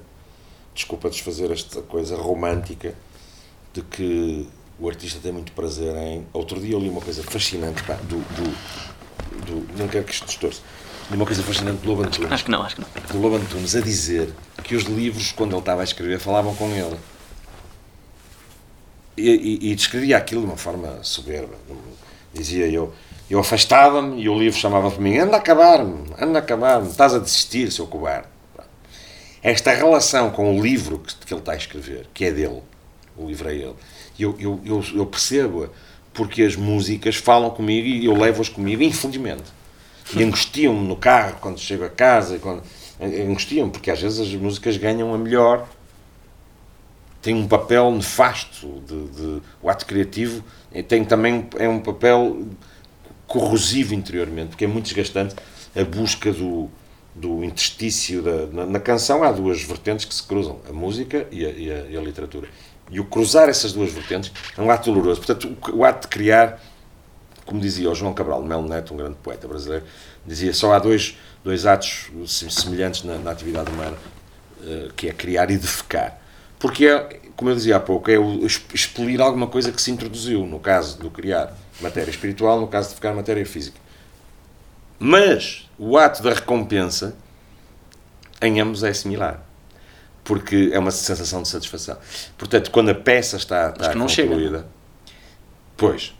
Desculpa 0.73 1.09
desfazer 1.09 1.51
esta 1.51 1.81
coisa 1.81 2.15
romântica 2.15 2.95
de 3.73 3.81
que 3.81 4.47
o 4.79 4.87
artista 4.89 5.19
tem 5.21 5.31
muito 5.31 5.51
prazer 5.51 5.95
em. 5.97 6.25
Outro 6.33 6.59
dia 6.59 6.73
eu 6.73 6.79
li 6.79 6.89
uma 6.89 7.01
coisa 7.01 7.21
fascinante 7.23 7.83
pá, 7.83 7.93
do, 7.95 8.17
do, 8.35 9.45
do- 9.45 9.77
Não 9.77 9.87
quero 9.87 10.05
que 10.05 10.13
isto. 10.13 10.47
Li 11.09 11.15
uma 11.17 11.25
coisa 11.25 11.43
fascinante 11.43 11.81
do 11.81 11.89
Lobo 11.89 12.03
Antunes. 12.03 12.31
Acho 12.31 12.45
que 12.45 12.51
não, 12.51 12.63
acho 12.63 12.75
que 12.77 12.81
não. 12.81 12.87
do 13.11 13.19
Lobo 13.19 13.35
Antunes 13.35 13.75
a 13.75 13.81
dizer 13.81 14.33
que 14.63 14.75
os 14.75 14.83
livros, 14.83 15.31
quando 15.33 15.51
ele 15.51 15.59
estava 15.59 15.81
a 15.81 15.83
escrever, 15.83 16.19
falavam 16.19 16.55
com 16.55 16.69
ele. 16.69 16.97
E, 19.17 19.29
e- 19.29 19.71
e 19.71 19.75
descrevia 19.75 20.17
aquilo 20.17 20.41
de 20.41 20.47
uma 20.47 20.57
forma 20.57 21.03
soberba. 21.03 21.53
Dizia 22.33 22.65
eu, 22.67 22.93
eu 23.29 23.39
afastava-me 23.39 24.21
e 24.21 24.29
o 24.29 24.39
livro 24.39 24.57
chamava 24.57 24.89
para 24.89 25.01
mim: 25.01 25.17
anda 25.17 25.35
a 25.35 25.39
acabar-me, 25.39 26.05
anda 26.17 26.39
a 26.39 26.41
acabar-me, 26.41 26.87
estás 26.89 27.13
a 27.13 27.19
desistir, 27.19 27.69
seu 27.71 27.85
cobarde. 27.87 28.27
Esta 29.43 29.73
relação 29.73 30.29
com 30.29 30.57
o 30.57 30.61
livro 30.61 30.99
que, 30.99 31.15
que 31.25 31.33
ele 31.33 31.41
está 31.41 31.53
a 31.53 31.57
escrever, 31.57 32.07
que 32.13 32.25
é 32.25 32.31
dele, 32.31 32.61
o 33.17 33.25
livro 33.27 33.49
é 33.49 33.55
ele, 33.55 33.75
eu, 34.19 34.35
eu, 34.39 34.61
eu, 34.63 34.85
eu 34.93 35.05
percebo-a 35.05 35.69
porque 36.13 36.43
as 36.43 36.55
músicas 36.55 37.15
falam 37.15 37.49
comigo 37.49 37.87
e 37.87 38.05
eu 38.05 38.15
levo-as 38.15 38.49
comigo 38.49 38.83
infelizmente. 38.83 39.43
E 40.13 40.21
angustiam-me 40.23 40.85
no 40.87 40.95
carro 40.95 41.37
quando 41.39 41.57
chego 41.57 41.85
a 41.85 41.89
casa. 41.89 42.37
Quando, 42.37 42.61
angustiam-me, 43.01 43.71
porque 43.71 43.89
às 43.89 44.01
vezes 44.01 44.19
as 44.19 44.33
músicas 44.33 44.75
ganham 44.75 45.13
a 45.13 45.17
melhor. 45.17 45.67
Tem 47.21 47.33
um 47.33 47.47
papel 47.47 47.89
nefasto. 47.91 48.81
De, 48.85 49.07
de- 49.07 49.41
o 49.61 49.69
ato 49.69 49.85
criativo 49.85 50.43
tem 50.87 51.05
também 51.05 51.47
é 51.57 51.69
um 51.69 51.79
papel 51.79 52.45
corrosivo 53.25 53.93
interiormente, 53.93 54.49
porque 54.49 54.65
é 54.65 54.67
muito 54.67 54.85
desgastante 54.85 55.35
a 55.73 55.83
busca 55.85 56.33
do, 56.33 56.69
do 57.15 57.43
interstício. 57.43 58.21
Da, 58.21 58.45
na, 58.47 58.65
na 58.65 58.79
canção 58.79 59.23
há 59.23 59.31
duas 59.31 59.61
vertentes 59.63 60.05
que 60.05 60.13
se 60.13 60.23
cruzam: 60.23 60.59
a 60.69 60.73
música 60.73 61.27
e 61.31 61.45
a, 61.45 61.49
e 61.49 61.71
a- 61.71 61.85
e 61.91 61.97
a 61.97 62.01
literatura. 62.01 62.47
E 62.89 62.99
o 62.99 63.05
cruzar 63.05 63.47
essas 63.49 63.71
duas 63.73 63.91
vertentes 63.91 64.31
é 64.57 64.61
um 64.61 64.69
ato 64.69 64.91
doloroso. 64.91 65.21
Portanto, 65.21 65.57
o, 65.71 65.77
o 65.77 65.85
ato 65.85 66.01
de 66.01 66.07
criar 66.07 66.61
como 67.45 67.59
dizia 67.59 67.89
o 67.89 67.95
João 67.95 68.13
Cabral 68.13 68.41
Melo 68.43 68.67
Neto, 68.67 68.93
um 68.93 68.97
grande 68.97 69.15
poeta 69.21 69.47
brasileiro, 69.47 69.83
dizia 70.25 70.53
só 70.53 70.73
há 70.73 70.79
dois, 70.79 71.17
dois 71.43 71.65
atos 71.65 72.09
semelhantes 72.27 73.03
na, 73.03 73.17
na 73.17 73.31
atividade 73.31 73.69
humana, 73.71 73.97
eh, 74.63 74.89
que 74.95 75.09
é 75.09 75.13
criar 75.13 75.49
e 75.51 75.57
defecar. 75.57 76.17
Porque 76.59 76.85
é, 76.85 77.19
como 77.35 77.49
eu 77.51 77.55
dizia 77.55 77.75
há 77.77 77.79
pouco, 77.79 78.09
é 78.09 78.15
expelir 78.73 79.19
alguma 79.19 79.47
coisa 79.47 79.71
que 79.71 79.81
se 79.81 79.91
introduziu, 79.91 80.45
no 80.45 80.59
caso 80.59 80.97
do 80.99 81.09
criar 81.09 81.53
matéria 81.81 82.11
espiritual, 82.11 82.61
no 82.61 82.67
caso 82.67 82.89
de 82.89 82.95
ficar 82.95 83.13
matéria 83.13 83.45
física. 83.45 83.79
Mas 84.99 85.67
o 85.81 85.97
ato 85.97 86.21
da 86.21 86.31
recompensa 86.31 87.15
em 88.39 88.61
ambos 88.61 88.83
é 88.83 88.93
similar. 88.93 89.43
Porque 90.23 90.69
é 90.71 90.77
uma 90.77 90.91
sensação 90.91 91.41
de 91.41 91.47
satisfação. 91.47 91.97
Portanto, 92.37 92.69
quando 92.69 92.89
a 92.89 92.95
peça 92.95 93.35
está, 93.35 93.71
está 93.71 93.95
não 93.95 94.05
concluída. 94.05 94.59
Chega. 94.59 94.65
Pois. 95.75 96.13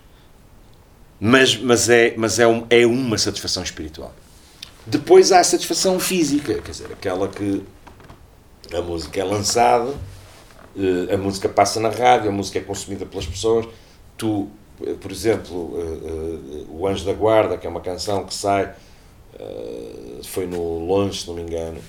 Mas, 1.19 1.55
mas, 1.57 1.87
é, 1.89 2.15
mas 2.17 2.39
é, 2.39 2.47
um, 2.47 2.65
é 2.71 2.87
uma 2.87 3.19
satisfação 3.19 3.61
espiritual. 3.61 4.11
Depois 4.87 5.31
há 5.31 5.39
a 5.39 5.43
satisfação 5.43 5.99
física, 5.99 6.55
quer 6.55 6.71
dizer, 6.71 6.91
aquela 6.91 7.27
que 7.27 7.63
a 8.73 8.81
música 8.81 9.19
é 9.21 9.23
lançada, 9.23 9.93
eh, 10.75 11.13
a 11.13 11.17
música 11.17 11.47
passa 11.47 11.79
na 11.79 11.89
rádio, 11.89 12.29
a 12.29 12.33
música 12.33 12.57
é 12.57 12.63
consumida 12.63 13.05
pelas 13.05 13.27
pessoas. 13.27 13.67
Tu, 14.17 14.49
eh, 14.83 14.95
por 14.99 15.11
exemplo, 15.11 15.75
eh, 15.77 16.65
O 16.67 16.87
Anjo 16.87 17.05
da 17.05 17.13
Guarda, 17.13 17.59
que 17.59 17.67
é 17.67 17.69
uma 17.69 17.81
canção 17.81 18.25
que 18.25 18.33
sai, 18.33 18.73
foi 20.23 20.45
no 20.47 20.85
Longe, 20.85 21.21
se 21.21 21.27
não 21.27 21.35
me 21.35 21.41
engano, 21.41 21.79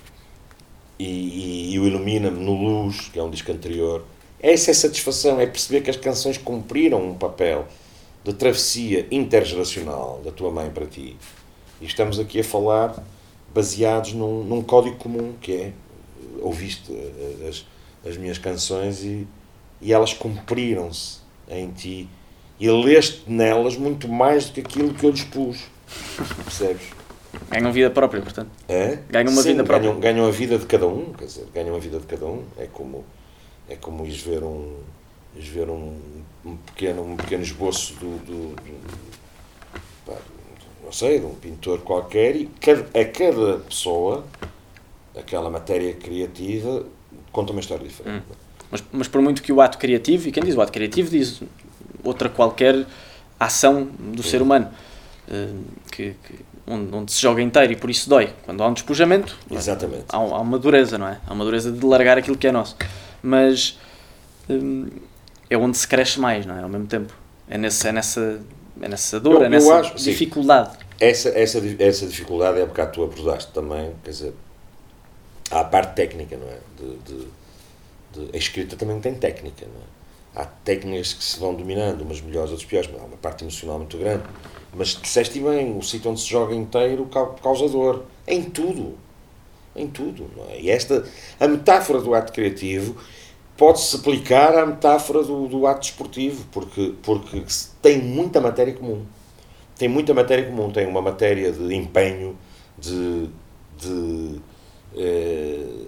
e, 0.99 1.05
e, 1.05 1.73
e 1.73 1.79
o 1.79 1.87
Ilumina-me 1.87 2.45
no 2.45 2.55
Luz, 2.55 3.09
que 3.09 3.19
é 3.19 3.23
um 3.23 3.31
disco 3.31 3.51
anterior. 3.53 4.05
Essa 4.41 4.71
é 4.71 4.73
a 4.73 4.75
satisfação, 4.75 5.41
é 5.41 5.47
perceber 5.47 5.83
que 5.83 5.91
as 5.91 5.97
canções 5.97 6.37
cumpriram 6.37 7.11
um 7.11 7.15
papel 7.15 7.67
de 8.25 8.33
travessia 8.33 9.07
intergeracional 9.11 10.21
da 10.25 10.31
tua 10.31 10.51
mãe 10.51 10.71
para 10.71 10.87
ti. 10.87 11.17
E 11.81 11.87
estamos 11.87 12.19
aqui 12.19 12.41
a 12.41 12.45
falar 12.45 13.05
baseados 13.53 14.13
num, 14.13 14.45
num 14.45 14.63
código 14.63 14.97
comum, 14.97 15.35
que 15.41 15.53
é, 15.53 15.73
ouviste 16.41 16.93
as, 17.49 17.67
as 18.09 18.17
minhas 18.17 18.39
canções 18.39 19.03
e, 19.03 19.27
e 19.81 19.93
elas 19.93 20.13
cumpriram-se 20.13 21.19
em 21.49 21.71
ti. 21.71 22.09
E 22.59 22.71
leste 22.71 23.23
nelas 23.27 23.77
muito 23.77 24.09
mais 24.09 24.47
do 24.47 24.53
que 24.53 24.61
aquilo 24.61 24.95
que 24.95 25.05
eu 25.05 25.11
lhes 25.11 25.25
pus. 25.25 25.65
Percebes? 26.45 27.02
Ganham 27.51 27.73
vida 27.73 27.91
própria, 27.91 28.21
portanto. 28.21 28.51
É? 28.69 28.99
Ganham 29.09 29.33
uma 29.33 29.43
Sim, 29.43 29.51
vida 29.51 29.65
própria. 29.65 29.89
Ganham, 29.89 30.01
ganham 30.01 30.27
a 30.27 30.31
vida 30.31 30.59
de 30.59 30.67
cada 30.67 30.87
um, 30.87 31.13
quer 31.13 31.25
dizer, 31.25 31.47
ganham 31.55 31.75
a 31.75 31.79
vida 31.79 31.99
de 31.99 32.07
cada 32.07 32.27
um. 32.27 32.45
É 32.59 32.67
como, 32.67 33.05
é 33.69 33.77
como 33.77 34.05
ires 34.05 34.21
ver 34.21 34.43
um, 34.43 34.77
ires 35.35 35.49
ver 35.49 35.69
um, 35.69 35.97
um, 36.45 36.57
pequeno, 36.57 37.03
um 37.03 37.17
pequeno 37.17 37.43
esboço 37.43 37.95
do, 37.95 38.19
do, 38.25 38.55
do 38.55 39.19
pá, 40.07 40.17
não 40.85 40.93
sei, 40.93 41.21
de 41.21 41.27
um 41.27 41.35
pintor 41.35 41.81
qualquer 41.81 42.37
e 42.37 42.47
cada, 42.61 43.01
a 43.01 43.05
cada 43.05 43.59
pessoa, 43.61 44.25
aquela 45.17 45.49
matéria 45.49 45.95
criativa, 45.95 46.85
conta 47.31 47.53
uma 47.53 47.61
história 47.61 47.87
diferente. 47.87 48.25
Hum. 48.29 48.35
Mas, 48.71 48.85
mas 48.91 49.09
por 49.09 49.21
muito 49.21 49.43
que 49.43 49.53
o 49.53 49.61
ato 49.61 49.79
criativo, 49.79 50.29
e 50.29 50.33
quem 50.33 50.43
diz 50.43 50.55
o 50.55 50.61
ato 50.61 50.73
criativo 50.73 51.11
diz 51.11 51.43
outra 52.03 52.29
qualquer 52.29 52.87
ação 53.39 53.85
do 53.85 54.23
ser 54.23 54.41
humano, 54.41 54.71
eh, 55.29 55.49
que, 55.91 56.15
que 56.27 56.52
onde, 56.73 56.95
onde, 56.95 57.13
se 57.13 57.21
joga 57.21 57.43
inteiro 57.43 57.73
e 57.73 57.77
por 57.77 57.91
isso 57.91 58.09
dói. 58.09 58.33
Quando 58.45 58.63
há 58.63 58.69
um 58.69 58.73
despojamento, 58.73 59.37
Exatamente. 59.51 60.05
Há, 60.09 60.17
há, 60.17 60.41
uma 60.41 60.59
dureza, 60.59 60.99
não 60.99 61.09
é? 61.09 61.19
Há 61.27 61.33
uma 61.33 61.45
dureza 61.45 61.71
de 61.71 61.85
largar 61.85 62.19
aquilo 62.19 62.37
que 62.37 62.47
é 62.47 62.53
nosso. 62.53 62.77
Mas 63.23 63.79
hum, 64.49 64.89
é 65.49 65.57
onde 65.57 65.77
se 65.77 65.87
cresce 65.87 66.19
mais, 66.19 66.47
não 66.47 66.57
é? 66.57 66.63
Ao 66.63 66.69
mesmo 66.69 66.87
tempo. 66.87 67.13
É, 67.49 67.59
nesse, 67.59 67.87
é, 67.87 67.93
nessa, 67.93 68.41
é 68.81 68.89
nessa 68.89 69.21
dor, 69.21 69.35
eu, 69.35 69.45
é 69.45 69.49
nessa 69.49 69.81
acho, 69.81 69.95
dificuldade. 69.97 70.71
Sim. 70.71 70.79
Essa, 71.01 71.29
essa, 71.31 71.63
essa 71.79 72.07
dificuldade 72.07 72.61
é 72.61 72.67
porque 72.67 72.85
tu 72.87 73.03
abordaste 73.03 73.53
também, 73.53 73.93
quer 74.05 74.11
dizer, 74.11 74.33
há 75.51 75.61
a 75.61 75.65
parte 75.65 75.95
técnica, 75.95 76.37
não 76.37 76.49
é? 76.49 76.59
De, 76.79 76.97
de, 76.99 77.29
de, 78.13 78.35
a 78.35 78.39
escrita 78.39 78.77
também 78.77 79.01
tem 79.01 79.15
técnica, 79.15 79.67
não 79.67 79.81
é? 79.81 80.43
Há 80.43 80.47
técnicas 80.47 81.13
que 81.13 81.23
se 81.23 81.39
vão 81.39 81.55
dominando, 81.55 82.01
umas 82.03 82.21
melhores, 82.21 82.51
outras 82.51 82.67
piores, 82.67 82.89
mas 82.91 83.03
há 83.03 83.05
uma 83.05 83.17
parte 83.19 83.45
emocional 83.45 83.79
muito 83.79 83.99
grande. 83.99 84.23
Mas 84.75 84.89
disseste 85.01 85.39
bem, 85.39 85.77
o 85.77 85.83
sítio 85.83 86.11
onde 86.11 86.21
se 86.21 86.29
joga 86.29 86.55
inteiro 86.55 87.09
causa 87.43 87.69
dor. 87.69 88.05
Em 88.27 88.43
tudo. 88.43 88.97
Em 89.77 89.87
tudo. 89.87 90.31
É? 90.49 90.61
E 90.61 90.71
esta, 90.71 91.05
a 91.39 91.47
metáfora 91.47 92.01
do 92.01 92.15
ato 92.15 92.33
criativo 92.33 92.97
pode-se 93.57 93.97
aplicar 93.97 94.57
à 94.57 94.65
metáfora 94.65 95.23
do, 95.23 95.47
do 95.47 95.67
ato 95.67 95.83
desportivo, 95.83 96.47
porque, 96.51 96.95
porque 97.03 97.45
tem 97.83 98.01
muita 98.01 98.41
matéria 98.41 98.73
comum. 98.73 99.05
Tem 99.77 99.89
muita 99.89 100.15
matéria 100.15 100.47
comum. 100.47 100.71
Tem 100.71 100.87
uma 100.87 101.03
matéria 101.03 101.53
de 101.53 101.75
empenho, 101.75 102.37
de, 102.79 103.29
de, 103.79 104.41
eh, 104.97 105.85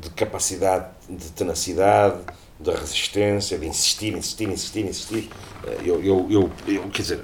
de 0.00 0.10
capacidade, 0.10 0.90
de 1.08 1.30
tenacidade, 1.32 2.18
de 2.60 2.70
resistência, 2.70 3.58
de 3.58 3.66
insistir, 3.66 4.14
insistir, 4.14 4.48
insistir, 4.48 4.86
insistir. 4.86 5.30
Eu, 5.84 6.02
eu, 6.02 6.26
eu, 6.30 6.50
eu 6.66 6.82
quer 6.90 7.02
dizer, 7.02 7.20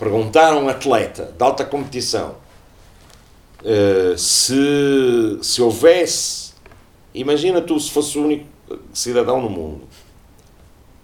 perguntar 0.00 0.54
a 0.54 0.56
um 0.56 0.68
atleta 0.68 1.32
de 1.36 1.44
alta 1.44 1.62
competição 1.62 2.36
uh, 3.62 4.16
se, 4.16 5.38
se 5.42 5.60
houvesse, 5.60 6.54
imagina 7.14 7.60
tu 7.60 7.78
se 7.78 7.90
fosse 7.90 8.18
o 8.18 8.24
único 8.24 8.46
cidadão 8.94 9.42
no 9.42 9.50
mundo, 9.50 9.86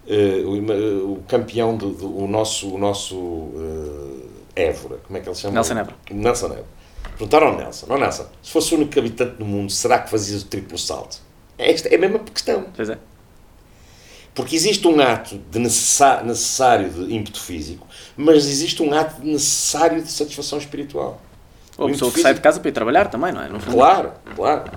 uh, 0.07 0.47
o, 0.47 1.13
o, 1.13 1.23
campeão, 1.27 1.77
do, 1.77 1.91
do, 1.91 2.17
o 2.23 2.27
nosso, 2.27 2.73
o 2.73 2.77
nosso 2.79 3.15
uh, 3.15 4.29
Évora, 4.55 4.97
como 5.05 5.17
é 5.17 5.21
que 5.21 5.29
ele 5.29 5.35
chama? 5.35 5.53
Nelson 5.53 5.77
Évora. 5.77 5.95
Nelson 6.09 6.45
Évora. 6.47 6.77
Perguntaram 7.11 7.47
ao 7.47 7.55
Nelson, 7.55 7.85
não 7.85 7.99
Nelson, 7.99 8.25
se 8.41 8.51
fosse 8.51 8.73
o 8.73 8.77
único 8.77 8.97
habitante 8.97 9.37
do 9.37 9.45
mundo, 9.45 9.71
será 9.71 9.99
que 9.99 10.09
fazias 10.09 10.41
o 10.41 10.47
triplo 10.47 10.77
salto? 10.77 11.19
É, 11.55 11.71
esta, 11.71 11.87
é 11.87 11.95
a 11.95 11.99
mesma 11.99 12.19
questão. 12.19 12.65
Pois 12.75 12.89
é. 12.89 12.97
Porque 14.37 14.55
existe 14.55 14.87
um 14.87 15.01
ato 15.01 15.41
de 15.49 15.57
necessário 15.57 16.91
de 16.91 17.11
ímpeto 17.11 17.41
físico, 17.41 17.87
mas 18.15 18.45
existe 18.45 18.83
um 18.83 18.93
ato 18.93 19.25
necessário 19.25 19.99
de 19.99 20.11
satisfação 20.11 20.59
espiritual. 20.59 21.19
Ou 21.75 21.87
a 21.87 21.89
pessoa 21.89 22.11
que 22.11 22.21
sai 22.21 22.35
de 22.35 22.41
casa 22.41 22.59
para 22.59 22.69
ir 22.69 22.71
trabalhar 22.71 23.07
também, 23.07 23.31
não 23.31 23.41
é? 23.41 23.49
No 23.49 23.59
claro, 23.59 24.11
claro. 24.35 24.71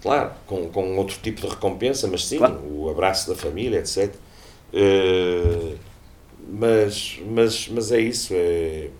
Claro, 0.00 0.30
com, 0.46 0.68
com 0.68 0.96
outro 0.96 1.18
tipo 1.20 1.40
de 1.40 1.48
recompensa, 1.48 2.06
mas 2.06 2.24
sim, 2.24 2.38
claro. 2.38 2.62
o 2.70 2.88
abraço 2.88 3.28
da 3.28 3.34
família, 3.34 3.80
etc. 3.80 4.14
Uh, 4.72 5.76
mas, 6.48 7.18
mas, 7.26 7.66
mas 7.66 7.90
é 7.90 8.00
isso, 8.00 8.32
é, 8.32 8.90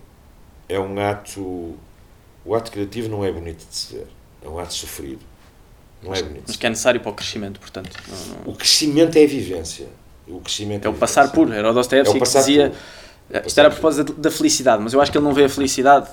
é 0.67 0.77
um 0.77 0.99
ato. 0.99 1.73
O 2.43 2.53
ato 2.53 2.69
criativo 2.69 3.07
não 3.07 3.23
é 3.23 3.31
bonito 3.31 3.65
de 3.65 3.73
se 3.73 3.95
ver, 3.95 4.07
é 4.43 4.49
um 4.49 4.59
ato 4.59 4.73
sofrido. 4.73 5.28
Não 6.03 6.13
é 6.13 6.21
bonito. 6.21 6.43
Mas 6.47 6.55
que 6.55 6.65
é 6.65 6.69
necessário 6.69 7.01
para 7.01 7.11
o 7.11 7.13
crescimento, 7.13 7.59
portanto. 7.59 7.97
Não, 8.07 8.35
não... 8.35 8.53
O 8.53 8.55
crescimento 8.55 9.17
é 9.17 9.23
a 9.23 9.27
vivência. 9.27 9.87
O 10.27 10.39
crescimento 10.39 10.85
é 10.85 10.89
o 10.89 10.93
passar 10.93 11.31
por. 11.31 11.51
Era 11.51 11.69
o 11.69 11.73
Dostoevsky 11.73 12.17
é 12.17 12.19
que 12.19 12.25
dizia. 12.25 12.69
Por. 13.29 13.47
Isto 13.47 13.59
era 13.59 13.67
a 13.67 13.71
propósito 13.71 14.13
da 14.13 14.31
felicidade, 14.31 14.81
mas 14.81 14.93
eu 14.93 15.01
acho 15.01 15.11
que 15.11 15.17
ele 15.17 15.25
não 15.25 15.33
vê 15.33 15.43
a 15.43 15.49
felicidade 15.49 16.09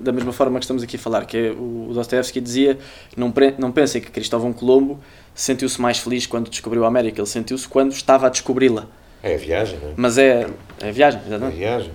da 0.00 0.12
mesma 0.12 0.32
forma 0.32 0.58
que 0.58 0.64
estamos 0.64 0.82
aqui 0.82 0.96
a 0.96 0.98
falar, 0.98 1.26
que 1.26 1.36
é 1.36 1.50
o 1.50 1.90
Dostoevsky 1.92 2.40
dizia 2.40 2.78
não, 3.16 3.32
não 3.58 3.70
pensem 3.70 4.00
que 4.00 4.10
Cristóvão 4.10 4.52
Colombo 4.52 4.98
sentiu-se 5.34 5.80
mais 5.80 5.98
feliz 5.98 6.26
quando 6.26 6.48
descobriu 6.48 6.84
a 6.84 6.88
América, 6.88 7.20
ele 7.20 7.28
sentiu-se 7.28 7.68
quando 7.68 7.92
estava 7.92 8.26
a 8.26 8.30
descobri-la. 8.30 8.86
É 9.22 9.34
a 9.34 9.38
viagem, 9.38 9.78
não 9.78 9.90
é? 9.90 9.92
Mas 9.96 10.16
é, 10.16 10.46
é 10.80 10.88
a 10.88 10.92
viagem, 10.92 11.20
exatamente. 11.26 11.62
É 11.62 11.68
a 11.68 11.78
viagem. 11.78 11.92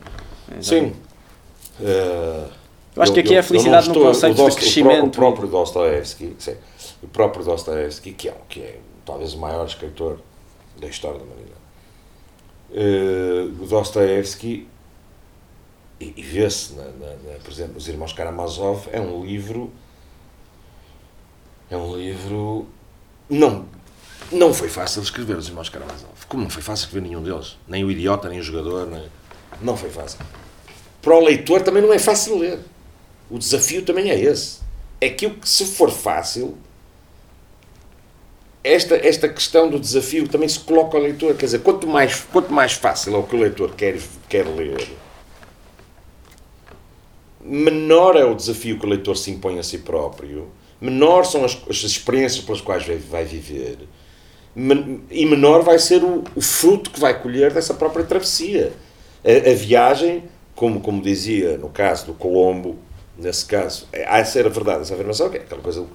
Sim. 0.61 0.93
Uh, 1.79 2.47
eu 2.95 3.01
acho 3.01 3.11
eu, 3.11 3.13
que 3.15 3.19
aqui 3.19 3.33
eu, 3.33 3.37
é 3.37 3.39
a 3.39 3.43
felicidade 3.43 3.89
no 3.89 3.95
conceito 3.95 4.49
de 4.49 4.55
crescimento. 4.55 5.05
O 5.05 5.09
próprio 5.09 5.47
Dostoevsky, 5.47 6.35
sim, 6.37 6.55
o 7.05 7.07
próprio 7.07 7.45
Dostoevsky, 7.45 8.13
que 8.13 8.29
é, 8.29 8.35
que 8.49 8.61
é 8.61 8.79
talvez 9.05 9.33
o 9.33 9.37
maior 9.37 9.65
escritor 9.65 10.19
da 10.79 10.87
história 10.87 11.19
da 11.19 11.23
humanidade, 11.23 11.55
uh, 12.71 13.63
o 13.63 13.67
Dostoevsky, 13.67 14.67
e, 15.99 16.13
e 16.17 16.21
vê-se, 16.21 16.73
por 17.43 17.51
exemplo, 17.51 17.77
Os 17.77 17.87
Irmãos 17.87 18.11
Karamazov, 18.11 18.89
é 18.91 18.99
um 18.99 19.23
livro. 19.23 19.71
É 21.69 21.77
um 21.77 21.95
livro. 21.95 22.67
Não, 23.29 23.65
não 24.31 24.53
foi 24.53 24.67
fácil 24.67 25.01
escrever 25.01 25.37
Os 25.37 25.47
Irmãos 25.47 25.69
Karamazov. 25.69 26.25
Como 26.27 26.43
não 26.43 26.49
foi 26.49 26.61
fácil 26.61 26.85
escrever 26.85 27.07
nenhum 27.07 27.23
deles? 27.23 27.57
Nem 27.67 27.85
o 27.85 27.91
Idiota, 27.91 28.27
nem 28.27 28.39
o 28.39 28.43
Jogador. 28.43 28.87
Nem, 28.87 29.09
não 29.61 29.77
foi 29.77 29.89
fácil. 29.89 30.19
Para 31.01 31.15
o 31.15 31.23
leitor 31.23 31.61
também 31.61 31.81
não 31.81 31.93
é 31.93 31.99
fácil 31.99 32.39
ler. 32.39 32.59
O 33.29 33.39
desafio 33.39 33.83
também 33.83 34.09
é 34.09 34.19
esse. 34.19 34.59
É 34.99 35.09
que 35.09 35.31
se 35.43 35.65
for 35.65 35.89
fácil, 35.89 36.57
esta, 38.65 38.95
esta 38.95 39.29
questão 39.29 39.69
do 39.69 39.79
desafio 39.79 40.27
também 40.27 40.49
se 40.49 40.59
coloca 40.59 40.97
ao 40.97 41.03
leitor. 41.03 41.35
Quer 41.35 41.45
dizer, 41.45 41.59
quanto 41.59 41.85
mais, 41.85 42.21
quanto 42.31 42.51
mais 42.51 42.73
fácil 42.73 43.13
é 43.13 43.17
o 43.17 43.23
que 43.23 43.35
o 43.35 43.39
leitor 43.39 43.75
quer, 43.75 43.95
quer 44.27 44.43
ler, 44.43 44.89
menor 47.39 48.15
é 48.15 48.25
o 48.25 48.33
desafio 48.33 48.79
que 48.79 48.85
o 48.85 48.89
leitor 48.89 49.15
se 49.15 49.29
impõe 49.29 49.59
a 49.59 49.63
si 49.63 49.77
próprio, 49.77 50.49
menor 50.81 51.25
são 51.25 51.45
as, 51.45 51.55
as 51.69 51.77
experiências 51.83 52.43
pelas 52.43 52.59
quais 52.59 52.87
vai, 52.87 52.97
vai 52.97 53.23
viver, 53.23 53.77
e 55.11 55.25
menor 55.27 55.61
vai 55.61 55.77
ser 55.77 56.03
o, 56.03 56.23
o, 56.35 56.41
fruto 56.41 56.89
que 56.89 56.99
vai 56.99 57.21
colher 57.21 57.53
dessa 57.53 57.73
própria 57.73 58.05
travessia. 58.05 58.73
A, 59.23 59.51
a, 59.51 59.53
viagem, 59.53 60.23
como, 60.55 60.79
como 60.79 61.01
dizia 61.01 61.57
no 61.57 61.69
caso 61.69 62.07
do 62.07 62.13
Colombo, 62.13 62.77
nesse 63.17 63.45
caso, 63.45 63.87
é, 63.91 64.19
essa 64.19 64.39
era 64.39 64.47
a 64.47 64.51
verdade, 64.51 64.81
essa 64.81 64.93
afirmação, 64.93 65.29
que 65.29 65.37
é 65.37 65.41
aquela 65.41 65.61
coisa, 65.61 65.85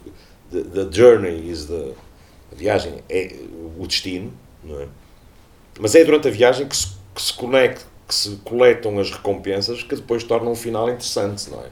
the, 0.53 0.61
the 0.61 0.89
journey 0.93 1.51
is 1.51 1.64
the 1.64 1.95
A 2.53 2.55
viagem 2.55 2.94
é 3.09 3.34
o 3.78 3.86
destino, 3.86 4.32
não 4.62 4.80
é? 4.80 4.88
Mas 5.78 5.94
é 5.94 6.05
durante 6.05 6.28
a 6.28 6.30
viagem 6.30 6.66
que 6.66 6.76
se, 6.76 6.88
que 7.14 7.22
se 7.22 7.32
conecta, 7.32 7.84
que 8.07 8.14
se 8.14 8.36
coletam 8.44 8.98
as 8.98 9.11
recompensas 9.11 9.82
que 9.82 9.94
depois 9.94 10.24
tornam 10.24 10.53
o 10.53 10.57
final 10.57 10.88
interessante, 10.88 11.48
não 11.48 11.61
é? 11.61 11.68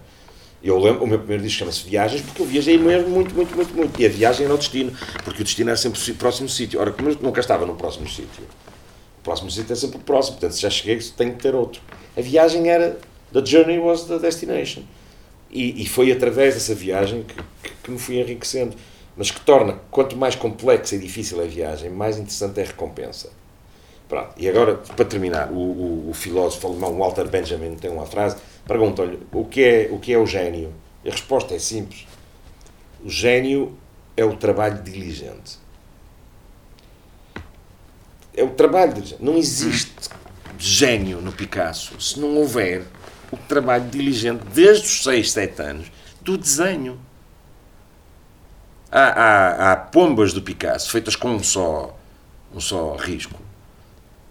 Eu 0.63 0.79
lembro, 0.79 1.05
o 1.05 1.07
meu 1.07 1.19
primeiro 1.19 1.43
disco 1.43 1.61
chama-se 1.61 1.85
Viagens, 1.85 2.21
porque 2.23 2.43
eu 2.43 2.47
viajei 2.47 2.77
mesmo 2.79 3.09
muito, 3.09 3.33
muito, 3.35 3.55
muito, 3.55 3.73
muito. 3.75 4.01
E 4.01 4.07
a 4.07 4.09
viagem 4.09 4.45
era 4.45 4.55
o 4.55 4.59
destino, 4.59 4.93
porque 5.25 5.43
o 5.43 5.45
destino 5.45 5.71
era 5.71 5.77
sempre 5.77 6.01
o 6.11 6.15
próximo 6.17 6.49
sítio. 6.49 6.81
Ora, 6.81 6.91
como 6.91 7.09
eu 7.09 7.17
nunca 7.21 7.41
estava 7.41 7.65
no 7.65 7.77
próximo 7.77 8.09
sítio, 8.09 8.43
o 9.21 9.23
próximo 9.23 9.51
sítio 9.51 9.73
é 9.73 9.77
sempre 9.77 9.99
o 9.99 10.01
próximo, 10.01 10.37
portanto, 10.37 10.57
se 10.57 10.63
já 10.63 10.71
cheguei, 10.71 10.99
tenho 11.17 11.33
que 11.35 11.43
ter 11.43 11.55
outro. 11.55 11.81
A 12.17 12.21
viagem 12.21 12.69
era. 12.69 12.99
The 13.33 13.45
journey 13.45 13.79
was 13.79 14.05
the 14.05 14.19
destination. 14.19 14.83
E, 15.51 15.83
e 15.83 15.87
foi 15.87 16.11
através 16.11 16.55
dessa 16.55 16.75
viagem 16.75 17.23
que, 17.23 17.35
que, 17.35 17.75
que 17.85 17.91
me 17.91 17.99
fui 17.99 18.19
enriquecendo. 18.19 18.75
Mas 19.19 19.33
que 19.33 19.41
torna, 19.41 19.81
quanto 19.91 20.17
mais 20.17 20.37
complexa 20.37 20.95
e 20.95 20.99
difícil 21.01 21.43
a 21.43 21.45
viagem, 21.45 21.91
mais 21.91 22.17
interessante 22.17 22.61
é 22.61 22.63
a 22.63 22.67
recompensa. 22.67 23.31
Pronto. 24.09 24.31
E 24.37 24.49
agora, 24.49 24.77
para 24.77 25.05
terminar, 25.05 25.51
o, 25.51 25.57
o, 25.57 26.11
o 26.11 26.15
filósofo 26.15 26.69
alemão 26.69 26.97
Walter 26.97 27.27
Benjamin 27.27 27.75
tem 27.75 27.91
uma 27.91 28.07
frase, 28.07 28.37
pergunta-lhe 28.65 29.19
o, 29.33 29.45
que 29.45 29.63
é, 29.63 29.89
o 29.91 29.99
que 29.99 30.13
é 30.13 30.19
o 30.19 30.25
gênio? 30.25 30.73
E 31.05 31.09
a 31.09 31.13
resposta 31.13 31.53
é 31.53 31.59
simples. 31.59 32.07
O 33.05 33.11
gênio 33.11 33.77
é 34.17 34.25
o 34.25 34.37
trabalho 34.37 34.83
diligente. 34.85 35.59
É 38.37 38.45
o 38.45 38.51
trabalho 38.51 38.95
diligente. 38.95 39.23
Não 39.23 39.37
existe 39.37 40.09
gênio 40.57 41.21
no 41.21 41.33
Picasso 41.33 42.01
se 42.01 42.21
não 42.21 42.37
houver 42.37 42.85
o 43.33 43.37
trabalho 43.37 43.89
diligente 43.89 44.45
desde 44.55 44.87
os 44.87 45.03
6, 45.03 45.33
7 45.33 45.63
anos 45.63 45.93
do 46.21 46.39
desenho. 46.39 47.01
Há, 48.91 49.01
há, 49.01 49.73
há 49.73 49.77
pombas 49.77 50.33
do 50.33 50.41
Picasso 50.41 50.91
feitas 50.91 51.15
com 51.15 51.31
um 51.31 51.43
só, 51.43 51.95
um 52.55 52.61
só 52.61 52.97
risco 52.97 53.39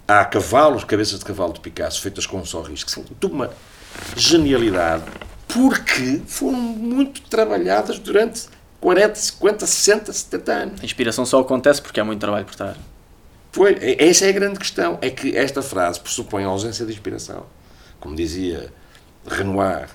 há 0.08 0.24
cavalos, 0.24 0.84
cabeças 0.84 1.20
de 1.20 1.26
cavalo 1.26 1.54
de 1.54 1.60
Picasso 1.60 2.02
feitas 2.02 2.26
com 2.26 2.38
um 2.38 2.46
só 2.46 2.62
risco, 2.62 2.90
são 2.90 3.04
de 3.04 3.26
uma 3.26 3.52
genialidade, 4.16 5.04
porque 5.48 6.22
foram 6.26 6.58
muito 6.58 7.22
trabalhadas 7.24 8.00
durante 8.00 8.48
40, 8.80 9.16
50, 9.16 9.66
60, 9.66 10.14
70 10.14 10.52
anos. 10.54 10.82
A 10.82 10.86
inspiração 10.86 11.26
só 11.26 11.40
acontece 11.42 11.82
porque 11.82 12.00
há 12.00 12.06
muito 12.06 12.20
trabalho 12.20 12.46
por 12.46 12.56
trás. 12.56 12.78
Foi, 13.52 13.76
essa 14.00 14.26
é 14.26 14.30
a 14.30 14.32
grande 14.32 14.60
questão, 14.60 14.98
é 15.02 15.10
que 15.10 15.36
esta 15.36 15.62
frase 15.62 16.00
pressupõe 16.00 16.44
a 16.44 16.48
ausência 16.48 16.86
de 16.86 16.94
inspiração. 16.94 17.46
Como 18.00 18.16
dizia 18.16 18.72
Renoir, 19.26 19.90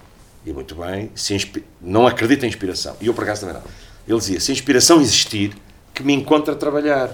e 0.44 0.52
muito 0.52 0.74
bem, 0.74 1.10
se 1.14 1.36
não 1.80 2.06
acredita 2.06 2.44
em 2.44 2.48
inspiração. 2.48 2.96
E 3.00 3.06
eu, 3.06 3.14
por 3.14 3.22
acaso, 3.22 3.46
também 3.46 3.62
não. 3.62 3.91
Ele 4.06 4.18
dizia, 4.18 4.40
se 4.40 4.50
a 4.50 4.54
inspiração 4.54 5.00
existir, 5.00 5.56
que 5.94 6.02
me 6.02 6.12
encontre 6.12 6.52
a 6.52 6.56
trabalhar. 6.56 7.10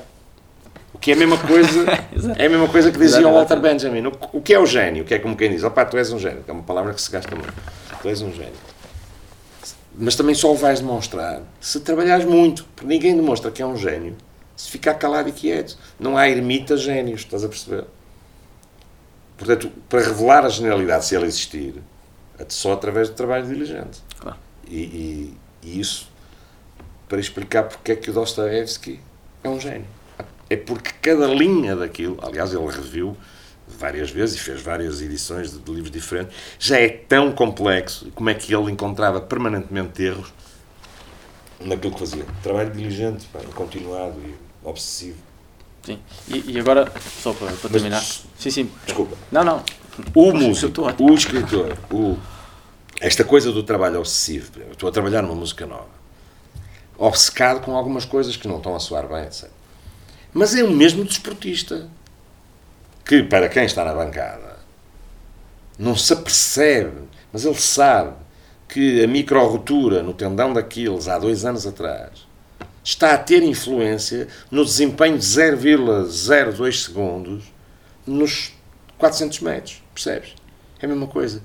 O 0.92 0.98
que 0.98 1.10
é 1.10 1.14
a 1.14 1.16
mesma 1.16 1.36
coisa, 1.36 1.84
é 2.36 2.46
a 2.46 2.48
mesma 2.48 2.68
coisa 2.68 2.90
que 2.90 2.98
dizia 2.98 3.28
o 3.28 3.32
Walter 3.32 3.60
Benjamin. 3.60 4.06
O, 4.06 4.12
o 4.32 4.42
que 4.42 4.54
é 4.54 4.58
o 4.58 4.66
gênio? 4.66 5.02
O 5.02 5.06
que 5.06 5.14
é 5.14 5.18
como 5.18 5.36
quem 5.36 5.50
diz, 5.50 5.62
opá, 5.62 5.84
tu 5.84 5.96
és 5.96 6.10
um 6.12 6.18
gênio, 6.18 6.42
que 6.42 6.50
é 6.50 6.54
uma 6.54 6.62
palavra 6.62 6.94
que 6.94 7.00
se 7.00 7.10
gasta 7.10 7.34
muito. 7.34 7.52
Tu 8.00 8.08
és 8.08 8.22
um 8.22 8.32
gênio. 8.32 8.52
Mas 9.96 10.14
também 10.14 10.34
só 10.34 10.52
o 10.52 10.54
vais 10.54 10.80
demonstrar 10.80 11.42
se 11.60 11.80
trabalhares 11.80 12.24
muito, 12.24 12.64
porque 12.74 12.86
ninguém 12.86 13.14
demonstra 13.16 13.50
que 13.50 13.60
é 13.60 13.66
um 13.66 13.76
gênio 13.76 14.16
se 14.56 14.70
ficar 14.70 14.94
calado 14.94 15.28
e 15.28 15.32
quieto. 15.32 15.76
Não 15.98 16.16
há 16.16 16.28
ermitas 16.28 16.80
gênios, 16.80 17.20
estás 17.20 17.44
a 17.44 17.48
perceber? 17.48 17.84
Portanto, 19.36 19.70
para 19.88 20.00
revelar 20.00 20.44
a 20.44 20.48
genialidade, 20.48 21.04
se 21.04 21.14
ela 21.14 21.26
existir, 21.26 21.74
é 22.38 22.44
só 22.48 22.72
através 22.72 23.08
do 23.08 23.14
trabalho 23.14 23.46
diligente. 23.46 24.02
Claro. 24.18 24.36
E, 24.68 24.76
e, 24.76 25.36
e 25.62 25.80
isso 25.80 26.07
para 27.08 27.18
explicar 27.18 27.64
porque 27.64 27.92
é 27.92 27.96
que 27.96 28.10
o 28.10 28.12
Dostoevsky 28.12 29.00
é 29.42 29.48
um 29.48 29.60
gênio 29.60 29.98
é 30.50 30.56
porque 30.56 30.90
cada 31.02 31.26
linha 31.26 31.76
daquilo, 31.76 32.18
aliás, 32.22 32.52
ele 32.52 32.66
reviu 32.66 33.16
várias 33.66 34.10
vezes 34.10 34.36
e 34.36 34.38
fez 34.38 34.62
várias 34.62 35.02
edições 35.02 35.52
de, 35.52 35.58
de 35.58 35.70
livros 35.70 35.90
diferentes, 35.90 36.34
já 36.58 36.78
é 36.78 36.88
tão 36.88 37.32
complexo 37.32 38.10
como 38.14 38.30
é 38.30 38.34
que 38.34 38.54
ele 38.54 38.72
encontrava 38.72 39.20
permanentemente 39.20 40.02
erros 40.02 40.32
naquilo 41.60 41.92
que 41.92 42.00
fazia. 42.00 42.24
Trabalho 42.42 42.70
diligente, 42.70 43.26
pá, 43.26 43.40
continuado 43.54 44.18
e 44.24 44.34
obsessivo. 44.66 45.18
Sim. 45.82 45.98
E, 46.28 46.52
e 46.52 46.58
agora, 46.58 46.90
só 47.22 47.32
para, 47.32 47.52
para 47.52 47.70
terminar. 47.70 47.98
Mas, 47.98 48.24
sim, 48.38 48.50
sim. 48.50 48.70
Desculpa. 48.86 49.16
Não, 49.30 49.44
não. 49.44 49.62
O 50.14 50.32
músico, 50.32 50.82
o 50.98 51.14
escritor, 51.14 51.76
o, 51.90 52.16
esta 53.00 53.24
coisa 53.24 53.52
do 53.52 53.62
trabalho 53.62 53.98
obsessivo, 53.98 54.50
estou 54.70 54.88
a 54.88 54.92
trabalhar 54.92 55.22
numa 55.22 55.34
música 55.34 55.66
nova, 55.66 55.88
obcecado 56.98 57.64
com 57.64 57.76
algumas 57.76 58.04
coisas 58.04 58.36
que 58.36 58.48
não 58.48 58.56
estão 58.56 58.74
a 58.74 58.80
soar 58.80 59.06
bem, 59.06 59.24
etc. 59.24 59.48
Mas 60.34 60.54
é 60.54 60.64
o 60.64 60.70
mesmo 60.70 61.04
desportista 61.04 61.88
que, 63.04 63.22
para 63.22 63.48
quem 63.48 63.64
está 63.64 63.84
na 63.84 63.94
bancada, 63.94 64.58
não 65.78 65.96
se 65.96 66.12
apercebe, 66.12 67.08
mas 67.32 67.44
ele 67.44 67.54
sabe 67.54 68.14
que 68.68 69.02
a 69.02 69.06
micro-rotura 69.06 70.02
no 70.02 70.12
tendão 70.12 70.52
daqueles 70.52 71.08
há 71.08 71.18
dois 71.18 71.44
anos 71.44 71.66
atrás 71.66 72.26
está 72.84 73.14
a 73.14 73.18
ter 73.18 73.42
influência 73.42 74.28
no 74.50 74.64
desempenho 74.64 75.16
de 75.16 75.24
0,02 75.24 76.84
segundos 76.84 77.44
nos 78.06 78.52
400 78.98 79.40
metros, 79.40 79.82
percebes? 79.94 80.34
É 80.80 80.86
a 80.86 80.88
mesma 80.88 81.06
coisa. 81.06 81.42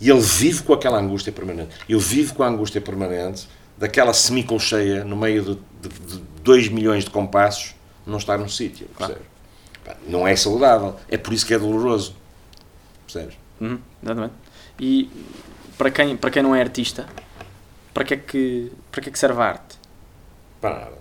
E 0.00 0.08
ele 0.08 0.20
vive 0.20 0.62
com 0.62 0.72
aquela 0.72 0.98
angústia 0.98 1.32
permanente. 1.32 1.76
Eu 1.88 1.98
vivo 1.98 2.34
com 2.34 2.42
a 2.42 2.48
angústia 2.48 2.80
permanente 2.80 3.48
daquela 3.78 4.12
semicolcheia 4.12 5.04
no 5.04 5.16
meio 5.16 5.42
de, 5.42 5.88
de, 5.88 6.16
de 6.16 6.22
2 6.42 6.68
milhões 6.68 7.04
de 7.04 7.10
compassos 7.10 7.74
não 8.06 8.18
estar 8.18 8.38
num 8.38 8.48
sítio, 8.48 8.88
percebes? 8.96 9.22
Não 10.06 10.26
é 10.26 10.34
saudável, 10.36 10.96
é 11.08 11.16
por 11.16 11.32
isso 11.32 11.46
que 11.46 11.54
é 11.54 11.58
doloroso, 11.58 12.14
percebes? 13.06 13.36
Uhum, 13.60 13.78
exatamente. 14.02 14.34
E 14.78 15.10
para 15.76 15.90
quem, 15.90 16.16
para 16.16 16.30
quem 16.30 16.42
não 16.42 16.54
é 16.54 16.60
artista, 16.60 17.06
para 17.94 18.04
que 18.04 18.14
é 18.14 18.16
que, 18.16 18.72
para 18.90 19.02
que, 19.02 19.08
é 19.08 19.12
que 19.12 19.18
serve 19.18 19.40
a 19.40 19.44
arte? 19.44 19.78
Para 20.60 20.70
nada. 20.70 20.98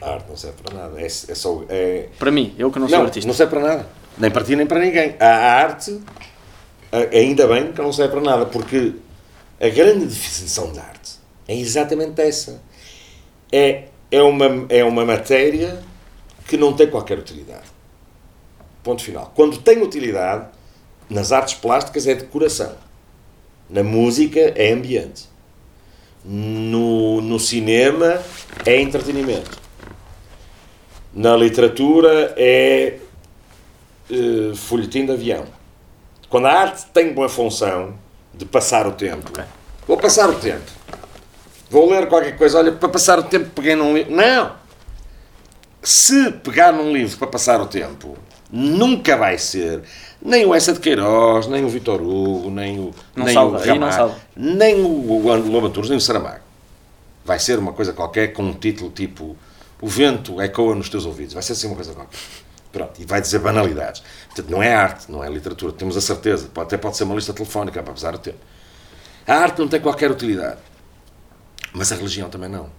A 0.00 0.10
arte 0.14 0.28
não 0.28 0.36
serve 0.36 0.62
para 0.62 0.74
nada. 0.74 1.00
É, 1.00 1.06
é 1.06 1.08
só, 1.08 1.64
é... 1.68 2.08
Para 2.18 2.30
mim, 2.30 2.54
eu 2.58 2.70
que 2.70 2.78
não 2.78 2.88
sou 2.88 2.98
não, 2.98 3.06
artista. 3.06 3.26
Não 3.26 3.34
serve 3.34 3.56
para 3.56 3.68
nada. 3.68 3.88
Nem 4.18 4.30
para 4.30 4.44
ti, 4.44 4.56
nem 4.56 4.66
para 4.66 4.80
ninguém. 4.80 5.16
A 5.18 5.62
arte, 5.62 6.00
ainda 7.12 7.46
bem 7.46 7.72
que 7.72 7.80
não 7.80 7.92
serve 7.92 8.12
para 8.12 8.20
nada, 8.20 8.46
porque 8.46 8.94
a 9.60 9.68
grande 9.68 10.06
definição 10.06 10.72
de 10.72 10.78
arte 10.78 11.13
é 11.46 11.56
exatamente 11.56 12.20
essa. 12.20 12.62
É 13.52 13.84
é 14.14 14.22
uma, 14.22 14.66
é 14.68 14.84
uma 14.84 15.04
matéria 15.04 15.82
que 16.46 16.56
não 16.56 16.72
tem 16.72 16.88
qualquer 16.88 17.18
utilidade. 17.18 17.64
Ponto 18.82 19.02
final. 19.02 19.32
Quando 19.34 19.58
tem 19.58 19.82
utilidade, 19.82 20.46
nas 21.10 21.32
artes 21.32 21.54
plásticas 21.54 22.06
é 22.06 22.14
decoração. 22.14 22.76
Na 23.68 23.82
música 23.82 24.38
é 24.38 24.72
ambiente. 24.72 25.24
No, 26.24 27.20
no 27.20 27.40
cinema 27.40 28.22
é 28.64 28.80
entretenimento. 28.80 29.58
Na 31.12 31.36
literatura 31.36 32.34
é 32.36 32.98
uh, 34.10 34.54
folhetim 34.54 35.06
de 35.06 35.12
avião. 35.12 35.44
Quando 36.28 36.46
a 36.46 36.52
arte 36.52 36.86
tem 36.92 37.12
uma 37.12 37.28
função 37.28 37.94
de 38.32 38.44
passar 38.44 38.86
o 38.86 38.92
tempo, 38.92 39.28
okay. 39.28 39.44
vou 39.86 39.96
passar 39.96 40.30
o 40.30 40.34
tempo 40.34 40.83
vou 41.74 41.90
ler 41.90 42.06
qualquer 42.06 42.36
coisa, 42.36 42.58
olha, 42.58 42.70
para 42.70 42.88
passar 42.88 43.18
o 43.18 43.24
tempo 43.24 43.50
peguei 43.50 43.74
num 43.74 43.92
livro. 43.92 44.14
Não! 44.14 44.52
Se 45.82 46.30
pegar 46.30 46.72
num 46.72 46.92
livro 46.92 47.18
para 47.18 47.26
passar 47.26 47.60
o 47.60 47.66
tempo, 47.66 48.16
nunca 48.48 49.16
vai 49.16 49.36
ser 49.38 49.82
nem 50.22 50.46
o 50.46 50.54
Essa 50.54 50.72
de 50.72 50.78
Queiroz, 50.78 51.48
nem 51.48 51.64
o 51.64 51.68
Vitor 51.68 52.00
Hugo, 52.00 52.48
nem 52.48 52.78
o, 52.78 52.94
não 53.16 53.24
nem 53.24 53.34
salva, 53.34 53.58
o 53.58 53.60
Ramar, 53.60 54.14
nem 54.36 54.82
o, 54.82 54.86
o 54.86 55.50
Lobo 55.50 55.66
Antunes, 55.66 55.90
nem 55.90 55.98
o 55.98 56.00
Saramago. 56.00 56.44
Vai 57.24 57.40
ser 57.40 57.58
uma 57.58 57.72
coisa 57.72 57.92
qualquer 57.92 58.28
com 58.32 58.44
um 58.44 58.52
título 58.52 58.90
tipo 58.90 59.36
O 59.80 59.88
vento 59.88 60.40
ecoa 60.40 60.76
nos 60.76 60.88
teus 60.88 61.04
ouvidos. 61.04 61.34
Vai 61.34 61.42
ser 61.42 61.54
assim 61.54 61.66
uma 61.66 61.74
coisa 61.74 61.92
qualquer. 61.92 62.16
Pronto, 62.70 63.00
e 63.00 63.04
vai 63.04 63.20
dizer 63.20 63.40
banalidades. 63.40 64.02
Portanto, 64.26 64.48
não 64.48 64.62
é 64.62 64.74
arte, 64.74 65.10
não 65.10 65.24
é 65.24 65.28
literatura. 65.28 65.72
Temos 65.72 65.96
a 65.96 66.00
certeza. 66.00 66.48
Até 66.54 66.76
pode 66.76 66.96
ser 66.96 67.04
uma 67.04 67.14
lista 67.14 67.32
telefónica 67.32 67.82
para 67.82 67.92
passar 67.92 68.14
o 68.14 68.18
tempo. 68.18 68.38
A 69.26 69.34
arte 69.34 69.58
não 69.58 69.68
tem 69.68 69.80
qualquer 69.80 70.10
utilidade. 70.10 70.58
Mas 71.74 71.90
a 71.90 71.96
religião 71.96 72.30
também 72.30 72.48
não. 72.48 72.70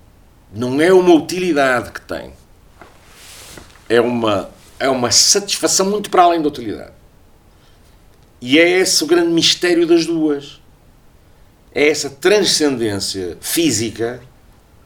Não 0.53 0.79
é 0.79 0.91
uma 0.93 1.13
utilidade 1.13 1.91
que 1.91 1.99
tem. 1.99 2.31
É 3.89 3.99
uma, 3.99 4.49
é 4.79 4.89
uma 4.89 5.11
satisfação 5.11 5.89
muito 5.89 6.09
para 6.09 6.23
além 6.23 6.41
da 6.41 6.47
utilidade. 6.47 6.93
E 8.39 8.57
é 8.57 8.79
esse 8.79 9.03
o 9.03 9.07
grande 9.07 9.31
mistério 9.31 9.85
das 9.85 10.05
duas. 10.05 10.61
É 11.73 11.89
essa 11.89 12.09
transcendência 12.09 13.37
física 13.41 14.21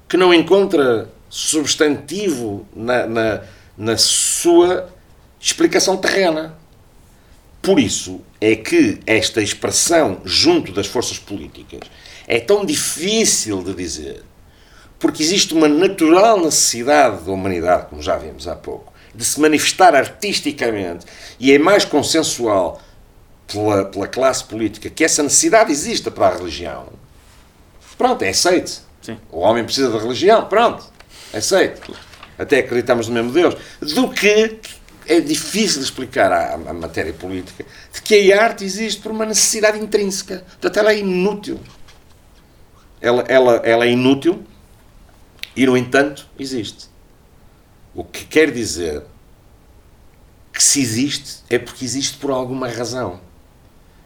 que 0.08 0.18
não 0.18 0.34
encontra 0.34 1.08
substantivo 1.30 2.68
na, 2.76 3.06
na, 3.06 3.42
na 3.78 3.96
sua 3.96 4.90
explicação 5.40 5.96
terrena. 5.96 6.58
Por 7.62 7.80
isso 7.80 8.22
é 8.42 8.56
que 8.56 9.00
esta 9.06 9.40
expressão 9.40 10.20
junto 10.26 10.72
das 10.72 10.88
forças 10.88 11.20
políticas 11.20 11.82
é 12.30 12.40
tão 12.40 12.64
difícil 12.64 13.64
de 13.64 13.74
dizer, 13.74 14.24
Porque 15.00 15.24
existe 15.24 15.54
uma 15.54 15.68
natural 15.68 16.40
necessidade 16.40 17.24
da 17.24 17.32
humanidade, 17.32 17.88
como 17.90 18.02
já 18.02 18.16
vimos 18.18 18.48
há 18.48 18.56
pouco, 18.56 18.94
de 19.16 19.26
se 19.26 19.40
manifestar 19.40 19.96
artisticamente 19.96 21.06
e 21.40 21.52
é 21.52 21.58
mais 21.58 21.84
consensual 21.84 22.80
pela, 23.48 23.86
pela 23.86 24.08
classe 24.08 24.44
política 24.44 24.90
que 24.90 25.04
essa 25.04 25.24
necessidade 25.24 25.72
exista 25.72 26.12
para 26.12 26.28
a 26.28 26.38
religião, 26.38 26.90
pronto, 27.98 28.22
é 28.22 28.30
aceito. 28.30 28.84
Sim. 29.02 29.18
O 29.32 29.40
homem 29.40 29.64
precisa 29.64 29.90
da 29.90 29.98
religião, 29.98 30.46
pronto, 30.46 30.84
aceito. 31.34 31.96
Até 32.38 32.60
acreditamos 32.60 33.08
no 33.08 33.14
mesmo 33.16 33.32
Deus. 33.32 33.56
Do 33.82 34.10
que 34.10 34.60
é 35.08 35.20
difícil 35.20 35.82
explicar 35.82 36.32
à, 36.32 36.54
à 36.54 36.74
matéria 36.74 37.14
política 37.14 37.66
de 37.92 38.02
que 38.02 38.32
a 38.32 38.44
arte 38.44 38.64
existe 38.64 39.02
por 39.02 39.12
uma 39.12 39.26
necessidade 39.26 39.80
intrínseca. 39.80 40.44
Portanto, 40.48 40.78
ela 40.78 40.92
é 40.92 41.00
inútil. 41.00 41.60
Ela, 43.02 43.24
ela, 43.28 43.56
ela 43.58 43.86
é 43.86 43.92
inútil 43.92 44.44
e, 45.56 45.66
no 45.66 45.78
entanto, 45.78 46.28
existe. 46.38 46.88
O 47.94 48.04
que 48.04 48.26
quer 48.26 48.52
dizer 48.52 49.04
que 50.54 50.64
se 50.64 50.82
existe 50.82 51.44
é 51.50 51.58
porque 51.58 51.86
existe 51.86 52.18
por 52.18 52.32
alguma 52.32 52.68
razão. 52.68 53.20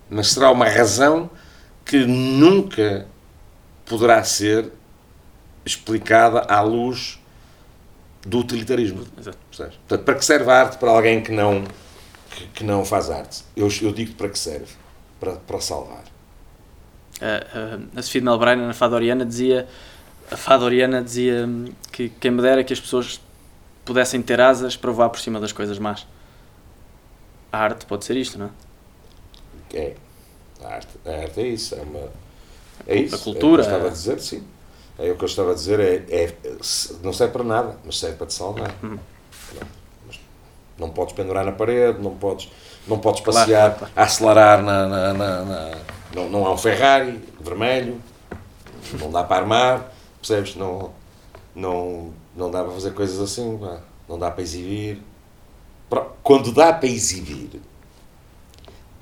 Mas 0.10 0.28
será 0.28 0.52
uma 0.52 0.70
razão 0.70 1.30
que 1.86 2.06
nunca 2.06 3.08
poderá 3.86 4.24
ser 4.24 4.72
explicada 5.66 6.42
à 6.42 6.62
luz 6.62 7.20
do 8.26 8.40
utilitarismo. 8.40 9.06
Portanto, 9.06 10.04
para 10.04 10.16
que 10.16 10.26
serve 10.26 10.50
a 10.50 10.62
arte 10.62 10.78
para 10.78 10.92
alguém 10.92 11.22
que 11.22 11.32
não, 11.32 11.64
que, 12.32 12.48
que 12.48 12.64
não 12.64 12.86
faz 12.86 13.10
arte? 13.10 13.44
Eu, 13.56 13.68
eu 13.82 13.92
digo 13.92 14.14
para 14.16 14.30
que 14.30 14.40
serve. 14.40 14.72
Para, 15.20 15.34
para 15.34 15.60
salvar. 15.62 16.04
A, 17.24 17.96
a, 17.96 18.00
a 18.00 18.02
Sofia 18.02 18.20
de 18.20 18.26
na 18.26 18.74
Fada 18.74 18.96
Oriana, 18.96 19.26
dizia, 19.26 19.66
a 20.30 20.36
Fada 20.36 20.66
Oriana 20.66 21.02
dizia 21.02 21.46
hum, 21.48 21.66
que 21.92 22.10
quem 22.10 22.32
me 22.32 22.42
dera 22.42 22.64
que 22.64 22.74
as 22.74 22.80
pessoas 22.80 23.22
pudessem 23.86 24.22
ter 24.22 24.42
asas 24.42 24.76
para 24.76 24.92
voar 24.92 25.10
por 25.10 25.20
cima 25.20 25.40
das 25.40 25.52
coisas 25.54 25.80
más. 25.80 26.06
A 27.52 27.60
arte 27.60 27.86
pode 27.86 28.04
ser 28.04 28.18
isto, 28.18 28.38
não 28.38 28.48
é? 28.48 28.50
É. 29.78 29.96
A 30.64 30.68
arte, 30.76 30.88
a 31.06 31.12
arte 31.12 31.40
é 31.40 31.48
isso. 31.48 31.76
É, 31.76 31.82
uma, 31.82 32.10
é 32.88 32.96
isso. 32.98 33.24
cultura, 33.24 33.64
É 33.64 33.66
o 33.66 33.70
que 33.70 33.72
eu 33.72 33.74
estava 33.74 33.86
é- 33.86 33.88
a 33.88 33.92
dizer, 33.92 34.20
sim. 34.20 34.44
É 35.00 35.12
o 35.12 35.16
que 35.16 35.24
eu 35.24 35.28
estava 35.28 35.52
a 35.52 35.54
dizer. 35.56 35.80
É, 35.80 35.96
é, 36.10 36.34
não 37.02 37.14
serve 37.14 37.34
para 37.34 37.44
nada, 37.44 37.78
mas 37.86 37.98
serve 38.00 38.18
para 38.18 38.28
te 38.28 38.34
salvar. 38.34 38.74
Uhum. 38.84 38.98
Não, 40.78 40.90
podes 40.90 41.14
pendurar 41.14 41.46
na 41.46 41.52
parede, 41.52 42.02
não 42.02 42.16
podes, 42.16 42.50
não 42.88 43.00
podes 43.00 43.22
passear 43.22 43.76
claro, 43.76 43.78
claro. 43.78 43.94
a 43.96 44.04
acelerar 44.04 44.64
na. 44.64 44.88
na- 44.88 45.14
na- 45.14 45.46
na- 45.46 45.78
não, 46.14 46.30
não 46.30 46.46
há 46.46 46.54
um 46.54 46.58
Ferrari 46.58 47.20
vermelho, 47.40 48.02
não 49.00 49.12
dá 49.12 49.24
para 49.24 49.42
armar, 49.42 49.94
percebes? 50.20 50.56
Não, 50.56 50.92
não, 51.56 52.14
não 52.36 52.52
dá 52.52 52.64
para 52.64 52.74
fazer 52.74 52.94
coisas 52.94 53.20
assim, 53.20 53.60
não 54.08 54.18
dá 54.20 54.30
para 54.32 54.42
exibir. 54.44 55.02
Quando 56.24 56.52
dá 56.52 56.74
para 56.74 56.88
exibir, 56.88 57.62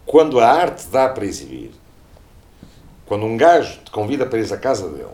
quando 0.05 0.39
a 0.39 0.47
arte 0.47 0.87
dá 0.87 1.07
para 1.09 1.25
exibir, 1.25 1.71
quando 3.05 3.25
um 3.25 3.37
gajo 3.37 3.79
te 3.83 3.91
convida 3.91 4.25
para 4.25 4.39
ir 4.39 4.53
à 4.53 4.57
casa 4.57 4.89
dele, 4.89 5.07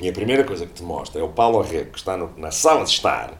e 0.00 0.08
a 0.08 0.12
primeira 0.12 0.42
coisa 0.42 0.66
que 0.66 0.72
te 0.72 0.82
mostra 0.82 1.20
é 1.20 1.24
o 1.24 1.28
Paulo 1.28 1.60
Arrego 1.60 1.92
que 1.92 1.98
está 1.98 2.16
no- 2.16 2.32
na 2.36 2.50
sala 2.50 2.84
de 2.84 2.90
estar, 2.90 3.32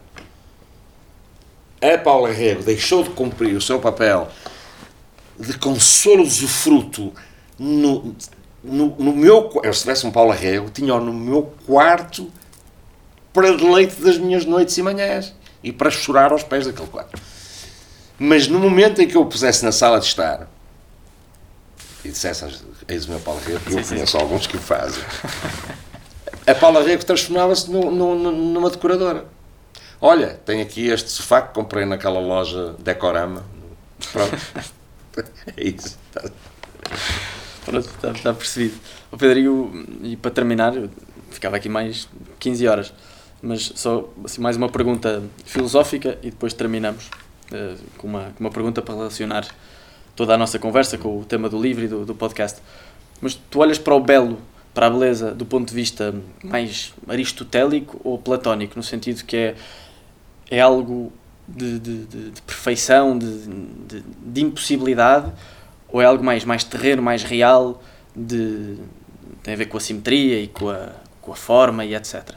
a 1.82 1.98
Paulo 1.98 2.26
Arrego 2.26 2.62
deixou 2.62 3.02
de 3.02 3.10
cumprir 3.10 3.56
o 3.56 3.60
seu 3.60 3.80
papel 3.80 4.28
de 5.38 5.58
consolo 5.58 6.22
usufruto 6.22 7.12
no, 7.58 8.14
no, 8.62 8.86
no 8.96 9.12
meu 9.12 9.60
eu 9.62 9.72
se 9.72 9.80
tivesse 9.82 10.06
um 10.06 10.10
Paulo 10.10 10.32
Arrego 10.32 10.70
tinha-o 10.70 11.00
no 11.00 11.12
meu 11.12 11.52
quarto 11.66 12.30
para 13.32 13.56
deleite 13.56 14.00
das 14.00 14.16
minhas 14.18 14.44
noites 14.44 14.76
e 14.78 14.82
manhãs 14.82 15.34
e 15.62 15.72
para 15.72 15.90
chorar 15.90 16.32
aos 16.32 16.42
pés 16.42 16.66
daquele 16.66 16.88
quadro 16.88 17.18
mas 18.18 18.46
no 18.48 18.58
momento 18.58 19.00
em 19.02 19.06
que 19.08 19.16
eu 19.16 19.22
o 19.22 19.26
pusesse 19.26 19.64
na 19.64 19.72
sala 19.72 19.98
de 20.00 20.06
estar 20.06 20.48
e 22.04 22.08
dissesse 22.10 22.44
eis 22.86 23.06
o 23.06 23.10
meu 23.10 23.20
Paulo 23.20 23.40
Rego, 23.44 23.60
eu 23.66 23.78
Sim, 23.78 23.82
sim. 23.82 23.94
conheço 23.94 24.16
alguns 24.18 24.46
que 24.46 24.56
o 24.56 24.60
fazem, 24.60 25.02
a 26.46 26.54
Paula 26.54 26.82
Rego 26.82 27.02
transformava-se 27.04 27.70
nu- 27.70 27.90
nu- 27.90 28.14
nu- 28.14 28.30
numa 28.32 28.68
decoradora. 28.68 29.24
Olha, 30.00 30.38
tenho 30.44 30.60
aqui 30.62 30.88
este 30.88 31.10
sofá 31.10 31.40
que 31.40 31.54
comprei 31.54 31.86
naquela 31.86 32.20
loja 32.20 32.74
Decorama. 32.78 33.42
Pronto. 34.12 34.36
É 35.56 35.64
isso. 35.68 35.96
Pronto, 37.64 37.88
está, 37.88 38.10
está 38.10 38.34
percebido. 38.34 38.74
O 39.10 39.16
Pedro, 39.16 39.86
e 40.02 40.16
para 40.16 40.30
terminar, 40.30 40.76
eu 40.76 40.90
ficava 41.30 41.56
aqui 41.56 41.68
mais 41.68 42.08
15 42.38 42.66
horas, 42.68 42.92
mas 43.42 43.72
só 43.74 44.08
assim, 44.24 44.40
mais 44.40 44.56
uma 44.56 44.68
pergunta 44.68 45.22
filosófica 45.44 46.18
e 46.22 46.30
depois 46.30 46.52
terminamos 46.52 47.10
eh, 47.52 47.74
com, 47.98 48.06
uma, 48.08 48.24
com 48.36 48.40
uma 48.44 48.50
pergunta 48.50 48.80
para 48.82 48.94
relacionar 48.94 49.46
toda 50.16 50.34
a 50.34 50.38
nossa 50.38 50.58
conversa 50.58 50.96
com 50.98 51.20
o 51.20 51.24
tema 51.24 51.48
do 51.48 51.60
livro 51.60 51.84
e 51.84 51.88
do, 51.88 52.04
do 52.04 52.14
podcast. 52.14 52.60
Mas 53.20 53.34
tu 53.50 53.60
olhas 53.60 53.78
para 53.78 53.94
o 53.94 54.00
belo, 54.00 54.38
para 54.72 54.86
a 54.86 54.90
beleza, 54.90 55.32
do 55.32 55.46
ponto 55.46 55.68
de 55.68 55.74
vista 55.74 56.14
mais 56.42 56.92
aristotélico 57.08 58.00
ou 58.04 58.18
platónico, 58.18 58.74
no 58.76 58.82
sentido 58.82 59.24
que 59.24 59.36
é, 59.36 59.54
é 60.50 60.60
algo 60.60 61.12
de, 61.48 61.78
de, 61.78 62.04
de- 62.04 62.30
de 62.30 62.42
perfeição, 62.42 63.16
de, 63.18 64.02
de 64.24 64.40
impossibilidade, 64.42 65.32
ou 65.94 66.02
é 66.02 66.06
algo 66.06 66.24
mais, 66.24 66.44
mais 66.44 66.64
terreno, 66.64 67.00
mais 67.00 67.22
real, 67.22 67.80
de, 68.16 68.76
tem 69.44 69.54
a 69.54 69.56
ver 69.56 69.66
com 69.66 69.76
a 69.76 69.80
simetria 69.80 70.40
e 70.40 70.48
com 70.48 70.68
a, 70.68 70.90
com 71.22 71.32
a 71.32 71.36
forma 71.36 71.84
e 71.84 71.94
etc. 71.94 72.30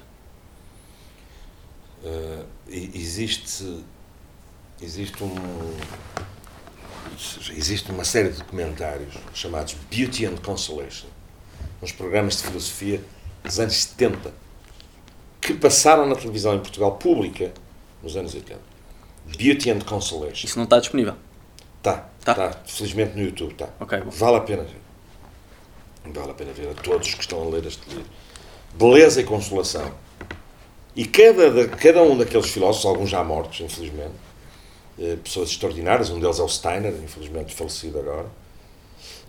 Eh, 2.05 2.43
e- 2.69 2.91
existe 2.93 3.83
existe 4.79 5.23
um 5.23 5.33
existe 7.55 7.89
uma 7.89 8.03
série 8.03 8.29
de 8.29 8.37
documentários 8.37 9.15
chamados 9.33 9.75
Beauty 9.89 10.27
and 10.27 10.37
Consolation 10.45 11.07
uns 11.81 11.91
programas 11.91 12.37
de 12.37 12.43
filosofia 12.43 13.01
dos 13.43 13.59
anos 13.59 13.75
70 13.75 14.31
que 15.41 15.55
passaram 15.55 16.05
na 16.05 16.13
televisão 16.13 16.53
em 16.53 16.59
Portugal 16.59 16.91
pública 16.97 17.51
nos 18.03 18.15
anos 18.15 18.35
80 18.35 18.59
Beauty 19.35 19.71
and 19.71 19.79
Consolation 19.79 20.45
Isso 20.45 20.57
não 20.57 20.65
está 20.65 20.77
disponível. 20.79 21.15
Tá, 21.81 22.07
Tá. 22.35 22.49
tá, 22.49 22.51
felizmente 22.65 23.15
no 23.15 23.23
YouTube 23.23 23.53
tá. 23.53 23.69
Ok, 23.79 23.99
bom. 24.01 24.09
Vale 24.09 24.37
a 24.37 24.41
pena 24.41 24.63
ver. 24.63 26.11
Vale 26.13 26.31
a 26.31 26.33
pena 26.33 26.51
ver 26.51 26.69
a 26.69 26.73
todos 26.73 27.13
que 27.13 27.21
estão 27.21 27.41
a 27.41 27.49
ler 27.49 27.65
este 27.65 27.87
livro. 27.89 28.05
Beleza 28.73 29.21
e 29.21 29.23
consolação. 29.23 29.91
E 30.95 31.05
cada, 31.05 31.49
da- 31.51 31.67
cada 31.69 32.01
um 32.03 32.17
daqueles 32.17 32.49
filósofos, 32.49 32.85
alguns 32.85 33.09
já 33.09 33.23
mortos, 33.23 33.61
infelizmente, 33.61 34.13
eh, 34.99 35.15
pessoas 35.23 35.49
extraordinárias, 35.49 36.09
um 36.09 36.19
deles 36.19 36.39
é 36.39 36.43
o 36.43 36.49
Steiner, 36.49 36.93
infelizmente 37.03 37.53
falecido 37.55 37.99
agora, 37.99 38.25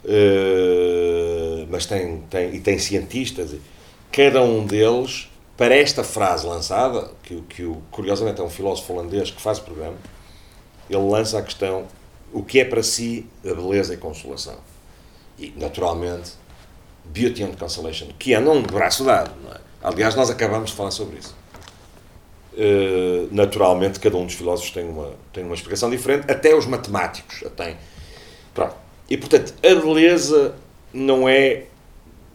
eh, 0.05 1.67
mas 1.69 1.87
tem, 1.87 2.21
tem, 2.31 2.55
e 2.55 2.61
tem 2.61 2.79
cientistas, 2.79 3.55
cada 4.11 4.43
um 4.43 4.65
deles, 4.67 5.29
para 5.57 5.75
esta 5.75 6.03
frase 6.05 6.47
lançada, 6.47 7.11
que, 7.23 7.41
que 7.43 7.71
curiosamente 7.91 8.41
é 8.41 8.45
um 8.45 8.51
filósofo 8.51 8.93
holandês 8.93 9.31
que 9.31 9.41
faz 9.43 9.59
o 9.59 9.63
programa, 9.63 9.97
ele 10.89 11.03
lança 11.03 11.39
a 11.39 11.43
questão 11.43 11.87
o 12.33 12.43
que 12.43 12.61
é 12.61 12.65
para 12.65 12.83
si 12.83 13.27
a 13.45 13.55
beleza 13.55 13.95
e 13.95 13.97
consolação. 13.97 14.57
E, 15.39 15.53
naturalmente, 15.57 16.33
beauty 17.05 17.43
and 17.43 17.53
consolation, 17.53 18.09
que 18.19 18.35
andam 18.35 18.55
um 18.55 18.63
braço 18.63 19.05
dado. 19.05 19.33
Não 19.43 19.53
é? 19.53 19.59
Aliás, 19.83 20.15
nós 20.15 20.31
acabamos 20.31 20.71
de 20.71 20.77
falar 20.77 20.91
sobre 20.91 21.19
isso. 21.19 21.35
Eh, 22.61 23.29
naturalmente, 23.31 24.01
cada 24.01 24.17
um 24.17 24.27
dos 24.27 24.35
filósofos 24.35 24.73
tem 24.73 24.85
uma, 24.85 25.13
tem 25.33 25.45
uma 25.45 25.55
explicação 25.55 25.89
diferente, 25.89 26.29
até 26.29 26.53
os 26.57 26.67
matemáticos 26.67 27.45
a 27.47 27.51
têm. 27.51 27.77
Pronto. 28.53 28.75
E, 29.09 29.17
portanto, 29.17 29.55
a 29.63 29.75
beleza 29.77 30.57
não 30.93 31.29
é, 31.29 31.67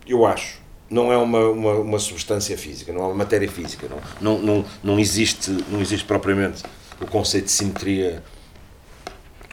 eu 0.07 0.25
acho, 0.25 0.61
não 0.89 1.11
é 1.11 1.17
uma, 1.17 1.49
uma, 1.49 1.73
uma 1.73 1.99
substância 1.99 2.57
física, 2.57 2.93
não 2.93 3.01
é 3.01 3.05
uma 3.07 3.15
matéria 3.15 3.51
física. 3.51 3.89
Não, 3.89 3.99
não, 4.21 4.41
não, 4.41 4.65
não, 4.81 4.99
existe, 4.99 5.51
não 5.67 5.81
existe 5.81 6.05
propriamente 6.05 6.63
o 7.01 7.05
conceito 7.05 7.45
de 7.45 7.51
simetria 7.51 8.23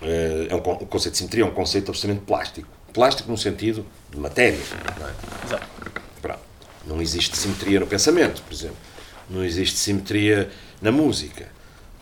é 0.03 0.55
um, 0.55 0.59
o 0.59 0.87
conceito 0.87 1.13
de 1.13 1.19
simetria 1.19 1.43
é 1.43 1.47
um 1.47 1.51
conceito 1.51 1.91
absolutamente 1.91 2.27
plástico. 2.27 2.69
Plástico 2.93 3.31
no 3.31 3.37
sentido 3.37 3.85
de 4.11 4.19
matéria. 4.19 4.59
Não, 4.99 5.07
é? 5.07 5.13
Exato. 5.47 5.67
Pronto. 6.23 6.41
não 6.87 7.01
existe 7.01 7.37
simetria 7.37 7.79
no 7.79 7.87
pensamento, 7.87 8.43
por 8.43 8.53
exemplo. 8.53 8.77
Não 9.29 9.45
existe 9.45 9.79
simetria 9.79 10.51
na 10.81 10.91
música. 10.91 11.49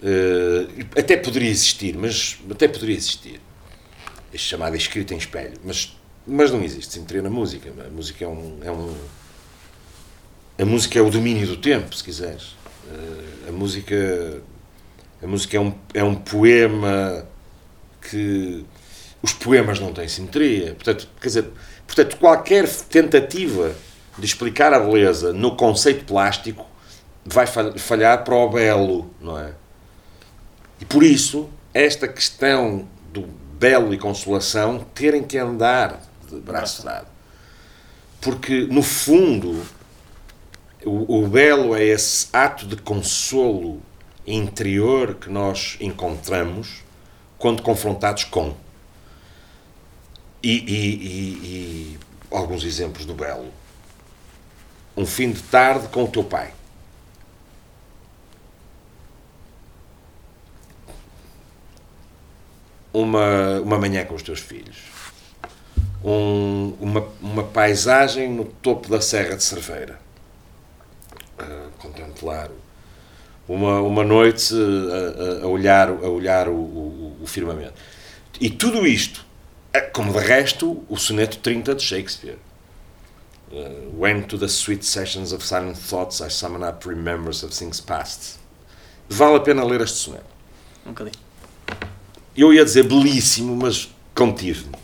Eh, 0.03 0.87
até 0.99 1.17
poderia 1.17 1.51
existir, 1.51 1.97
mas 1.97 2.39
até 2.51 2.69
poderia 2.69 2.97
existir. 2.97 3.41
Este 4.33 4.49
chamado 4.49 4.77
escrito 4.77 5.13
em 5.13 5.19
espelho. 5.19 5.59
Mas, 5.65 5.97
mas 6.27 6.51
não 6.51 6.63
existe 6.63 6.93
simetria 6.93 7.21
na 7.21 7.31
música. 7.31 7.71
A 7.85 7.91
música 7.91 8.25
é 8.25 8.29
um, 8.29 8.59
é 8.63 8.71
um. 8.71 8.95
A 10.59 10.65
música 10.65 10.99
é 10.99 11.03
o 11.03 11.11
domínio 11.11 11.47
do 11.47 11.57
tempo, 11.57 11.95
se 11.95 12.05
quiseres. 12.05 12.57
Eh, 12.91 13.49
a 13.49 13.53
música. 13.53 14.43
A 15.21 15.27
música 15.27 15.57
é 15.57 15.61
um, 15.61 15.75
é 15.93 16.05
um 16.05 16.15
poema 16.15 17.27
que 18.11 18.65
os 19.23 19.33
poemas 19.33 19.81
não 19.81 19.93
têm 19.93 20.09
simetria. 20.09 20.75
Portanto, 20.75 21.09
quer 21.21 21.29
dizer, 21.29 21.51
portanto, 21.87 22.17
qualquer 22.17 22.69
tentativa 22.69 23.75
de 24.19 24.25
explicar 24.25 24.73
a 24.73 24.81
beleza 24.81 25.33
no 25.33 25.57
conceito 25.57 26.05
plástico 26.05 26.67
vai 27.25 27.47
falhar 27.47 28.25
para 28.25 28.35
o 28.35 28.49
belo, 28.49 29.11
não 29.21 29.39
é? 29.39 29.53
E 30.81 30.85
por 30.85 31.03
isso, 31.03 31.49
esta 31.75 32.09
questão 32.09 32.89
do 33.13 33.23
belo 33.59 33.93
e 33.93 33.99
consolação 33.99 34.87
terem 34.95 35.23
que 35.23 35.37
andar 35.37 36.01
de 36.29 36.37
braço 36.37 36.85
dado. 36.85 37.09
Porque, 38.21 38.67
no 38.71 38.83
fundo, 38.83 39.63
o, 40.85 41.25
o 41.25 41.29
belo 41.29 41.75
é 41.75 41.85
esse 41.85 42.29
ato 42.33 42.67
de 42.67 42.77
consolo 42.77 43.81
interior 44.27 45.15
que 45.15 45.29
nós 45.29 45.77
encontramos 45.81 46.83
quando 47.39 47.63
confrontados 47.63 48.25
com. 48.25 48.55
E, 50.43 50.51
e, 50.51 50.95
e, 50.95 51.19
e, 51.45 51.99
alguns 52.31 52.65
exemplos 52.65 53.05
do 53.07 53.15
belo. 53.15 53.53
Um 54.97 55.07
fim 55.07 55.31
de 55.31 55.43
tarde 55.43 55.89
com 55.89 56.05
o 56.05 56.09
teu 56.09 56.25
pai. 56.25 56.53
Uma, 62.93 63.61
uma 63.61 63.79
manhã 63.79 64.05
com 64.05 64.15
os 64.15 64.23
teus 64.23 64.41
filhos. 64.41 64.77
Um, 66.05 66.77
uma, 66.81 67.09
uma 67.21 67.45
paisagem 67.45 68.29
no 68.31 68.45
topo 68.45 68.89
da 68.89 69.01
Serra 69.01 69.37
de 69.37 69.45
Cerveira. 69.45 70.01
Uh, 71.39 71.71
contemplar 71.79 72.51
uma, 73.49 73.81
uma 73.81 74.05
noite 74.05 74.55
a, 74.55 75.45
a, 75.45 75.47
olhar, 75.47 75.89
a 75.89 76.09
olhar 76.09 76.49
o, 76.49 76.53
o, 76.53 77.17
o, 77.23 77.27
firmamento. 77.27 77.73
E 78.41 78.51
tudo 78.51 78.87
isto, 78.87 79.25
é, 79.73 79.81
como 79.81 80.13
de 80.13 80.19
resto, 80.19 80.85
o 80.89 80.97
soneto 80.97 81.39
30 81.39 81.75
de 81.75 81.83
Shakespeare. 81.83 82.37
Uh, 83.51 83.91
when 83.99 84.23
to 84.25 84.37
the 84.37 84.47
sweet 84.47 84.85
sessions 84.85 85.33
of 85.33 85.43
silent 85.43 85.79
thoughts 85.79 86.21
I 86.21 86.29
summon 86.29 86.63
up 86.63 86.87
remembrance 86.87 87.43
of 87.43 87.57
things 87.57 87.81
past. 87.81 88.39
Vale 89.09 89.37
a 89.37 89.41
pena 89.41 89.65
ler 89.65 89.81
este 89.81 89.97
soneto. 89.97 90.27
Um 90.85 90.91
bocadinho. 90.91 91.17
Eu 92.37 92.53
ia 92.53 92.63
dizer 92.63 92.85
belíssimo, 92.85 93.57
mas 93.57 93.89
contive-me. 94.15 94.77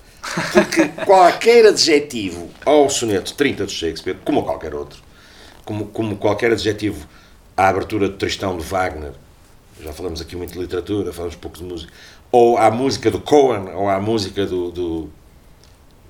Porque 0.53 0.89
qualquer 1.05 1.67
adjetivo 1.67 2.49
ao 2.65 2.89
soneto 2.89 3.35
30 3.35 3.67
de 3.67 3.73
Shakespeare, 3.73 4.19
como 4.25 4.43
qualquer 4.43 4.75
outro, 4.75 5.03
como, 5.63 5.87
como 5.89 6.17
qualquer 6.17 6.53
adjetivo 6.53 7.07
à 7.57 7.69
abertura 7.69 8.09
de 8.09 8.17
Tristão 8.17 8.57
de 8.57 8.65
Wagner, 8.65 9.13
já 9.81 9.93
falamos 9.93 10.21
aqui 10.21 10.37
muito 10.37 10.53
de 10.53 10.59
literatura, 10.59 11.13
falamos 11.13 11.37
pouco 11.37 11.59
de 11.59 11.65
música, 11.65 11.93
ou 12.31 12.57
à 12.57 12.71
música 12.71 13.11
do 13.11 13.21
Cohen, 13.21 13.71
ou 13.75 13.89
à 13.89 14.01
música 14.01 14.47
do, 14.47 14.71
do, 14.71 15.11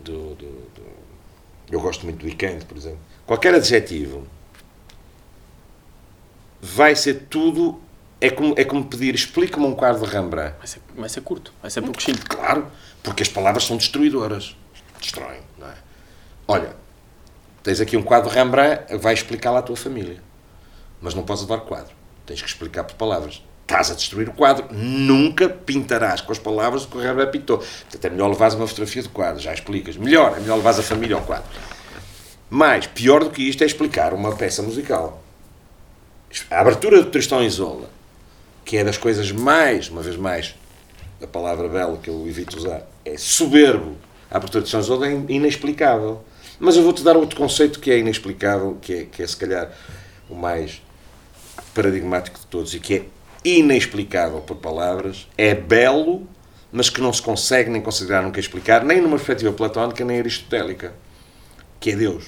do, 0.02 0.34
do, 0.34 0.46
do 0.74 0.84
eu 1.70 1.80
gosto 1.80 2.04
muito 2.04 2.18
do 2.18 2.26
Weekend, 2.26 2.64
por 2.66 2.76
exemplo. 2.76 2.98
Qualquer 3.26 3.54
adjetivo 3.54 4.26
vai 6.60 6.94
ser 6.94 7.26
tudo. 7.28 7.80
É 8.20 8.30
como, 8.30 8.54
é 8.56 8.64
como 8.64 8.84
pedir, 8.84 9.14
explica-me 9.14 9.66
um 9.66 9.74
quadro 9.74 10.06
de 10.06 10.10
Rembrandt. 10.10 10.56
Vai 10.58 10.66
ser, 10.66 10.80
vai 10.96 11.08
ser 11.08 11.20
curto, 11.20 11.52
vai 11.60 11.70
ser 11.70 11.82
pouquinho. 11.82 12.18
Claro, 12.26 12.66
porque 13.02 13.22
as 13.22 13.28
palavras 13.28 13.64
são 13.64 13.76
destruidoras. 13.76 14.56
Destroem, 14.98 15.40
não 15.58 15.68
é? 15.68 15.74
Olha, 16.48 16.76
tens 17.62 17.80
aqui 17.80 17.96
um 17.96 18.02
quadro 18.02 18.30
de 18.30 18.34
Rembrandt, 18.36 18.96
vai 18.96 19.12
explicar-lo 19.12 19.58
à 19.58 19.62
tua 19.62 19.76
família 19.76 20.22
mas 21.00 21.14
não 21.14 21.22
podes 21.22 21.42
levar 21.42 21.60
quadro. 21.60 21.92
Tens 22.26 22.40
que 22.40 22.48
explicar 22.48 22.84
por 22.84 22.94
palavras. 22.94 23.42
Estás 23.62 23.90
a 23.90 23.94
destruir 23.94 24.28
o 24.28 24.32
quadro, 24.32 24.66
nunca 24.70 25.48
pintarás 25.48 26.20
com 26.20 26.30
as 26.30 26.38
palavras 26.38 26.84
o 26.84 26.88
que 26.88 26.98
o 26.98 27.00
Rembrandt 27.00 27.32
pintou. 27.32 27.58
Portanto, 27.58 28.04
é 28.04 28.10
melhor 28.10 28.28
levares 28.28 28.54
uma 28.54 28.66
fotografia 28.66 29.02
do 29.02 29.08
quadro, 29.08 29.40
já 29.40 29.54
explicas. 29.54 29.96
Melhor, 29.96 30.36
é 30.36 30.40
melhor 30.40 30.56
levares 30.56 30.78
a 30.80 30.82
família 30.82 31.16
ao 31.16 31.22
quadro. 31.22 31.48
Mas, 32.50 32.86
pior 32.86 33.24
do 33.24 33.30
que 33.30 33.42
isto 33.42 33.62
é 33.62 33.66
explicar 33.66 34.12
uma 34.12 34.36
peça 34.36 34.62
musical. 34.62 35.22
A 36.50 36.60
abertura 36.60 37.02
do 37.02 37.10
Tristão 37.10 37.42
e 37.42 37.46
Isola, 37.46 37.88
que 38.66 38.76
é 38.76 38.84
das 38.84 38.98
coisas 38.98 39.32
mais, 39.32 39.88
uma 39.88 40.02
vez 40.02 40.16
mais, 40.16 40.54
a 41.22 41.26
palavra 41.26 41.66
bela 41.66 41.96
que 41.96 42.10
eu 42.10 42.26
evito 42.28 42.58
usar, 42.58 42.82
é 43.02 43.16
soberbo. 43.16 43.96
A 44.30 44.36
abertura 44.36 44.60
do 44.60 44.68
Tristão 44.68 44.80
e 44.80 44.82
Isola 44.82 45.08
é 45.08 45.32
inexplicável. 45.32 46.22
Mas 46.60 46.76
eu 46.76 46.82
vou-te 46.82 47.02
dar 47.02 47.16
outro 47.16 47.36
conceito 47.36 47.80
que 47.80 47.90
é 47.90 47.98
inexplicável, 47.98 48.76
que 48.80 48.92
é, 48.92 49.04
que 49.04 49.22
é 49.22 49.26
se 49.26 49.36
calhar 49.36 49.72
o 50.28 50.34
mais 50.34 50.82
paradigmático 51.74 52.38
de 52.38 52.46
todos 52.46 52.74
e 52.74 52.80
que 52.80 52.94
é 52.94 53.04
inexplicável 53.44 54.40
por 54.40 54.56
palavras, 54.56 55.28
é 55.36 55.54
belo, 55.54 56.26
mas 56.72 56.88
que 56.88 57.00
não 57.00 57.12
se 57.12 57.20
consegue 57.20 57.70
nem 57.70 57.82
considerar 57.82 58.22
nunca 58.22 58.40
explicar, 58.40 58.84
nem 58.84 59.00
numa 59.00 59.16
perspectiva 59.16 59.52
platónica 59.52 60.04
nem 60.04 60.18
aristotélica, 60.18 60.94
que 61.78 61.90
é 61.90 61.96
Deus. 61.96 62.24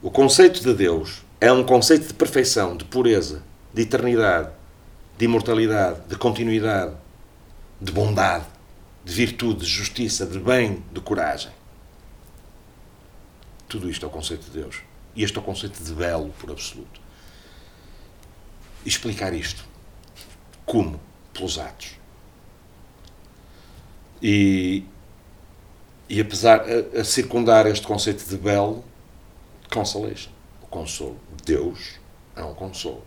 O 0.00 0.10
conceito 0.10 0.62
de 0.62 0.72
Deus 0.72 1.22
é 1.40 1.50
um 1.50 1.64
conceito 1.64 2.06
de 2.06 2.14
perfeição, 2.14 2.76
de 2.76 2.84
pureza, 2.84 3.42
de 3.74 3.82
eternidade, 3.82 4.50
de 5.18 5.24
imortalidade, 5.24 6.00
de 6.08 6.16
continuidade, 6.16 6.94
de 7.80 7.92
bondade, 7.92 8.44
de 9.04 9.12
virtude, 9.12 9.60
de 9.60 9.66
justiça, 9.66 10.24
de 10.24 10.38
bem, 10.38 10.82
de 10.92 11.00
coragem. 11.00 11.50
Tudo 13.68 13.90
isto 13.90 14.06
é 14.06 14.08
o 14.08 14.12
conceito 14.12 14.44
de 14.44 14.60
Deus. 14.60 14.76
E 15.16 15.24
este 15.24 15.38
é 15.38 15.40
o 15.40 15.44
conceito 15.44 15.82
de 15.82 15.94
belo, 15.94 16.28
por 16.38 16.50
absoluto. 16.50 17.00
explicar 18.84 19.32
isto. 19.32 19.64
Como? 20.66 21.00
Pelos 21.32 21.58
atos. 21.58 21.96
E, 24.22 24.84
e 26.08 26.20
apesar 26.20 26.60
a, 26.60 27.00
a 27.00 27.04
circundar 27.04 27.66
este 27.66 27.86
conceito 27.86 28.24
de 28.28 28.36
belo, 28.36 28.84
consolation, 29.72 30.30
o 30.62 30.66
consolo. 30.66 31.18
Deus 31.44 31.98
é 32.36 32.44
um 32.44 32.54
consolo. 32.54 33.02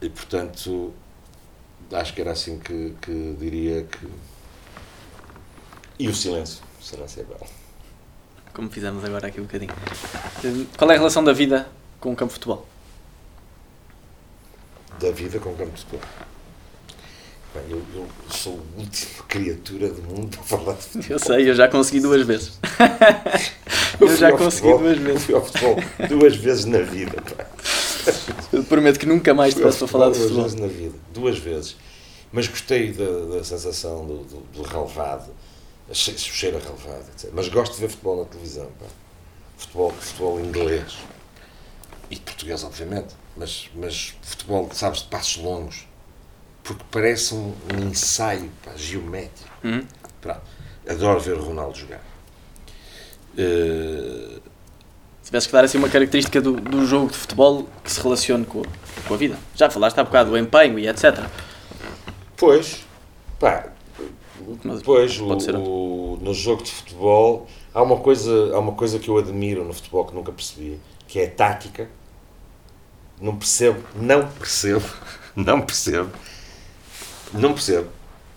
E 0.00 0.08
portanto, 0.08 0.94
acho 1.92 2.14
que 2.14 2.20
era 2.20 2.30
assim 2.30 2.60
que, 2.60 2.94
que 3.02 3.36
diria 3.40 3.82
que. 3.84 4.08
E 5.98 6.08
o 6.08 6.14
silêncio 6.14 6.62
será 6.80 7.08
ser 7.08 7.24
belo 7.24 7.55
como 8.56 8.70
fizemos 8.70 9.04
agora 9.04 9.28
aqui 9.28 9.38
um 9.38 9.44
bocadinho. 9.44 9.74
Qual 10.78 10.90
é 10.90 10.94
a 10.94 10.96
relação 10.96 11.22
da 11.22 11.34
vida 11.34 11.68
com 12.00 12.10
o 12.10 12.16
campo 12.16 12.30
de 12.30 12.34
futebol? 12.36 12.66
Da 14.98 15.10
vida 15.10 15.38
com 15.38 15.50
o 15.50 15.54
campo 15.54 15.72
de 15.72 15.80
futebol? 15.82 16.00
Bem, 17.54 17.64
eu, 17.68 17.82
eu, 17.94 18.08
sou 18.30 18.54
a 18.54 18.80
última 18.80 19.24
criatura 19.28 19.90
do 19.90 20.02
mundo 20.02 20.38
para 20.38 20.42
falar 20.42 20.72
de 20.72 20.82
futebol. 20.84 21.06
Eu 21.10 21.18
sei, 21.18 21.50
eu 21.50 21.54
já 21.54 21.68
consegui 21.68 22.00
duas 22.00 22.26
vezes. 22.26 22.58
eu, 24.00 24.16
já 24.16 24.32
consegui 24.32 24.68
futebol, 24.72 24.78
duas 24.78 24.98
vezes. 24.98 25.14
Eu 25.14 25.20
fui 25.20 25.34
ao 25.34 25.44
futebol 25.44 25.76
duas 26.08 26.36
vezes 26.36 26.64
na 26.64 26.78
vida. 26.78 27.20
Pá. 27.20 27.46
Eu 28.54 28.64
prometo 28.64 28.98
que 28.98 29.04
nunca 29.04 29.34
mais 29.34 29.52
te 29.52 29.60
peço 29.60 29.80
para 29.80 29.88
falar 29.88 30.10
de 30.12 30.18
futebol. 30.18 30.44
Duas 30.44 30.54
vezes 30.54 30.60
na 30.60 30.66
vida, 30.66 30.94
duas 31.12 31.38
vezes. 31.38 31.76
Mas 32.32 32.48
gostei 32.48 32.92
da, 32.92 33.36
da 33.36 33.44
sensação 33.44 34.06
do, 34.06 34.18
do, 34.24 34.40
do 34.54 34.62
relevado 34.62 35.30
cheira 35.94 36.58
relevado, 36.58 37.08
etc. 37.14 37.30
Mas 37.32 37.48
gosto 37.48 37.74
de 37.74 37.80
ver 37.80 37.88
futebol 37.88 38.18
na 38.18 38.24
televisão. 38.24 38.66
Pá. 38.78 38.86
Futebol, 39.56 39.92
futebol 39.92 40.40
inglês. 40.40 40.98
E 42.10 42.16
português, 42.16 42.64
obviamente. 42.64 43.14
Mas, 43.36 43.70
mas 43.74 44.14
futebol, 44.22 44.68
sabes, 44.72 45.02
de 45.02 45.08
passos 45.08 45.42
longos. 45.42 45.86
Porque 46.62 46.84
parece 46.90 47.34
um, 47.34 47.54
um 47.74 47.88
ensaio 47.88 48.50
pá, 48.64 48.72
geométrico. 48.76 49.50
Uhum. 49.64 49.86
Adoro 50.88 51.20
ver 51.20 51.34
o 51.34 51.44
Ronaldo 51.44 51.78
jogar. 51.78 52.00
Uh... 53.38 54.40
Se 55.22 55.30
tivesse 55.30 55.48
que 55.48 55.52
dar 55.52 55.64
assim 55.64 55.78
uma 55.78 55.88
característica 55.88 56.40
do, 56.40 56.52
do 56.52 56.86
jogo 56.86 57.10
de 57.10 57.16
futebol 57.16 57.68
que 57.82 57.90
se 57.90 58.00
relacione 58.00 58.44
com, 58.44 58.62
com 59.08 59.14
a 59.14 59.16
vida. 59.16 59.36
Já 59.56 59.68
falaste 59.68 59.98
há 59.98 60.04
bocado 60.04 60.30
do 60.30 60.38
empenho 60.38 60.78
e 60.78 60.86
etc. 60.86 61.26
Pois, 62.36 62.84
pá, 63.40 63.72
depois, 64.54 65.18
o, 65.18 65.26
o, 65.58 66.18
no 66.22 66.32
jogo 66.32 66.62
de 66.62 66.70
futebol, 66.70 67.48
há 67.74 67.82
uma, 67.82 67.96
coisa, 67.96 68.54
há 68.54 68.58
uma 68.58 68.72
coisa 68.72 68.98
que 68.98 69.08
eu 69.08 69.18
admiro 69.18 69.64
no 69.64 69.72
futebol 69.72 70.04
que 70.04 70.14
nunca 70.14 70.30
percebi, 70.30 70.78
que 71.08 71.18
é 71.18 71.24
a 71.24 71.30
tática. 71.30 71.88
Não 73.20 73.36
percebo, 73.36 73.82
não 73.96 74.28
percebo, 74.28 74.86
não 75.34 75.60
percebo, 75.62 76.10
não 77.32 77.52
percebo. 77.52 77.88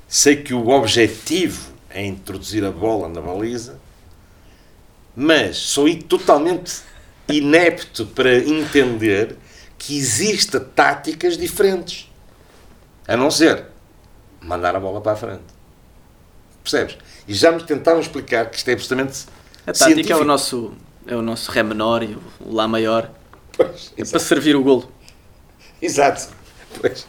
Sei 0.07 0.38
que 0.38 0.53
o 0.53 0.70
objetivo 0.70 1.74
é 1.89 2.03
introduzir 2.03 2.66
a 2.66 2.72
bola 2.72 3.07
na 3.07 3.22
baliza, 3.22 3.80
mas 5.16 5.57
sou 5.57 5.93
totalmente 6.03 6.82
inepto 7.28 8.07
para 8.07 8.38
entender 8.38 9.38
que 9.78 9.97
existem 9.97 10.60
táticas 10.76 11.38
diferentes. 11.38 12.10
A 13.07 13.16
não 13.16 13.30
ser 13.30 13.66
mandar 14.41 14.76
a 14.76 14.80
bola 14.80 15.01
para 15.01 15.12
a 15.12 15.16
frente. 15.16 15.59
Percebes? 16.70 16.97
E 17.28 17.34
já 17.34 17.51
me 17.51 17.63
tentaram 17.63 17.99
explicar 17.99 18.49
que 18.49 18.57
isto 18.57 18.70
é 18.70 18.74
absolutamente. 18.74 19.26
A 19.61 19.65
tática 19.67 19.86
científico. 19.86 20.13
é 20.13 20.22
o 20.22 20.26
nosso, 20.26 20.74
é 21.07 21.15
o 21.15 21.22
nosso 21.22 21.51
Ré 21.51 21.63
menor 21.63 22.03
e 22.03 22.17
o 22.39 22.53
Lá 22.53 22.67
maior. 22.67 23.09
Pois, 23.51 23.91
é 23.97 24.05
para 24.05 24.20
servir 24.20 24.55
o 24.55 24.63
golo. 24.63 24.91
Exato. 25.82 26.30
Pois. 26.80 27.07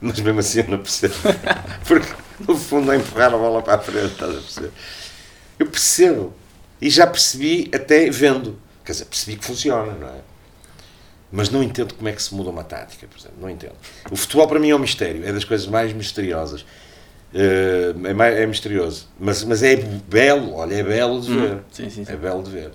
Mas 0.00 0.20
mesmo 0.20 0.40
assim 0.40 0.60
eu 0.60 0.68
não 0.68 0.78
percebo. 0.78 1.14
Porque 1.86 2.12
no 2.46 2.56
fundo 2.56 2.92
é 2.92 2.96
empurrar 2.96 3.32
a 3.32 3.38
bola 3.38 3.62
para 3.62 3.76
a 3.76 3.78
frente, 3.78 4.12
estás 4.12 4.30
a 4.30 4.40
perceber? 4.40 4.72
Eu 5.58 5.66
percebo. 5.66 6.34
E 6.80 6.90
já 6.90 7.06
percebi 7.06 7.70
até 7.72 8.10
vendo. 8.10 8.58
Quer 8.84 8.92
dizer, 8.92 9.04
percebi 9.06 9.36
que 9.38 9.44
funciona, 9.44 9.92
não 9.92 10.08
é? 10.08 10.20
Mas 11.32 11.48
não 11.48 11.62
entendo 11.62 11.94
como 11.94 12.08
é 12.08 12.12
que 12.12 12.22
se 12.22 12.34
muda 12.34 12.50
uma 12.50 12.62
tática, 12.62 13.06
por 13.06 13.18
exemplo. 13.18 13.38
Não 13.40 13.48
entendo. 13.48 13.76
O 14.10 14.16
futebol 14.16 14.46
para 14.46 14.60
mim 14.60 14.70
é 14.70 14.76
um 14.76 14.78
mistério. 14.78 15.26
É 15.26 15.32
das 15.32 15.44
coisas 15.44 15.66
mais 15.66 15.92
misteriosas. 15.92 16.64
Eh, 17.34 17.94
é, 18.38 18.42
é 18.42 18.46
misterioso. 18.46 19.08
Mas, 19.18 19.42
mas 19.44 19.62
é 19.62 19.76
belo, 19.76 20.54
olha, 20.54 20.74
é 20.76 20.82
belo 20.82 21.20
de 21.20 21.34
ver. 21.34 21.58
sim, 21.72 21.90
sim, 21.90 22.04
sim. 22.04 22.12
É 22.12 22.16
belo 22.16 22.42
de 22.44 22.50
ver. 22.50 22.70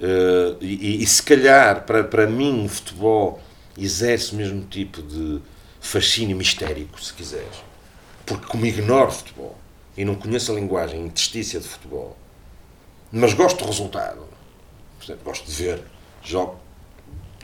Eh, 0.00 0.56
e, 0.60 1.02
e- 1.02 1.06
se 1.06 1.22
calhar, 1.22 1.84
para, 1.86 2.04
para 2.04 2.26
mim, 2.26 2.66
o 2.66 2.68
futebol 2.68 3.40
exerce 3.78 4.32
o 4.32 4.36
mesmo 4.36 4.62
tipo 4.66 5.02
de 5.02 5.40
fascínio 5.80 6.36
mistérico, 6.36 7.02
se 7.02 7.12
quiseres. 7.14 7.64
Porque 8.26 8.46
como 8.46 8.66
ignoro 8.66 9.10
futebol 9.10 9.56
e 9.96 10.04
não 10.04 10.14
conheço 10.14 10.52
a 10.52 10.54
linguagem 10.54 11.00
interstícia 11.06 11.58
de 11.60 11.66
futebol, 11.66 12.16
mas 13.10 13.32
gosto 13.32 13.58
do 13.60 13.66
resultado. 13.66 14.24
Exemplo, 15.02 15.24
gosto 15.24 15.46
de 15.46 15.52
ver 15.52 15.82
jogo. 16.22 16.58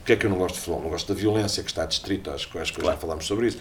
O 0.01 0.03
que 0.05 0.13
é 0.15 0.17
que 0.17 0.27
eu 0.27 0.31
não 0.31 0.37
gosto 0.39 0.55
de 0.57 0.61
futebol? 0.61 0.83
Não 0.83 0.91
gosto 0.91 1.15
da 1.15 1.19
violência 1.19 1.63
que 1.63 1.71
está 1.71 1.87
distrita, 1.87 2.33
acho 2.35 2.59
acho 2.59 2.73
que 2.75 2.85
já 2.85 2.97
falámos 2.97 3.25
sobre 3.25 3.47
isso. 3.49 3.59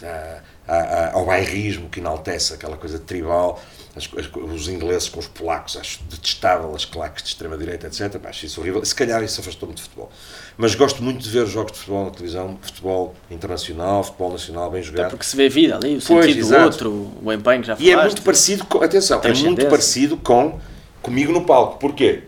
Já, 0.00 0.42
há- 0.68 0.74
há- 0.76 1.12
ao 1.14 1.24
bairrismo 1.24 1.88
que 1.88 2.00
enaltece 2.00 2.52
aquela 2.52 2.76
coisa 2.76 2.98
tribal, 2.98 3.58
as- 3.96 4.08
as- 4.18 4.30
os 4.34 4.68
ingleses 4.68 5.08
com 5.08 5.18
os 5.20 5.26
polacos, 5.26 5.76
acho 5.76 6.02
detestável 6.04 6.74
as 6.74 6.84
claques 6.84 7.22
de 7.22 7.30
extrema-direita, 7.30 7.86
etc. 7.86 8.18
Pá, 8.18 8.28
Acho 8.28 8.44
isso 8.44 8.60
horrível. 8.60 8.84
Se 8.84 8.94
calhar 8.94 9.22
isso 9.22 9.40
afastou-me 9.40 9.74
de 9.74 9.80
futebol. 9.82 10.10
Mas 10.58 10.74
gosto 10.74 11.02
muito 11.02 11.22
de 11.22 11.30
ver 11.30 11.46
jogos 11.46 11.72
de 11.72 11.78
futebol 11.78 12.04
na 12.04 12.10
televisão, 12.10 12.58
futebol 12.60 13.14
internacional, 13.30 14.04
futebol 14.04 14.32
nacional, 14.32 14.70
bem 14.70 14.80
Até 14.80 14.90
jogado. 14.90 15.10
porque 15.10 15.24
se 15.24 15.34
vê 15.36 15.48
vida 15.48 15.76
ali, 15.76 15.96
o 15.96 16.02
Pois, 16.02 16.24
sentido 16.26 16.40
do 16.40 16.46
exato. 16.46 16.64
outro, 16.64 17.12
o 17.22 17.32
empenho 17.32 17.62
que 17.62 17.66
já 17.68 17.76
E 17.78 17.88
é 17.88 17.92
falaste. 17.92 18.08
muito 18.12 18.22
parecido 18.24 18.66
com, 18.66 18.82
atenção, 18.82 19.20
é 19.24 19.32
muito 19.32 19.66
parecido 19.66 20.16
com 20.18 20.60
comigo 21.00 21.32
no 21.32 21.44
palco. 21.46 21.78
Porquê? 21.78 22.24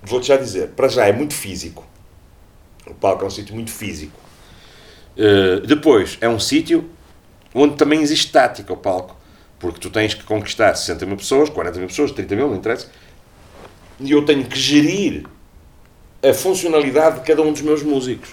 Vou-te 0.00 0.28
já 0.28 0.36
dizer, 0.36 0.68
para 0.76 0.86
já 0.86 1.06
é 1.06 1.12
muito 1.12 1.34
físico. 1.34 1.84
O 2.86 2.94
palco 2.94 3.24
é 3.24 3.26
um 3.26 3.30
sítio 3.30 3.54
muito 3.54 3.70
físico. 3.72 4.20
Eh, 5.16 5.60
depois, 5.66 6.18
é 6.20 6.28
um 6.28 6.38
sítio 6.38 6.88
onde 7.54 7.76
também 7.76 8.02
existe 8.02 8.32
tática 8.32 8.72
o 8.72 8.76
palco. 8.76 9.16
Porque 9.58 9.80
tu 9.80 9.88
tens 9.88 10.12
que 10.12 10.24
conquistar 10.24 10.74
60 10.74 11.06
mil 11.06 11.16
pessoas, 11.16 11.48
40 11.48 11.78
mil 11.78 11.88
pessoas, 11.88 12.10
30 12.10 12.36
mil, 12.36 12.48
não 12.48 12.56
interessa. 12.56 12.88
E 14.00 14.10
eu 14.10 14.24
tenho 14.24 14.44
que 14.44 14.58
gerir 14.58 15.24
a 16.22 16.34
funcionalidade 16.34 17.20
de 17.20 17.26
cada 17.26 17.42
um 17.42 17.52
dos 17.52 17.62
meus 17.62 17.82
músicos. 17.82 18.30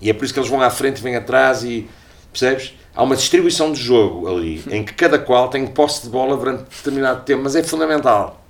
E 0.00 0.08
é 0.08 0.12
por 0.12 0.24
isso 0.24 0.32
que 0.32 0.40
eles 0.40 0.48
vão 0.48 0.62
à 0.62 0.70
frente 0.70 0.98
e 0.98 1.02
vêm 1.02 1.16
atrás 1.16 1.62
e. 1.62 1.88
Percebes? 2.32 2.74
Há 2.94 3.02
uma 3.02 3.16
distribuição 3.16 3.72
de 3.72 3.80
jogo 3.80 4.28
ali, 4.28 4.62
em 4.70 4.84
que 4.84 4.92
cada 4.94 5.18
qual 5.18 5.48
tem 5.48 5.66
posse 5.66 6.02
de 6.02 6.08
bola 6.08 6.36
durante 6.36 6.64
determinado 6.64 7.24
tempo, 7.24 7.42
mas 7.42 7.54
é 7.54 7.62
fundamental. 7.62 8.44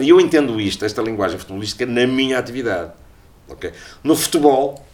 E 0.00 0.08
eu 0.08 0.20
entendo 0.20 0.60
isto, 0.60 0.84
esta 0.84 1.02
linguagem 1.02 1.38
futebolística, 1.38 1.84
na 1.84 2.06
minha 2.06 2.38
atividade. 2.38 2.92
ok? 3.48 3.70
No 4.02 4.16
futebol, 4.16 4.84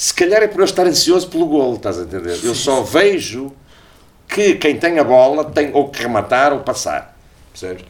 se 0.00 0.14
calhar 0.14 0.42
é 0.42 0.48
por 0.48 0.60
eu 0.60 0.64
estar 0.64 0.86
ansioso 0.86 1.28
pelo 1.28 1.44
golo, 1.46 1.76
estás 1.76 1.98
a 1.98 2.02
entender? 2.04 2.38
Eu 2.42 2.54
só 2.54 2.82
vejo 2.82 3.52
que 4.26 4.54
quem 4.54 4.78
tem 4.78 4.98
a 4.98 5.04
bola 5.04 5.44
tem 5.44 5.70
ou 5.74 5.90
que 5.90 6.02
rematar 6.02 6.54
ou 6.54 6.60
passar. 6.60 7.18
Percebes? 7.52 7.84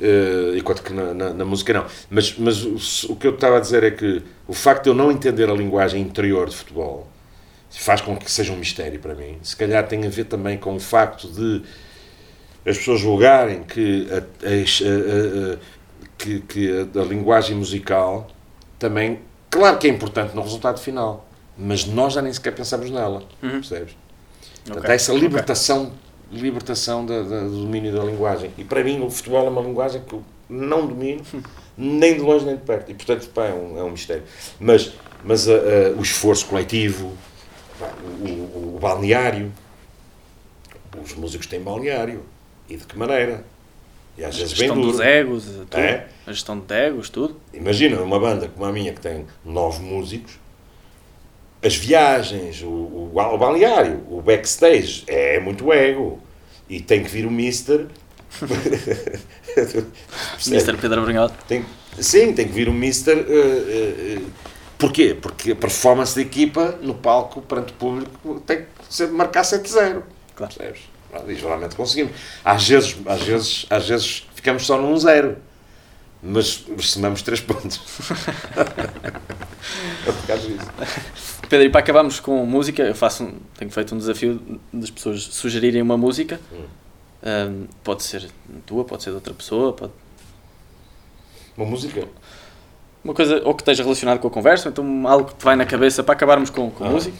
Eh, 0.00 0.54
enquanto 0.56 0.82
que 0.84 0.92
na, 0.92 1.12
na- 1.12 1.32
na 1.34 1.44
música 1.44 1.72
não. 1.72 1.84
Mas, 2.08 2.36
mas 2.38 2.62
o, 2.64 3.12
o 3.12 3.16
que 3.16 3.26
eu 3.26 3.34
estava 3.34 3.56
a 3.56 3.60
dizer 3.60 3.82
é 3.82 3.90
que 3.90 4.22
o 4.46 4.52
facto 4.52 4.84
de 4.84 4.90
eu 4.90 4.94
não 4.94 5.10
entender 5.10 5.50
a 5.50 5.52
linguagem 5.52 6.00
interior 6.00 6.48
de 6.48 6.54
futebol 6.54 7.08
faz 7.70 8.00
com 8.00 8.16
que 8.16 8.30
seja 8.30 8.52
um 8.52 8.56
mistério 8.56 9.00
para 9.00 9.14
mim. 9.14 9.38
Se 9.42 9.56
calhar 9.56 9.84
tem 9.88 10.06
a 10.06 10.10
ver 10.10 10.24
também 10.26 10.58
com 10.58 10.76
o 10.76 10.80
facto 10.80 11.26
de 11.26 11.62
as 12.64 12.78
pessoas 12.78 13.00
julgarem 13.00 13.64
que 13.64 14.06
a, 14.12 14.18
a- 14.18 15.54
a- 15.54 15.58
que, 16.18 16.38
que 16.40 16.70
a 16.96 17.02
linguagem 17.02 17.56
musical 17.56 18.28
também, 18.78 19.18
claro 19.50 19.76
que 19.78 19.88
é 19.88 19.90
importante 19.90 20.36
no 20.36 20.42
resultado 20.42 20.78
final, 20.78 21.28
mas 21.56 21.84
nós 21.86 22.12
já 22.14 22.22
nem 22.22 22.32
sequer 22.32 22.54
pensamos 22.54 22.90
nela, 22.90 23.22
percebes? 23.40 23.94
Portanto, 24.64 24.78
Ok, 24.78 24.90
há 24.90 24.94
essa 24.94 25.12
libertação, 25.12 25.92
libertação 26.30 27.04
da- 27.04 27.22
da- 27.22 27.40
do 27.44 27.62
domínio 27.62 27.92
da 27.94 28.02
linguagem. 28.04 28.50
E 28.56 28.64
para 28.64 28.82
mim 28.84 29.00
o 29.04 29.10
futebol 29.10 29.46
é 29.46 29.50
uma 29.50 29.60
linguagem 29.62 30.02
que 30.02 30.12
eu 30.14 30.22
não 30.48 30.86
domino, 30.86 31.22
nem 31.76 32.14
de 32.14 32.20
longe 32.20 32.44
nem 32.44 32.56
de 32.56 32.62
perto. 32.62 32.90
E 32.90 32.94
portanto 32.94 33.28
pá, 33.30 33.46
é, 33.46 33.52
um, 33.54 33.78
é 33.78 33.82
um 33.82 33.90
mistério. 33.90 34.22
Mas, 34.60 34.92
mas 35.24 35.48
a- 35.48 35.52
a- 35.52 35.90
o 35.98 36.02
esforço 36.02 36.46
coletivo, 36.46 37.12
o, 38.20 38.24
o- 38.28 38.74
o 38.76 38.78
balneário, 38.80 39.52
os 41.02 41.14
músicos 41.14 41.46
têm 41.46 41.60
balneário. 41.60 42.22
E 42.68 42.76
de 42.76 42.84
que 42.86 42.96
maneira? 42.96 43.44
E 44.16 44.24
às 44.24 44.34
A 44.34 44.38
vezes 44.38 44.52
bem 44.58 44.68
gestão 44.68 44.80
dos 44.80 45.00
egos, 45.00 45.44
tudo. 45.44 45.76
É? 45.78 46.06
A 46.26 46.32
gestão 46.32 46.58
de 46.58 46.74
egos, 46.74 47.08
tudo. 47.10 47.36
Imagina 47.52 48.00
uma 48.00 48.20
banda 48.20 48.48
como 48.48 48.64
a 48.66 48.72
minha 48.72 48.92
que 48.92 49.00
tem 49.00 49.26
nove 49.44 49.82
músicos, 49.82 50.38
as 51.62 51.76
viagens, 51.76 52.62
o, 52.62 52.66
o, 52.66 53.12
o 53.14 53.38
balneário, 53.38 54.04
o 54.10 54.20
backstage 54.20 55.04
é 55.06 55.38
muito 55.38 55.72
ego 55.72 56.20
e 56.68 56.80
tem 56.80 57.04
que 57.04 57.10
vir 57.10 57.26
o 57.26 57.30
Mister. 57.30 57.86
Mr. 60.46 60.76
Pedro 60.78 61.02
Brunhote. 61.02 61.34
Tem, 61.46 61.64
sim, 61.98 62.32
tem 62.32 62.46
que 62.46 62.52
vir 62.52 62.68
o 62.68 62.72
Mister. 62.72 63.16
eh, 63.16 64.16
eh, 64.16 64.22
porquê? 64.78 65.16
Porque 65.20 65.52
a 65.52 65.56
performance 65.56 66.14
da 66.14 66.22
equipa 66.22 66.78
no 66.82 66.94
palco 66.94 67.42
perante 67.42 67.72
o 67.72 67.76
público 67.76 68.40
tem 68.46 68.64
que 68.88 69.06
marcar 69.06 69.42
7-0. 69.42 70.02
Claro. 70.34 70.54
Percebes? 70.54 70.80
E 71.28 71.34
geralmente 71.34 71.76
conseguimos. 71.76 72.12
Às 72.42 72.66
vezes, 72.66 72.96
às 73.04 73.22
vezes, 73.22 73.66
às 73.68 73.88
vezes 73.88 74.26
ficamos 74.34 74.64
só 74.64 74.78
num 74.78 74.96
0. 74.96 75.36
Mas 76.22 76.64
somamos 76.80 77.20
3 77.22 77.40
pontos. 77.40 77.80
é 80.06 80.12
por 80.12 80.26
causa 80.26 80.46
disso. 80.48 80.66
Pedro, 81.48 81.66
e 81.66 81.70
para 81.70 81.80
acabarmos 81.80 82.20
com 82.20 82.44
música, 82.46 82.82
eu 82.82 82.94
faço 82.94 83.24
um- 83.24 83.38
tenho 83.58 83.70
feito 83.70 83.94
um 83.94 83.98
desafio 83.98 84.40
das 84.72 84.90
pessoas 84.90 85.22
sugerirem 85.22 85.82
uma 85.82 85.96
música. 85.96 86.40
Hum. 86.52 86.64
Ahm, 87.24 87.64
pode 87.84 88.02
ser 88.04 88.28
tua, 88.66 88.84
pode 88.84 89.02
ser 89.02 89.10
de 89.10 89.16
outra 89.16 89.34
pessoa, 89.34 89.72
pode... 89.72 89.92
Uma 91.56 91.66
música? 91.66 92.06
uma 93.04 93.14
coisa 93.14 93.42
ou 93.44 93.52
que 93.52 93.62
esteja 93.62 93.82
relacionado 93.82 94.20
com 94.20 94.28
a 94.28 94.30
conversa, 94.30 94.68
ou 94.68 94.70
então 94.72 95.08
algo 95.08 95.26
que 95.28 95.34
te 95.34 95.44
vai 95.44 95.56
na 95.56 95.66
cabeça 95.66 96.04
para 96.04 96.14
acabarmos 96.14 96.50
com, 96.50 96.70
com 96.70 96.84
Ah. 96.84 96.88
música. 96.90 97.16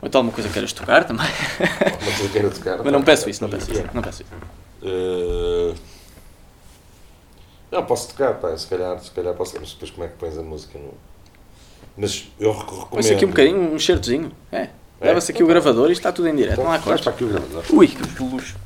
Ou 0.00 0.08
então 0.08 0.20
alguma 0.20 0.32
coisa 0.34 0.48
que 0.48 0.54
queiras 0.54 0.72
tocar 0.72 1.04
também. 1.04 1.26
Uma 1.26 1.98
coisa 2.00 2.22
que 2.22 2.28
queira 2.30 2.50
tocar. 2.50 2.78
Mas 2.82 2.92
não 2.92 3.02
peço 3.02 3.28
isso, 3.28 3.42
não 3.42 3.50
peço 3.50 3.70
isso. 3.72 3.84
Não 3.92 4.02
peço 4.02 4.22
isso. 4.22 4.32
Eh, 4.82 5.74
Não, 7.76 7.84
posso 7.84 8.08
tocar, 8.08 8.32
pá, 8.34 8.56
se 8.56 8.66
calhar, 8.66 8.98
se 8.98 9.10
calhar 9.10 9.34
posso, 9.34 9.54
mas 9.60 9.72
depois 9.74 9.90
como 9.90 10.04
é 10.06 10.08
que 10.08 10.14
pões 10.16 10.38
a 10.38 10.42
música 10.42 10.78
no... 10.78 10.94
Mas 11.94 12.26
eu 12.40 12.50
rec- 12.52 12.60
recomendo... 12.62 12.88
Põe-se 12.88 13.12
aqui 13.12 13.24
um 13.26 13.28
bocadinho, 13.28 13.74
um 13.74 13.78
certozinho. 13.78 14.32
É. 14.50 14.70
Leva-se 14.98 15.30
aqui 15.30 15.42
o 15.42 15.46
gravador 15.46 15.90
e 15.90 15.92
está 15.92 16.10
tudo 16.10 16.26
em 16.26 16.34
direto. 16.34 16.54
Então, 16.54 16.64
não 16.64 16.72
há 16.72 16.78
para 16.78 16.94
aqui 17.10 17.24
o 17.24 17.28
gravador. 17.28 17.64
Ui, 17.70 17.86
que 17.88 18.22
luxo. 18.22 18.56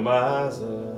uma 0.00 0.40
asa. 0.46 0.89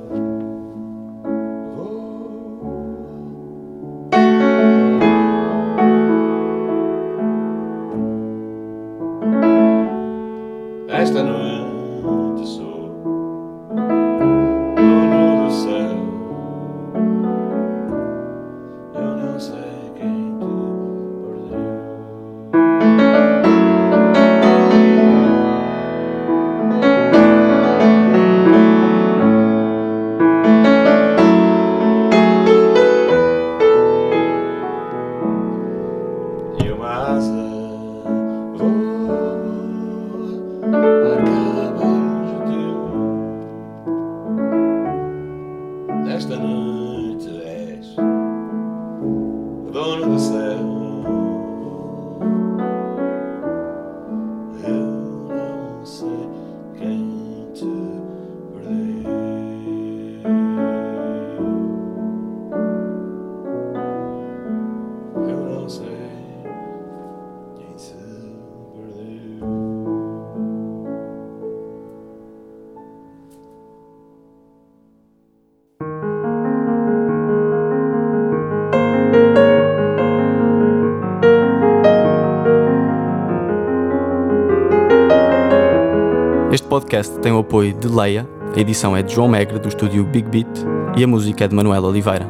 Podcast 86.93 87.19
tem 87.21 87.33
o 87.33 87.39
apoio 87.39 87.73
de 87.73 87.89
Leia, 87.89 88.29
a 88.55 88.61
edição 88.61 88.95
é 88.95 89.03
de 89.03 89.15
João 89.15 89.27
Megre, 89.27 89.59
do 89.59 89.67
estúdio 89.67 90.05
Big 90.05 90.29
Beat, 90.29 90.47
e 90.95 91.03
a 91.03 91.07
música 91.07 91.47
é 91.47 91.49
de 91.49 91.55
Manuel 91.55 91.85
Oliveira. 91.85 92.29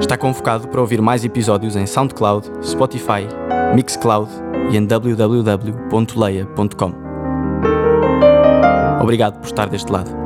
Está 0.00 0.16
convocado 0.16 0.66
para 0.66 0.80
ouvir 0.80 1.00
mais 1.00 1.24
episódios 1.24 1.76
em 1.76 1.86
SoundCloud, 1.86 2.50
Spotify, 2.60 3.28
Mixcloud 3.72 4.28
e 4.72 4.76
em 4.76 4.84
www.leia.com. 4.84 5.72
Obrigado 9.00 9.38
por 9.38 9.46
estar 9.46 9.68
deste 9.68 9.92
lado. 9.92 10.21